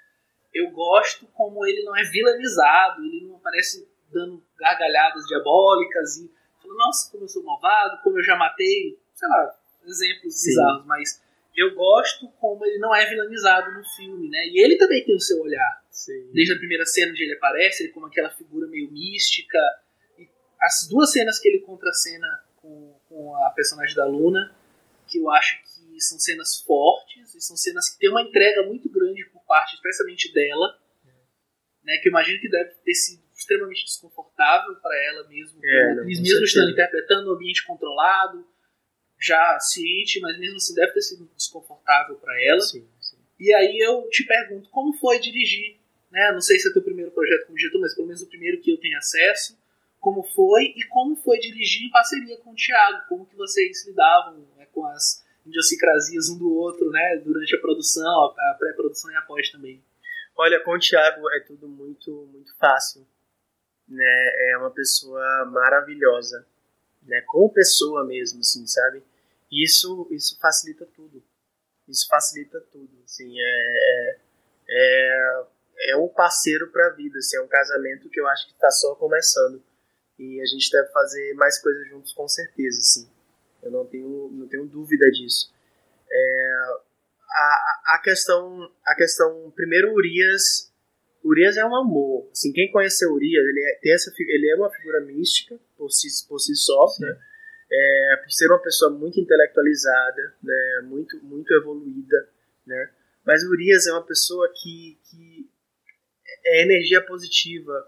eu 0.53 0.71
gosto 0.71 1.27
como 1.27 1.65
ele 1.65 1.83
não 1.83 1.95
é 1.95 2.03
vilanizado, 2.03 3.03
ele 3.03 3.25
não 3.25 3.35
aparece 3.35 3.87
dando 4.11 4.43
gargalhadas 4.57 5.25
diabólicas 5.25 6.17
e 6.17 6.31
falando, 6.61 6.77
nossa, 6.77 7.11
como 7.11 7.23
eu 7.23 7.27
sou 7.27 7.43
malvado, 7.43 8.01
como 8.03 8.19
eu 8.19 8.23
já 8.23 8.35
matei, 8.35 8.97
sei 9.13 9.27
lá, 9.29 9.55
exemplos 9.85 10.41
Sim. 10.41 10.49
bizarros, 10.49 10.85
mas 10.85 11.21
eu 11.55 11.75
gosto 11.75 12.27
como 12.39 12.65
ele 12.65 12.79
não 12.79 12.95
é 12.95 13.05
vilanizado 13.05 13.71
no 13.73 13.83
filme, 13.95 14.29
né? 14.29 14.47
E 14.47 14.63
ele 14.63 14.77
também 14.77 15.03
tem 15.03 15.15
o 15.15 15.19
seu 15.19 15.41
olhar. 15.41 15.83
Sim. 15.91 16.31
Desde 16.33 16.53
a 16.53 16.57
primeira 16.57 16.85
cena 16.85 17.11
onde 17.11 17.23
ele 17.23 17.33
aparece, 17.33 17.83
ele 17.83 17.91
como 17.91 18.05
aquela 18.05 18.29
figura 18.29 18.67
meio 18.67 18.91
mística. 18.91 19.59
E 20.17 20.27
as 20.61 20.87
duas 20.89 21.11
cenas 21.11 21.39
que 21.39 21.49
ele 21.49 21.59
contracena 21.59 22.27
com, 22.57 22.95
com 23.09 23.35
a 23.35 23.49
personagem 23.49 23.95
da 23.95 24.05
Luna, 24.05 24.55
que 25.07 25.19
eu 25.19 25.29
acho 25.29 25.61
que 25.63 25.99
são 25.99 26.17
cenas 26.17 26.61
fortes 26.61 27.35
e 27.35 27.41
são 27.41 27.57
cenas 27.57 27.89
que 27.89 27.99
tem 27.99 28.09
uma 28.09 28.21
entrega 28.21 28.63
muito 28.63 28.89
grande 28.89 29.25
parte, 29.49 29.73
especialmente 29.73 30.31
dela, 30.31 30.79
né? 31.83 31.97
Que 31.97 32.07
eu 32.07 32.11
imagino 32.11 32.39
que 32.39 32.47
deve 32.47 32.69
ter 32.85 32.93
sido 32.93 33.23
extremamente 33.35 33.83
desconfortável 33.83 34.75
para 34.75 34.95
ela 35.05 35.27
mesmo, 35.27 35.59
é, 35.63 35.95
não, 35.95 36.05
mesmo 36.05 36.43
estando 36.43 36.71
interpretando 36.71 37.31
um 37.31 37.33
ambiente 37.33 37.65
controlado 37.65 38.47
já 39.19 39.59
ciente, 39.59 40.19
mas 40.21 40.37
mesmo 40.39 40.57
assim 40.57 40.75
deve 40.75 40.93
ter 40.93 41.01
sido 41.01 41.29
desconfortável 41.35 42.15
para 42.17 42.33
ela. 42.43 42.61
Sim, 42.61 42.87
sim. 43.01 43.17
E 43.39 43.53
aí 43.55 43.77
eu 43.79 44.07
te 44.09 44.23
pergunto, 44.23 44.69
como 44.69 44.93
foi 44.93 45.19
dirigir? 45.19 45.77
Né? 46.11 46.31
Não 46.31 46.41
sei 46.41 46.59
se 46.59 46.69
é 46.69 46.73
teu 46.73 46.81
primeiro 46.81 47.11
projeto 47.11 47.47
como 47.47 47.57
diretor, 47.57 47.81
mas 47.81 47.95
pelo 47.95 48.07
menos 48.07 48.21
o 48.21 48.27
primeiro 48.27 48.61
que 48.61 48.71
eu 48.71 48.77
tenho 48.77 48.97
acesso. 48.97 49.57
Como 49.99 50.23
foi 50.23 50.73
e 50.77 50.83
como 50.87 51.15
foi 51.17 51.39
dirigir 51.39 51.87
em 51.87 51.91
parceria 51.91 52.37
com 52.37 52.51
o 52.51 52.55
Thiago? 52.55 53.07
Como 53.09 53.25
que 53.25 53.35
vocês 53.35 53.85
lidavam 53.85 54.37
né, 54.55 54.65
com 54.71 54.85
as 54.85 55.25
idiosincrasias 55.49 56.29
um 56.29 56.37
do 56.37 56.53
outro, 56.53 56.89
né? 56.89 57.21
Durante 57.23 57.55
a 57.55 57.59
produção, 57.59 58.07
a 58.07 58.55
pré-produção 58.57 59.11
e 59.11 59.15
a 59.15 59.21
pós 59.21 59.51
também. 59.51 59.83
Olha, 60.37 60.63
com 60.63 60.71
o 60.71 60.79
Thiago 60.79 61.29
é 61.31 61.41
tudo 61.41 61.67
muito, 61.67 62.29
muito 62.31 62.55
fácil. 62.57 63.05
Né? 63.87 64.51
É 64.51 64.57
uma 64.57 64.71
pessoa 64.71 65.45
maravilhosa 65.45 66.45
né, 67.03 67.21
como 67.27 67.51
pessoa 67.51 68.05
mesmo, 68.05 68.39
assim, 68.39 68.65
sabe? 68.67 69.03
Isso, 69.51 70.07
isso 70.11 70.37
facilita 70.39 70.85
tudo. 70.95 71.23
Isso 71.87 72.07
facilita 72.07 72.61
tudo, 72.71 73.01
assim, 73.03 73.35
é, 73.39 74.19
é, 74.69 75.45
é 75.89 75.97
um 75.97 76.07
parceiro 76.07 76.67
para 76.71 76.87
a 76.87 76.91
vida, 76.91 77.17
assim, 77.17 77.35
é 77.35 77.41
um 77.41 77.47
casamento 77.47 78.09
que 78.09 78.19
eu 78.19 78.27
acho 78.27 78.45
que 78.45 78.53
está 78.53 78.69
só 78.69 78.93
começando 78.93 79.63
e 80.19 80.39
a 80.39 80.45
gente 80.45 80.69
deve 80.69 80.91
fazer 80.91 81.33
mais 81.33 81.59
coisas 81.59 81.87
juntos 81.87 82.13
com 82.13 82.27
certeza, 82.27 82.77
assim. 82.77 83.09
Eu 83.61 83.71
não 83.71 83.85
tenho, 83.85 84.29
não 84.31 84.47
tenho 84.47 84.65
dúvida 84.65 85.09
disso. 85.11 85.53
É, 86.11 86.51
a, 87.29 87.95
a 87.95 88.01
questão, 88.03 88.71
a 88.85 88.95
questão, 88.95 89.51
primeiro 89.55 89.93
Urias, 89.93 90.71
Urias 91.23 91.57
é 91.57 91.65
um 91.65 91.75
amor. 91.75 92.29
Assim, 92.31 92.51
quem 92.51 92.71
conheceu 92.71 93.11
Urias, 93.11 93.45
ele 93.45 93.61
é, 93.61 93.79
tem 93.81 93.93
essa, 93.93 94.11
ele 94.17 94.49
é 94.49 94.55
uma 94.55 94.71
figura 94.71 95.01
mística, 95.01 95.59
por 95.77 95.89
si, 95.91 96.07
por 96.27 96.39
si 96.39 96.55
só, 96.55 96.87
né? 96.99 97.17
É, 97.71 98.15
por 98.23 98.31
ser 98.31 98.47
uma 98.47 98.61
pessoa 98.61 98.91
muito 98.91 99.19
intelectualizada, 99.19 100.35
né? 100.41 100.81
muito, 100.85 101.23
muito 101.23 101.53
evoluída, 101.53 102.27
né? 102.65 102.89
Mas 103.23 103.43
Urias 103.43 103.85
é 103.85 103.91
uma 103.91 104.05
pessoa 104.05 104.51
que, 104.55 104.97
que 105.09 105.47
é 106.45 106.63
energia 106.63 106.99
positiva 107.05 107.87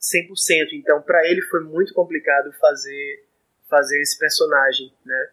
100%. 0.00 0.72
Então, 0.72 1.02
para 1.02 1.28
ele 1.28 1.42
foi 1.42 1.64
muito 1.64 1.92
complicado 1.92 2.50
fazer 2.52 3.27
fazer 3.68 4.00
esse 4.00 4.18
personagem, 4.18 4.92
né? 5.04 5.30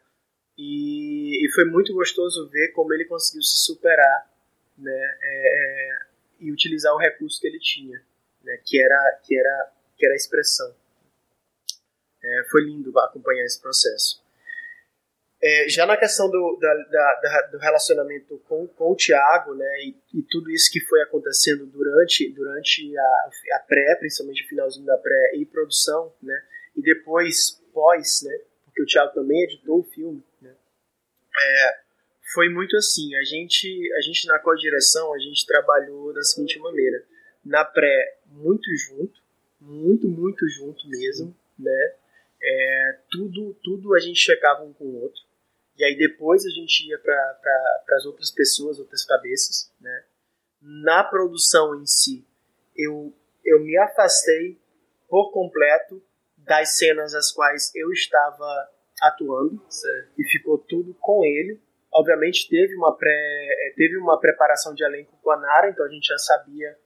E, 0.58 1.46
e, 1.46 1.52
foi 1.54 1.66
muito 1.66 1.94
gostoso 1.94 2.50
ver 2.50 2.72
como 2.72 2.94
ele 2.94 3.06
conseguiu 3.06 3.42
se 3.42 3.58
superar, 3.58 4.32
né? 4.78 5.18
É, 5.22 5.92
é 5.92 6.00
e 6.40 6.52
utilizar 6.52 6.94
o 6.94 6.98
recurso 6.98 7.40
que 7.40 7.48
ele 7.48 7.60
tinha, 7.60 8.02
né? 8.44 8.58
Que 8.66 8.82
era 8.82 9.20
que 9.24 9.38
era 9.38 9.72
que 9.98 10.06
era 10.06 10.14
a 10.14 10.18
expressão. 10.18 10.76
É, 12.24 12.44
foi 12.50 12.64
lindo 12.64 12.98
acompanhar 13.00 13.46
esse 13.46 13.62
processo. 13.62 14.24
é, 15.42 15.70
já 15.70 15.86
na 15.86 15.96
questão 15.96 16.30
do, 16.30 16.58
da, 16.60 16.74
da, 16.74 17.20
da, 17.22 17.42
do 17.52 17.58
relacionamento 17.60 18.42
com, 18.48 18.68
com 18.68 18.92
o 18.92 18.96
Thiago, 18.96 19.54
né, 19.54 19.80
e, 19.82 19.96
e, 20.14 20.24
tudo 20.24 20.50
isso 20.50 20.72
que 20.72 20.80
foi 20.80 21.02
acontecendo 21.04 21.68
durante, 21.68 22.28
durante 22.32 22.98
a, 22.98 23.30
a 23.54 23.60
pré, 23.60 23.96
principalmente 24.00 24.44
o 24.44 24.48
finalzinho 24.48 24.86
da 24.86 24.98
pré 24.98 25.36
e 25.36 25.46
produção, 25.46 26.12
né, 26.22 26.44
e 26.76 26.82
depois 26.82 27.62
pós, 27.76 28.22
né, 28.24 28.40
porque 28.64 28.82
o 28.82 28.86
Thiago 28.86 29.14
também 29.14 29.44
editou 29.44 29.82
o 29.82 29.84
filme, 29.84 30.24
né, 30.42 30.56
é, 31.38 31.78
foi 32.34 32.48
muito 32.48 32.76
assim, 32.78 33.14
a 33.16 33.24
gente, 33.24 33.68
a 33.98 34.02
gente 34.02 34.26
na 34.28 34.40
co-direção, 34.40 35.14
a 35.14 35.20
gente 35.20 35.46
trabalhou 35.46 36.14
da 36.14 36.24
seguinte 36.24 36.58
maneira, 36.60 37.04
na 37.44 37.66
pré, 37.66 38.20
muito 38.28 38.66
junto, 38.88 39.22
muito, 39.60 40.08
muito 40.08 40.48
junto 40.48 40.88
mesmo, 40.88 41.36
né, 41.60 41.96
é, 42.42 43.00
tudo, 43.12 43.54
tudo 43.62 43.94
a 43.94 44.00
gente 44.00 44.20
checava 44.20 44.64
um 44.64 44.72
com 44.72 44.86
o 44.86 45.02
outro. 45.02 45.22
E 45.78 45.84
aí 45.84 45.98
depois 45.98 46.46
a 46.46 46.50
gente 46.50 46.88
ia 46.88 46.98
para 46.98 47.84
as 47.90 48.06
outras 48.06 48.32
pessoas, 48.32 48.80
outras 48.80 49.04
cabeças, 49.04 49.72
né? 49.82 50.04
Na 50.62 51.04
produção 51.04 51.82
em 51.82 51.86
si, 51.86 52.26
eu, 52.76 53.14
eu 53.44 53.60
me 53.60 53.78
afastei 53.78 54.58
por 55.08 55.32
completo 55.32 56.02
das 56.46 56.78
cenas 56.78 57.14
as 57.14 57.32
quais 57.32 57.72
eu 57.76 57.92
estava 57.92 58.70
atuando 59.02 59.62
certo. 59.70 60.14
e 60.18 60.24
ficou 60.30 60.58
tudo 60.58 60.94
com 61.00 61.26
ele. 61.26 61.60
Obviamente 61.92 62.50
teve 62.50 62.76
uma 62.76 62.96
pré 62.96 63.12
é, 63.12 63.74
teve 63.76 63.98
uma 63.98 64.20
preparação 64.20 64.74
de 64.74 64.84
elenco 64.84 65.18
com 65.22 65.32
a 65.32 65.38
Nara, 65.38 65.70
então 65.70 65.86
a 65.86 65.90
gente 65.90 66.08
já 66.08 66.18
sabia 66.18 66.78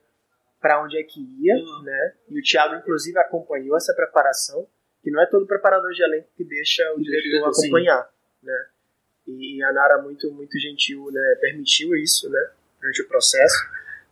para 0.60 0.82
onde 0.82 0.98
é 0.98 1.02
que 1.02 1.20
ia, 1.20 1.54
uhum. 1.54 1.82
né? 1.82 2.14
E 2.28 2.38
o 2.38 2.42
Thiago 2.42 2.74
inclusive 2.74 3.18
acompanhou 3.18 3.76
essa 3.76 3.94
preparação 3.94 4.66
que 5.02 5.10
não 5.10 5.22
é 5.22 5.26
todo 5.26 5.46
preparador 5.46 5.90
de 5.92 6.02
elenco 6.02 6.28
que 6.36 6.44
deixa 6.44 6.82
o 6.94 7.00
diretor 7.00 7.48
acompanhar, 7.48 8.04
sim. 8.04 8.46
né? 8.46 8.66
E 9.26 9.62
a 9.62 9.72
Nara 9.72 10.02
muito 10.02 10.30
muito 10.32 10.58
gentil, 10.58 11.10
né, 11.10 11.38
permitiu 11.40 11.94
isso, 11.94 12.28
né, 12.28 12.50
durante 12.80 13.02
o 13.02 13.08
processo. 13.08 13.56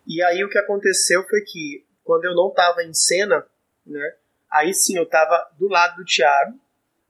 E 0.06 0.22
aí 0.22 0.44
o 0.44 0.48
que 0.48 0.58
aconteceu 0.58 1.22
foi 1.28 1.40
que 1.42 1.84
quando 2.04 2.24
eu 2.24 2.34
não 2.34 2.48
estava 2.48 2.82
em 2.82 2.94
cena, 2.94 3.44
né, 3.84 4.14
aí 4.50 4.72
sim 4.74 4.96
eu 4.96 5.04
estava 5.04 5.50
do 5.58 5.68
lado 5.68 5.96
do 5.96 6.04
Thiago, 6.04 6.58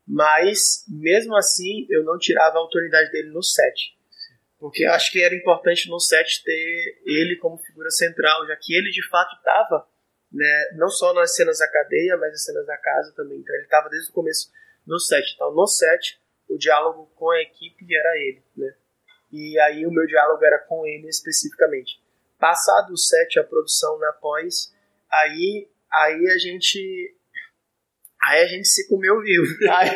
mas 0.07 0.85
mesmo 0.89 1.37
assim 1.37 1.87
eu 1.91 2.03
não 2.05 2.19
tirava 2.19 2.57
a 2.57 2.61
autoridade 2.61 3.11
dele 3.13 3.31
no 3.31 3.43
set. 3.43 3.97
Porque 4.59 4.85
eu 4.85 4.93
acho 4.93 5.13
que 5.13 5.23
era 5.23 5.35
importante 5.35 5.89
no 5.89 6.01
set 6.01 6.43
ter 6.43 7.03
ele 7.05 7.37
como 7.37 7.59
figura 7.59 7.91
central, 7.91 8.47
já 8.47 8.57
que 8.57 8.75
ele 8.75 8.91
de 8.91 9.07
fato 9.09 9.37
estava 9.37 9.87
né, 10.33 10.71
não 10.77 10.89
só 10.89 11.15
nas 11.15 11.35
cenas 11.35 11.59
da 11.59 11.71
cadeia, 11.71 12.17
mas 12.17 12.33
nas 12.33 12.45
cenas 12.45 12.67
da 12.67 12.77
casa 12.77 13.13
também. 13.15 13.39
Então 13.39 13.55
ele 13.55 13.65
estava 13.65 13.89
desde 13.89 14.11
o 14.11 14.13
começo 14.13 14.51
no 14.87 14.99
set. 14.99 15.33
Então 15.35 15.55
no 15.55 15.67
set, 15.67 16.21
o 16.49 16.59
diálogo 16.59 17.11
com 17.15 17.31
a 17.31 17.41
equipe 17.41 17.95
era 17.95 18.17
ele, 18.17 18.43
né? 18.57 18.75
E 19.31 19.59
aí 19.61 19.87
o 19.87 19.91
meu 19.91 20.07
diálogo 20.07 20.43
era 20.45 20.59
com 20.59 20.87
ele 20.87 21.07
especificamente. 21.09 22.03
Passado 22.39 22.93
o 22.93 22.97
set, 22.97 23.39
a 23.39 23.45
produção 23.45 23.99
na 23.99 24.13
pós, 24.13 24.75
aí, 25.11 25.69
aí 25.91 26.31
a 26.31 26.39
gente 26.39 27.15
Aí 28.23 28.43
a 28.43 28.47
gente 28.47 28.67
se 28.67 28.89
comeu 28.89 29.21
vivo. 29.21 29.47
Aí, 29.71 29.91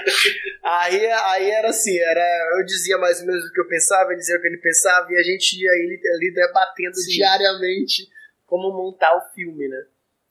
aí, 0.64 1.07
aí, 1.07 1.51
era 1.51 1.70
assim, 1.70 1.99
era, 1.99 2.57
eu 2.57 2.64
dizia 2.64 2.97
mais 2.97 3.20
ou 3.20 3.27
menos 3.27 3.45
o 3.45 3.53
que 3.53 3.61
eu 3.61 3.66
pensava, 3.66 4.11
ele 4.11 4.20
dizia 4.20 4.37
o 4.37 4.41
que 4.41 4.47
ele 4.47 4.59
pensava, 4.59 5.12
e 5.12 5.16
a 5.16 5.23
gente 5.23 5.61
ia 5.61 5.70
ali, 5.70 6.01
ali 6.14 6.33
debatendo 6.33 6.95
Sim. 6.95 7.11
diariamente 7.11 8.09
como 8.47 8.73
montar 8.73 9.16
o 9.16 9.35
filme, 9.35 9.66
né? 9.66 9.85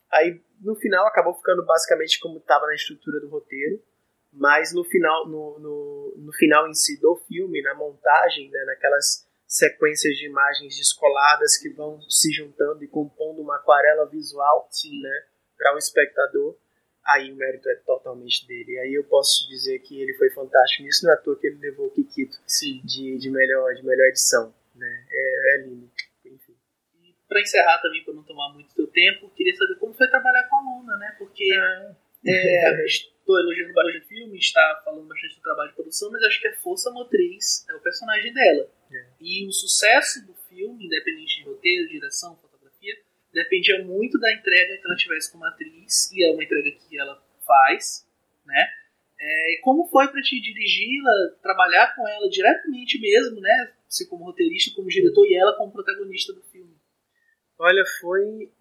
Aí 0.10 0.42
no 0.62 0.76
final 0.76 1.06
acabou 1.06 1.34
ficando 1.34 1.66
basicamente 1.66 2.20
como 2.20 2.38
estava 2.38 2.66
na 2.68 2.76
estrutura 2.76 3.20
do 3.20 3.28
roteiro, 3.28 3.82
mas 4.32 4.74
no 4.74 4.84
final, 4.86 5.28
no, 5.28 5.60
no, 5.60 6.14
no, 6.18 6.34
final 6.34 6.70
em 6.70 6.74
si 6.74 7.00
do 7.02 7.16
filme, 7.28 7.62
na 7.62 7.76
montagem, 7.76 8.50
né, 8.50 8.64
naquelas 8.66 9.28
sequências 9.46 10.16
de 10.16 10.28
imagens 10.28 10.78
descoladas 10.78 11.58
que 11.58 11.70
vão 11.70 12.00
se 12.10 12.32
juntando 12.32 12.84
e 12.84 12.88
compondo 12.88 13.42
uma 13.42 13.58
aquarela 13.58 14.06
visual, 14.06 14.70
sim, 14.72 15.02
né, 15.02 15.24
para 15.58 15.76
o 15.76 15.78
espectador, 15.78 16.56
aí 17.06 17.32
o 17.32 17.36
mérito 17.36 17.70
é 17.70 17.76
totalmente 17.76 18.47
dele. 18.47 18.80
Aí 18.80 18.93
eu 18.93 19.04
posso 19.04 19.47
dizer 19.47 19.80
que 19.80 20.02
ele 20.02 20.14
foi 20.16 20.30
fantástico 20.30 20.84
nisso, 20.84 21.06
não 21.06 21.12
é 21.12 21.16
à 21.16 21.18
toa 21.18 21.38
que 21.38 21.47
ele 21.47 21.58
levou 21.58 21.88
o 21.88 21.91
Kikito 21.91 22.38
sim. 22.45 22.82
De, 22.84 23.18
de, 23.18 23.30
melhor, 23.30 23.74
de 23.74 23.86
melhor 23.86 24.08
edição, 24.08 24.54
né, 24.76 25.06
é, 25.10 25.56
é 25.56 25.62
lindo 25.64 25.91
para 27.32 27.39
encerrar 27.39 27.78
também, 27.78 28.04
para 28.04 28.14
não 28.14 28.24
tomar 28.24 28.54
muito 28.54 28.76
teu 28.76 28.86
tempo, 28.88 29.30
queria 29.30 29.56
saber 29.56 29.76
como 29.76 29.93
foi 29.93 30.06
trabalhar 30.10 30.49
com 30.49 30.56
a 30.58 30.60
Luna, 30.60 30.97
né? 30.97 31.16
Porque 31.18 31.49
é, 32.28 32.84
estou 32.86 33.39
elogiando 33.39 33.74
bastante 33.74 33.99
o 33.99 34.08
filme, 34.10 34.38
está 34.38 34.82
falando 34.84 35.08
bastante 35.08 35.36
do 35.38 35.41
trabalho 35.41 35.70
de 35.70 35.76
produção, 35.76 36.12
mas 36.12 36.22
acho 36.24 36.41
que 36.41 36.47
a 36.49 36.56
força 36.58 36.91
motriz 36.91 37.66
é 37.70 37.74
o 37.74 37.80
personagem 37.80 38.34
dela. 38.34 38.70
É. 38.91 39.06
E 39.22 39.47
o 39.47 39.52
sucesso 39.54 40.28
do 40.28 40.34
filme, 40.49 40.88
independente 40.88 41.38
de 41.38 41.43
roteiro, 41.49 41.88
direção, 41.88 42.36
dependia 43.34 43.84
muito 43.84 44.20
da 44.20 44.32
entrega 44.34 44.78
que 44.78 44.86
ela 44.86 44.96
tivesse 44.96 45.32
como 45.32 45.46
atriz, 45.46 46.12
e 46.12 46.24
é 46.24 46.32
uma 46.32 46.44
entrega 46.44 46.72
que 46.72 46.98
ela 46.98 47.22
faz, 47.46 48.08
né? 48.46 48.68
É, 49.20 49.54
e 49.54 49.62
como 49.62 49.88
foi 49.88 50.08
para 50.08 50.22
te 50.22 50.42
dirigi-la, 50.42 51.36
trabalhar 51.44 51.96
com 51.96 52.08
ela 52.08 52.28
diretamente 52.28 53.00
mesmo, 53.00 53.40
né? 53.40 53.74
Você 53.88 54.08
como 54.08 54.26
roteirista, 54.26 54.76
como 54.76 54.88
diretor 54.88 55.26
e 55.28 55.36
ela 55.36 55.56
como 55.58 55.72
protagonista 55.72 56.34
do 56.34 56.42
filme? 56.42 56.76
Olha, 57.60 57.84
foi. 58.00 58.52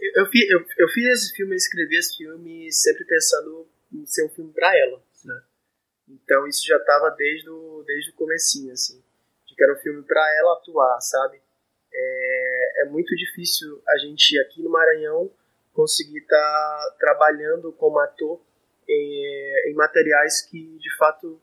Eu, 0.00 0.24
eu, 0.24 0.66
eu, 0.78 0.88
fiz 0.88 1.04
esse 1.06 1.36
filme, 1.36 1.52
eu 1.52 1.56
escrevi 1.56 1.96
esse 1.96 2.16
filme 2.16 2.72
sempre 2.72 3.04
pensando 3.04 3.68
em 3.92 4.06
ser 4.06 4.24
um 4.24 4.30
filme 4.30 4.52
para 4.52 4.74
ela, 4.74 5.02
né? 5.24 5.42
Então 6.08 6.46
isso 6.46 6.66
já 6.66 6.76
estava 6.76 7.10
desde 7.10 7.50
o, 7.50 7.82
desde 7.86 8.10
o 8.10 8.14
comecinho, 8.14 8.72
assim. 8.72 9.02
De 9.46 9.54
que 9.54 9.62
era 9.62 9.74
um 9.74 9.82
filme 9.82 10.02
para 10.02 10.36
ela 10.38 10.54
atuar, 10.54 10.98
sabe? 11.02 11.42
É, 11.92 12.23
é 12.84 12.88
muito 12.88 13.14
difícil 13.16 13.82
a 13.88 13.98
gente 13.98 14.38
aqui 14.40 14.62
no 14.62 14.70
Maranhão 14.70 15.30
conseguir 15.72 16.18
estar 16.18 16.36
tá 16.36 16.96
trabalhando 16.98 17.72
como 17.72 17.98
ator 17.98 18.40
em, 18.88 19.70
em, 19.70 19.74
materiais 19.74 20.42
que 20.42 20.78
de 20.78 20.96
fato 20.96 21.40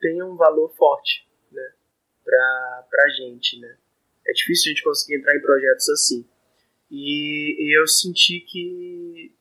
tenham 0.00 0.32
um 0.32 0.36
valor 0.36 0.74
forte, 0.76 1.26
né? 1.50 1.72
Pra, 2.24 2.86
pra 2.90 3.08
gente, 3.08 3.58
né? 3.58 3.76
é 4.30 4.32
difícil 4.32 4.70
a 4.70 4.74
gente 4.74 4.84
conseguir 4.84 5.16
entrar 5.16 5.36
em 5.36 5.40
projetos 5.40 5.88
assim. 5.88 6.24
E, 6.90 7.56
e 7.58 7.78
eu 7.78 7.86
senti 7.86 8.40
que, 8.40 9.32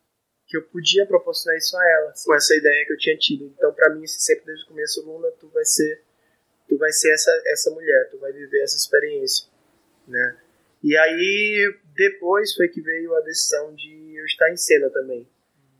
que 0.47 0.57
eu 0.57 0.63
podia 0.63 1.05
proporcionar 1.05 1.57
isso 1.57 1.77
a 1.77 1.89
ela, 1.91 2.13
com 2.25 2.35
essa 2.35 2.55
ideia 2.55 2.85
que 2.85 2.93
eu 2.93 2.97
tinha 2.97 3.17
tido. 3.17 3.45
Então, 3.45 3.73
para 3.73 3.93
mim, 3.93 4.03
assim, 4.03 4.19
sempre 4.19 4.45
desde 4.45 4.65
o 4.65 4.67
começo, 4.67 5.05
Luna, 5.05 5.31
tu 5.39 5.47
vai 5.49 5.65
ser, 5.65 6.03
tu 6.67 6.77
vai 6.77 6.91
ser 6.91 7.11
essa, 7.13 7.31
essa 7.47 7.71
mulher, 7.71 8.09
tu 8.09 8.17
vai 8.19 8.31
viver 8.31 8.61
essa 8.61 8.75
experiência, 8.75 9.47
né? 10.07 10.37
E 10.83 10.95
aí, 10.95 11.77
depois 11.95 12.53
foi 12.55 12.67
que 12.69 12.81
veio 12.81 13.15
a 13.15 13.21
decisão 13.21 13.73
de 13.75 14.15
eu 14.17 14.25
estar 14.25 14.49
em 14.49 14.57
cena 14.57 14.89
também. 14.89 15.27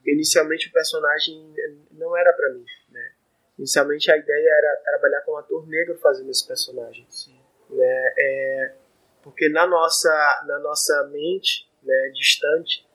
Inicialmente, 0.06 0.68
o 0.68 0.72
personagem 0.72 1.54
não 1.92 2.16
era 2.18 2.34
para 2.34 2.50
mim, 2.50 2.66
né? 2.90 3.12
Inicialmente, 3.58 4.12
a 4.12 4.18
ideia 4.18 4.50
era 4.50 4.82
trabalhar 4.86 5.22
com 5.22 5.34
um 5.34 5.38
ator 5.38 5.68
negro 5.68 5.98
fazendo 6.00 6.30
esse 6.32 6.48
personagem. 6.48 7.06
Sim. 7.10 7.38
Né? 7.70 8.14
É, 8.18 8.74
porque 9.22 9.50
na 9.50 9.68
nossa, 9.68 10.10
na 10.48 10.60
nossa 10.60 11.04
mente 11.12 11.70
né, 11.84 12.10
distante, 12.14 12.88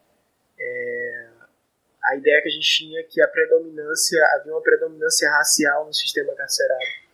é, 0.59 1.29
a 2.03 2.17
ideia 2.17 2.43
que 2.43 2.49
a 2.49 2.53
gente 2.53 2.69
tinha 2.69 3.01
é 3.01 3.03
que 3.03 3.21
a 3.21 3.29
predominância, 3.29 4.23
havia 4.35 4.53
uma 4.53 4.63
predominância 4.63 5.31
racial 5.31 5.87
no 5.87 5.93
sistema 5.93 6.35
carcerário 6.35 7.05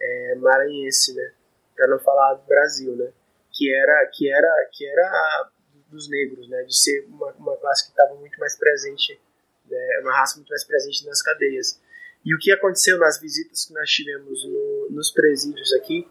é, 0.00 0.34
maranhense, 0.36 1.14
né? 1.14 1.32
para 1.74 1.86
não 1.86 1.98
falar 2.00 2.34
do 2.34 2.42
Brasil, 2.46 2.96
né? 2.96 3.12
Que 3.58 3.74
era, 3.74 4.06
que 4.14 4.32
era, 4.32 4.70
que 4.72 4.86
era 4.86 5.50
dos 5.90 6.08
negros, 6.08 6.48
né? 6.48 6.62
de 6.62 6.78
ser 6.78 7.04
uma, 7.06 7.32
uma 7.32 7.56
classe 7.56 7.84
que 7.84 7.90
estava 7.90 8.14
muito 8.14 8.38
mais 8.38 8.56
presente, 8.56 9.20
né? 9.68 10.00
uma 10.02 10.12
raça 10.12 10.36
muito 10.36 10.50
mais 10.50 10.62
presente 10.64 11.04
nas 11.04 11.20
cadeias. 11.20 11.82
E 12.24 12.34
o 12.34 12.38
que 12.38 12.52
aconteceu 12.52 12.96
nas 12.98 13.20
visitas 13.20 13.64
que 13.64 13.74
nós 13.74 13.90
tivemos 13.90 14.44
no, 14.44 14.90
nos 14.90 15.10
presídios 15.10 15.72
aqui 15.72 16.08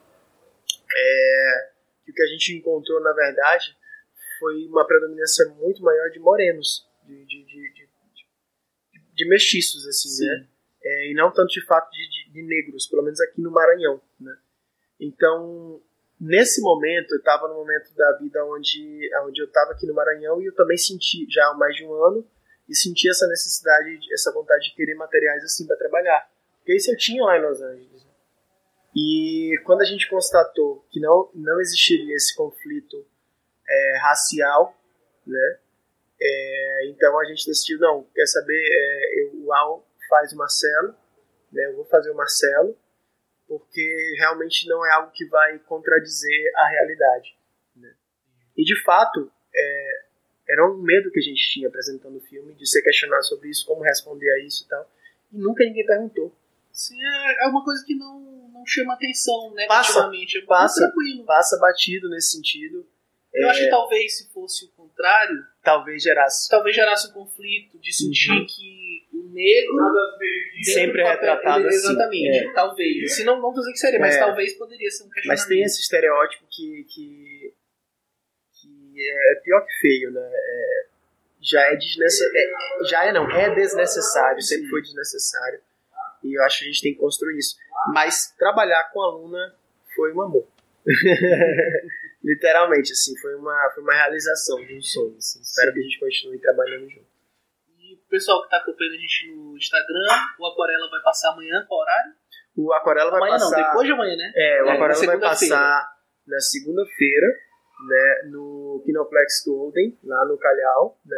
é 0.94 1.72
que 2.04 2.12
o 2.12 2.14
que 2.14 2.22
a 2.22 2.28
gente 2.28 2.54
encontrou, 2.54 3.02
na 3.02 3.14
verdade, 3.14 3.78
foi 4.40 4.66
uma 4.66 4.86
predominância 4.86 5.48
muito 5.48 5.82
maior 5.82 6.10
de 6.10 6.20
morenos, 6.20 6.86
de, 7.04 7.26
de, 7.26 7.44
de, 7.46 7.74
de, 7.74 7.90
de 9.14 9.30
mestiços, 9.30 9.88
assim, 9.88 10.10
Sim. 10.10 10.26
né? 10.26 10.48
É, 10.84 11.12
e 11.12 11.14
não 11.14 11.34
tanto 11.34 11.50
de 11.50 11.66
fato 11.66 11.90
de, 11.92 12.32
de, 12.32 12.44
negros, 12.44 12.88
pelo 12.88 13.04
menos 13.04 13.20
aqui 13.20 13.42
no 13.42 13.52
Maranhão, 13.52 14.02
né? 14.20 14.38
Então, 15.00 15.82
nesse 16.20 16.62
momento, 16.62 17.12
eu 17.12 17.20
estava 17.20 17.48
no 17.48 17.56
momento 17.56 17.94
da 17.96 18.14
vida 18.14 18.44
onde, 18.46 19.10
onde 19.26 19.42
eu 19.42 19.48
estava 19.48 19.72
aqui 19.72 19.86
no 19.86 19.94
Maranhão 19.94 20.42
e 20.42 20.46
eu 20.46 20.56
também 20.56 20.78
senti, 20.78 21.28
já 21.30 21.48
há 21.48 21.54
mais 21.54 21.76
de 21.76 21.86
um 21.86 21.94
ano, 21.94 22.28
e 22.68 22.76
senti 22.76 23.10
essa 23.10 23.28
necessidade, 23.28 24.00
essa 24.14 24.32
vontade 24.34 24.70
de 24.70 24.76
querer 24.76 24.96
materiais 24.96 25.44
assim 25.44 25.66
para 25.66 25.78
trabalhar. 25.78 26.30
Porque 26.58 26.76
isso 26.76 26.92
eu 26.92 26.98
tinha 26.98 27.24
lá 27.24 27.38
em 27.38 27.42
Los 27.42 27.62
Angeles. 27.62 28.08
E 28.96 29.58
quando 29.64 29.82
a 29.82 29.86
gente 29.86 30.10
constatou 30.10 30.86
que 30.90 31.00
não, 31.00 31.30
não 31.34 31.62
existiria 31.62 32.16
esse 32.16 32.36
conflito 32.36 33.06
é, 33.70 33.98
racial, 34.02 34.76
né, 35.26 35.60
é, 36.20 36.88
então 36.88 37.20
a 37.20 37.26
gente 37.26 37.46
decidiu, 37.46 37.80
não, 37.80 38.08
quer 38.14 38.26
saber, 38.26 38.60
é, 38.60 39.22
eu, 39.22 39.46
o 39.46 39.54
Al 39.54 39.88
faz 40.10 40.34
o 40.34 40.38
Marcelo, 40.38 40.96
né, 41.52 41.66
eu 41.68 41.76
vou 41.76 41.86
fazer 41.86 42.10
o 42.10 42.16
Marcelo, 42.16 42.76
porque 43.48 44.14
realmente 44.20 44.68
não 44.68 44.86
é 44.86 44.92
algo 44.94 45.12
que 45.12 45.26
vai 45.26 45.58
contradizer 45.60 46.52
a 46.56 46.68
realidade. 46.68 47.36
Né? 47.76 47.94
E 48.58 48.64
de 48.64 48.82
fato, 48.84 49.32
é, 49.56 50.02
era 50.50 50.70
um 50.70 50.78
medo 50.82 51.12
que 51.12 51.20
a 51.20 51.24
gente 51.24 51.42
tinha 51.52 51.68
apresentando 51.68 52.18
o 52.18 52.22
filme, 52.22 52.54
de 52.54 52.68
ser 52.70 52.82
questionado 52.82 53.26
sobre 53.26 53.50
isso, 53.50 53.66
como 53.66 53.84
responder 53.84 54.30
a 54.32 54.40
isso 54.46 54.66
e 54.66 54.68
tal. 54.68 54.90
E 55.32 55.38
nunca 55.38 55.64
ninguém 55.64 55.86
perguntou. 55.86 56.34
Sim, 56.72 56.98
é, 57.04 57.46
é 57.46 57.48
uma 57.48 57.64
coisa 57.64 57.84
que 57.86 57.96
não, 57.96 58.20
não 58.54 58.66
chama 58.66 58.94
atenção 58.94 59.54
Passa, 59.68 59.94
negativamente. 60.10 60.38
é 60.38 60.42
passa. 60.46 60.82
tranquilo. 60.82 61.26
Passa 61.26 61.58
batido 61.60 62.10
nesse 62.10 62.32
sentido. 62.36 62.86
Eu 63.34 63.48
É, 63.48 63.50
acho 63.52 63.60
que 63.66 63.70
talvez 63.70 64.18
se 64.18 64.30
fosse 64.32 64.66
o 64.66 64.70
contrário, 64.70 65.46
talvez 65.64 66.02
gerasse. 66.04 66.48
talvez 66.50 66.76
gerasse 66.76 67.10
um 67.10 67.14
conflito 67.14 67.78
de 67.80 67.92
sentir 67.94 68.32
Uhum. 68.32 68.46
que 68.48 69.08
o 69.14 69.24
negro 69.34 69.76
dentro 69.76 69.94
Sempre 70.64 71.02
é 71.02 71.10
retratado 71.10 71.68
assim, 71.68 71.76
Exatamente, 71.76 72.48
é. 72.48 72.54
talvez. 72.54 73.16
Se 73.16 73.24
não, 73.24 73.42
não 73.42 73.54
tô 73.54 73.60
dizendo 73.60 73.74
que 73.74 73.80
seria, 73.80 74.00
mas 74.00 74.16
É. 74.16 74.20
talvez 74.20 74.54
poderia 74.54 74.90
ser 74.90 75.04
um 75.04 75.10
questionamento. 75.10 75.40
Mas 75.40 75.46
tem 75.48 75.64
esse 75.64 75.82
estereótipo 75.82 76.46
que, 76.50 76.86
que, 76.90 77.54
que 78.62 79.10
é 79.10 79.36
pior 79.44 79.66
que 79.66 79.74
feio, 79.80 80.12
né? 80.12 80.30
É, 80.34 80.86
já 81.42 81.62
é 81.62 81.76
desnecessário. 81.76 82.50
já 82.90 83.06
é 83.06 83.12
não, 83.14 83.30
é 83.32 83.54
desnecessário, 83.54 84.42
sempre 84.42 84.68
foi 84.70 84.82
desnecessário. 84.82 85.60
E 86.24 86.38
eu 86.38 86.44
acho 86.44 86.60
que 86.60 86.66
a 86.66 86.68
gente 86.68 86.82
tem 86.82 86.94
que 86.94 87.00
construir 87.00 87.38
isso. 87.38 87.56
Mas 87.94 88.34
trabalhar 88.38 88.84
com 88.92 89.02
a 89.02 89.12
Luna 89.12 89.56
foi 89.96 90.14
um 90.14 90.22
amor. 90.22 90.48
Literalmente, 92.24 92.92
assim, 92.92 93.18
foi 93.20 93.36
uma, 93.36 93.72
foi 93.74 93.84
uma 93.84 93.94
realização 93.94 94.58
de 94.66 94.76
um 94.76 94.82
sonho. 94.82 95.16
Assim. 95.18 95.40
Espero 95.42 95.74
que 95.74 95.80
a 95.80 95.84
gente 95.84 96.00
continue 96.00 96.40
trabalhando 96.40 96.90
junto. 96.90 97.07
Pessoal 98.10 98.42
que 98.44 98.50
tá 98.50 98.58
acompanhando 98.58 98.94
a 98.94 98.98
gente 98.98 99.36
no 99.36 99.58
Instagram, 99.58 100.08
o 100.40 100.48
Aquarela 100.48 100.90
vai 100.90 101.02
passar 101.02 101.32
amanhã, 101.34 101.66
qual 101.68 101.82
horário? 101.82 102.14
O 102.56 102.74
Aquarela 102.74 103.12
vai 103.12 103.20
amanhã 103.20 103.34
passar. 103.34 103.58
não, 103.58 103.68
depois 103.68 103.86
de 103.86 103.94
amanhã, 103.94 104.16
né? 104.16 104.32
É, 104.36 104.64
o 104.64 104.68
É, 104.68 104.72
Aquarela 104.72 105.00
na 105.02 105.06
vai 105.08 105.20
passar 105.20 105.98
na 106.26 106.40
segunda-feira, 106.40 107.28
né, 107.88 108.22
no 108.32 108.82
Kinoplex 108.86 109.44
Golden, 109.46 109.98
lá 110.04 110.26
no 110.26 110.38
Calhau, 110.38 110.98
né, 111.06 111.18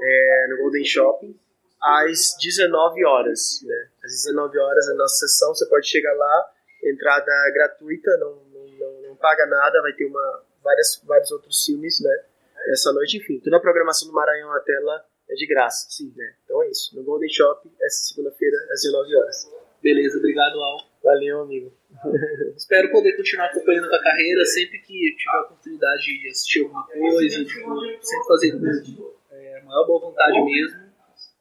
é, 0.00 0.46
no 0.50 0.58
Golden 0.58 0.84
Shopping, 0.84 1.38
às 1.80 2.36
19 2.40 3.04
horas, 3.04 3.60
né. 3.64 3.88
Às 4.04 4.12
19 4.12 4.58
horas 4.58 4.88
é 4.88 4.92
a 4.92 4.96
nossa 4.96 5.26
sessão, 5.26 5.54
você 5.54 5.66
pode 5.68 5.88
chegar 5.88 6.12
lá, 6.14 6.50
entrada 6.84 7.32
gratuita, 7.54 8.16
não, 8.18 8.44
não, 8.52 8.66
não, 8.66 9.02
não 9.08 9.16
paga 9.16 9.46
nada, 9.46 9.80
vai 9.82 9.92
ter 9.92 10.04
uma, 10.04 10.42
várias, 10.62 11.02
vários 11.04 11.30
outros 11.30 11.64
filmes, 11.64 12.00
né, 12.00 12.24
essa 12.70 12.92
noite, 12.92 13.16
enfim, 13.18 13.40
toda 13.40 13.56
a 13.56 13.60
programação 13.60 14.08
do 14.08 14.14
Maranhão 14.14 14.50
na 14.50 14.60
tela 14.60 15.04
é 15.30 15.34
de 15.34 15.46
graça, 15.46 15.86
sim, 15.90 16.12
né. 16.16 16.34
Então 16.44 16.62
é 16.62 16.70
isso, 16.70 16.96
no 16.96 17.02
Golden 17.02 17.28
Shopping, 17.28 17.70
essa 17.82 18.06
segunda-feira, 18.06 18.56
às 18.72 18.82
19 18.82 19.16
horas. 19.16 19.50
Beleza, 19.82 20.18
obrigado, 20.18 20.60
Al. 20.60 20.88
Valeu, 21.02 21.42
amigo. 21.42 21.72
Espero 22.56 22.90
poder 22.90 23.16
continuar 23.16 23.46
acompanhando 23.46 23.86
a 23.86 23.90
tua 23.90 24.02
carreira 24.02 24.44
sempre 24.44 24.78
que 24.80 25.14
tiver 25.16 25.36
a 25.36 25.42
oportunidade 25.42 26.02
de 26.02 26.28
assistir 26.28 26.62
alguma 26.62 26.86
coisa, 26.86 27.36
sempre 27.36 28.26
fazer 28.26 28.52
tudo. 28.52 29.16
É 29.30 29.60
a 29.60 29.64
maior 29.64 29.86
boa 29.86 30.00
vontade 30.00 30.42
mesmo, 30.44 30.80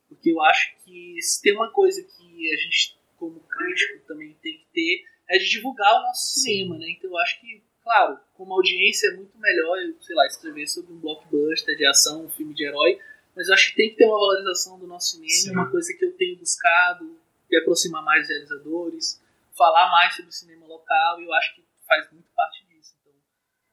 porque 0.07 0.31
eu 0.31 0.41
acho 0.41 0.75
que 0.85 1.17
se 1.21 1.41
tem 1.41 1.53
uma 1.53 1.71
coisa 1.71 2.01
que 2.01 2.53
a 2.53 2.55
gente, 2.55 2.99
como 3.17 3.39
crítico, 3.39 4.05
também 4.07 4.37
tem 4.41 4.53
que 4.53 4.67
ter, 4.73 5.03
é 5.29 5.37
de 5.37 5.49
divulgar 5.49 5.99
o 5.99 6.03
nosso 6.03 6.39
cinema, 6.39 6.77
né? 6.77 6.85
Então 6.89 7.09
eu 7.09 7.17
acho 7.17 7.41
que, 7.41 7.61
claro, 7.83 8.19
como 8.35 8.53
audiência 8.53 9.07
é 9.07 9.15
muito 9.15 9.37
melhor 9.39 9.81
eu, 9.81 9.95
sei 9.99 10.15
lá, 10.15 10.25
escrever 10.27 10.67
sobre 10.67 10.93
um 10.93 10.99
blockbuster 10.99 11.75
de 11.75 11.85
ação, 11.85 12.25
um 12.25 12.29
filme 12.29 12.53
de 12.53 12.65
herói, 12.65 12.99
mas 13.37 13.47
eu 13.47 13.53
acho 13.53 13.69
que 13.69 13.75
tem 13.77 13.89
que 13.91 13.95
ter 13.97 14.05
uma 14.05 14.19
valorização 14.19 14.77
do 14.79 14.87
nosso 14.87 15.11
cinema, 15.11 15.29
Sim. 15.29 15.51
uma 15.51 15.69
coisa 15.71 15.93
que 15.93 16.03
eu 16.03 16.11
tenho 16.17 16.37
buscado, 16.37 17.17
de 17.49 17.57
aproximar 17.57 18.03
mais 18.03 18.23
os 18.23 18.29
realizadores, 18.29 19.21
falar 19.55 19.89
mais 19.91 20.15
sobre 20.15 20.29
o 20.29 20.33
cinema 20.33 20.65
local, 20.65 21.21
e 21.21 21.25
eu 21.25 21.33
acho 21.33 21.55
que 21.55 21.63
faz 21.87 22.11
muito 22.11 22.29
parte 22.35 22.65
disso. 22.67 22.93
Então, 23.01 23.13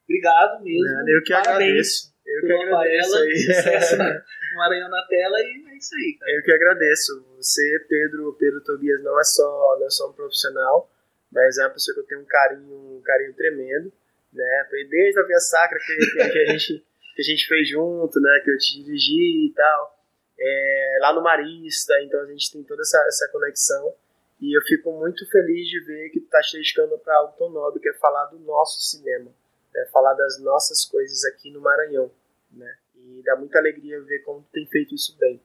obrigado 0.05 0.63
mesmo. 0.63 0.85
Nada, 0.85 1.11
eu 1.11 1.23
que 1.23 1.33
Parabéns 1.33 1.57
agradeço. 1.57 2.15
Eu 2.27 2.41
que 2.47 2.53
agradeço 2.53 3.15
Aquarela, 3.17 3.37
sucesso 3.37 3.95
aí. 4.03 4.13
no 4.53 4.57
Maranhão 4.59 4.89
na 4.91 5.03
tela, 5.09 5.41
e 5.41 5.65
é 5.73 5.77
isso 5.77 5.95
aí, 5.97 6.17
cara. 6.21 6.33
Eu 6.33 6.43
que 6.43 6.53
agradeço. 6.53 7.27
Você, 7.37 7.87
Pedro, 7.89 8.37
Pedro 8.39 8.61
Tobias, 8.63 9.03
não 9.03 9.19
é 9.19 9.25
só, 9.25 9.77
não 9.81 9.87
é 9.87 9.91
só 9.91 10.09
um 10.09 10.13
profissional, 10.13 10.91
mas 11.33 11.59
é 11.59 11.63
uma 11.65 11.71
pessoa 11.71 11.95
que 11.95 12.01
eu 12.01 12.07
tenho 12.07 12.21
um 12.21 12.27
carinho, 12.27 12.97
um 12.99 13.03
carinho 13.03 13.35
tremendo, 13.35 13.93
né? 14.33 14.69
Desde 14.89 15.19
a 15.21 15.23
Via 15.25 15.39
Sacra 15.41 15.79
que- 15.79 16.31
que 16.31 16.39
a 16.39 16.47
gente 16.53 16.85
que 17.15 17.23
a 17.23 17.25
gente 17.25 17.47
fez 17.47 17.69
junto, 17.69 18.21
né? 18.21 18.41
Que 18.45 18.51
eu 18.51 18.59
te 18.59 18.83
dirigi 18.83 19.47
e 19.47 19.53
tal. 19.55 19.99
É, 20.39 20.99
lá 21.01 21.13
no 21.13 21.23
Marista, 21.23 21.95
então 22.03 22.21
a 22.21 22.27
gente 22.27 22.53
tem 22.53 22.63
toda 22.65 22.83
essa, 22.83 22.99
essa 23.07 23.29
conexão. 23.33 23.95
E 24.41 24.57
eu 24.57 24.61
fico 24.63 24.93
muito 24.93 25.25
feliz 25.31 25.69
de 25.69 25.81
ver 25.81 26.11
que 26.11 26.21
tu 26.21 26.29
tá 26.29 26.43
se 26.43 26.57
dedicando 26.57 26.99
para 26.99 27.17
algo 27.17 27.35
tão 27.39 27.49
nobre, 27.51 27.81
que 27.81 27.89
é 27.89 27.95
falar 27.95 28.27
do 28.27 28.39
nosso 28.41 28.81
cinema, 28.83 29.31
né? 29.73 29.87
falar 29.93 30.13
das 30.15 30.41
nossas 30.41 30.85
coisas 30.85 31.25
aqui 31.25 31.51
no 31.51 31.61
Maranhão, 31.61 32.11
né? 32.51 32.77
E 32.97 33.23
dá 33.25 33.37
muita 33.37 33.59
alegria 33.59 34.01
ver 34.03 34.21
como 34.21 34.43
tu 34.43 34.49
tem 34.53 34.67
feito 34.67 34.95
isso 34.95 35.17
bem, 35.19 35.41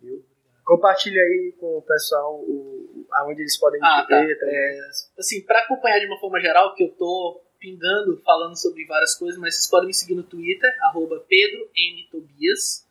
viu? 0.00 0.24
Compartilha 0.64 1.20
aí 1.22 1.54
com 1.58 1.78
o 1.78 1.82
pessoal 1.82 2.34
o, 2.40 3.06
aonde 3.12 3.40
eles 3.40 3.58
podem 3.58 3.80
Ah, 3.82 4.02
te 4.02 4.08
tá. 4.08 4.20
ver 4.20 4.38
também. 4.38 4.54
É, 4.54 4.80
assim, 5.18 5.40
para 5.42 5.60
acompanhar 5.60 5.98
de 6.00 6.06
uma 6.06 6.18
forma 6.20 6.40
geral, 6.40 6.74
que 6.74 6.84
eu 6.84 6.90
tô 6.90 7.40
pingando, 7.58 8.20
falando 8.24 8.56
sobre 8.56 8.84
várias 8.86 9.14
coisas, 9.14 9.38
mas 9.38 9.54
vocês 9.54 9.68
podem 9.68 9.88
me 9.88 9.94
seguir 9.94 10.14
no 10.14 10.22
Twitter, 10.22 10.70
arroba 10.84 11.24
Pedro 11.28 11.70
N. 11.74 12.08
Tobias, 12.10 12.86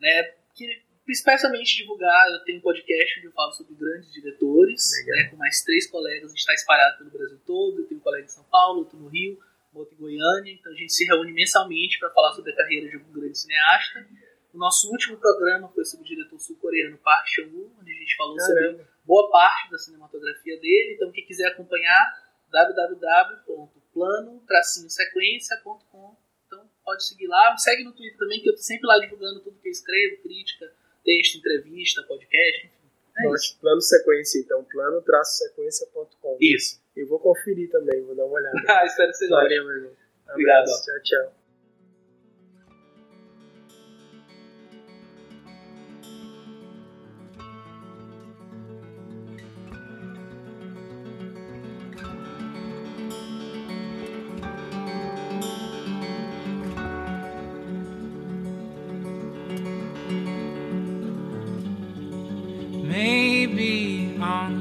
né? 0.00 0.32
Que 0.54 0.88
especialmente 1.12 1.76
divulgar, 1.76 2.30
eu 2.32 2.44
tenho 2.44 2.58
um 2.58 2.60
podcast 2.62 3.18
onde 3.18 3.28
eu 3.28 3.32
falo 3.32 3.52
sobre 3.52 3.74
grandes 3.74 4.12
diretores, 4.12 4.90
né, 5.06 5.28
com 5.30 5.36
mais 5.36 5.62
três 5.62 5.86
colegas, 5.86 6.26
a 6.26 6.28
gente 6.28 6.40
está 6.40 6.52
espalhado 6.52 6.98
pelo 6.98 7.10
Brasil 7.10 7.40
todo, 7.46 7.80
eu 7.80 7.86
tenho 7.86 7.98
um 7.98 8.02
colega 8.02 8.26
em 8.26 8.28
São 8.28 8.44
Paulo, 8.44 8.80
outro 8.80 8.98
no 8.98 9.08
Rio, 9.08 9.38
outro 9.72 9.94
em 9.94 9.98
Goiânia, 9.98 10.52
então 10.52 10.72
a 10.72 10.74
gente 10.74 10.92
se 10.92 11.06
reúne 11.06 11.32
mensalmente 11.32 11.98
para 11.98 12.10
falar 12.10 12.32
sobre 12.32 12.52
a 12.52 12.56
carreira 12.56 12.88
de 12.88 12.96
algum 12.96 13.12
grande 13.12 13.38
cineasta. 13.38 14.06
O 14.52 14.58
nosso 14.58 14.90
último 14.90 15.16
programa 15.16 15.68
foi 15.68 15.84
sobre 15.84 16.04
o 16.04 16.08
diretor 16.08 16.38
sul-coreano 16.40 16.98
Park 16.98 17.26
Chan-woo, 17.28 17.72
onde 17.80 17.92
a 17.92 17.94
gente 17.94 18.16
falou 18.16 18.38
sobre 18.40 18.64
Caramba. 18.64 18.88
boa 19.04 19.30
parte 19.30 19.70
da 19.70 19.78
cinematografia 19.78 20.58
dele. 20.58 20.94
Então, 20.94 21.12
quem 21.12 21.24
quiser 21.24 21.48
acompanhar, 21.48 22.02
www.plano-sequência.com. 23.98 26.16
Então, 26.46 26.64
pode 26.84 27.06
seguir 27.06 27.26
lá. 27.26 27.52
Me 27.52 27.60
segue 27.60 27.84
no 27.84 27.92
Twitter 27.92 28.18
também, 28.18 28.40
que 28.40 28.48
eu 28.48 28.54
tô 28.54 28.62
sempre 28.62 28.86
lá 28.86 28.98
divulgando 28.98 29.40
tudo 29.40 29.58
que 29.60 29.68
eu 29.68 29.72
escrevo, 29.72 30.22
crítica, 30.22 30.72
texto, 31.04 31.38
entrevista, 31.38 32.02
podcast, 32.04 32.66
enfim. 32.66 32.78
É 33.18 33.22
isso. 33.22 33.30
Nosso 33.30 33.58
plano 33.60 33.80
sequência, 33.80 34.38
então, 34.38 34.64
plano-sequência.com. 34.64 36.38
Isso. 36.40 36.80
Eu 36.96 37.06
vou 37.06 37.18
conferir 37.18 37.70
também, 37.70 38.00
vou 38.02 38.14
dar 38.14 38.24
uma 38.24 38.34
olhada. 38.34 38.56
Ah, 38.68 38.86
espero 38.86 39.10
que 39.10 39.18
você 39.18 39.28
goste. 39.28 39.44
Valeu, 39.44 39.64
meu 39.64 39.76
irmão. 39.76 39.92
Obrigado. 40.30 40.66
Tchau, 40.66 41.02
tchau. 41.02 41.37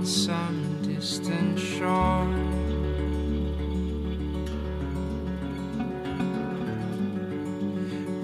Some 0.07 0.81
distant 0.83 1.59
shore. 1.59 2.25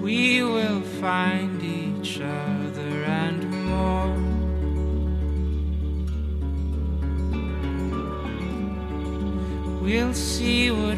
We 0.00 0.42
will 0.42 0.80
find 0.80 1.62
each 1.62 2.20
other 2.20 3.04
and 3.04 3.50
more. 3.66 4.16
We'll 9.82 10.14
see 10.14 10.70
what 10.70 10.93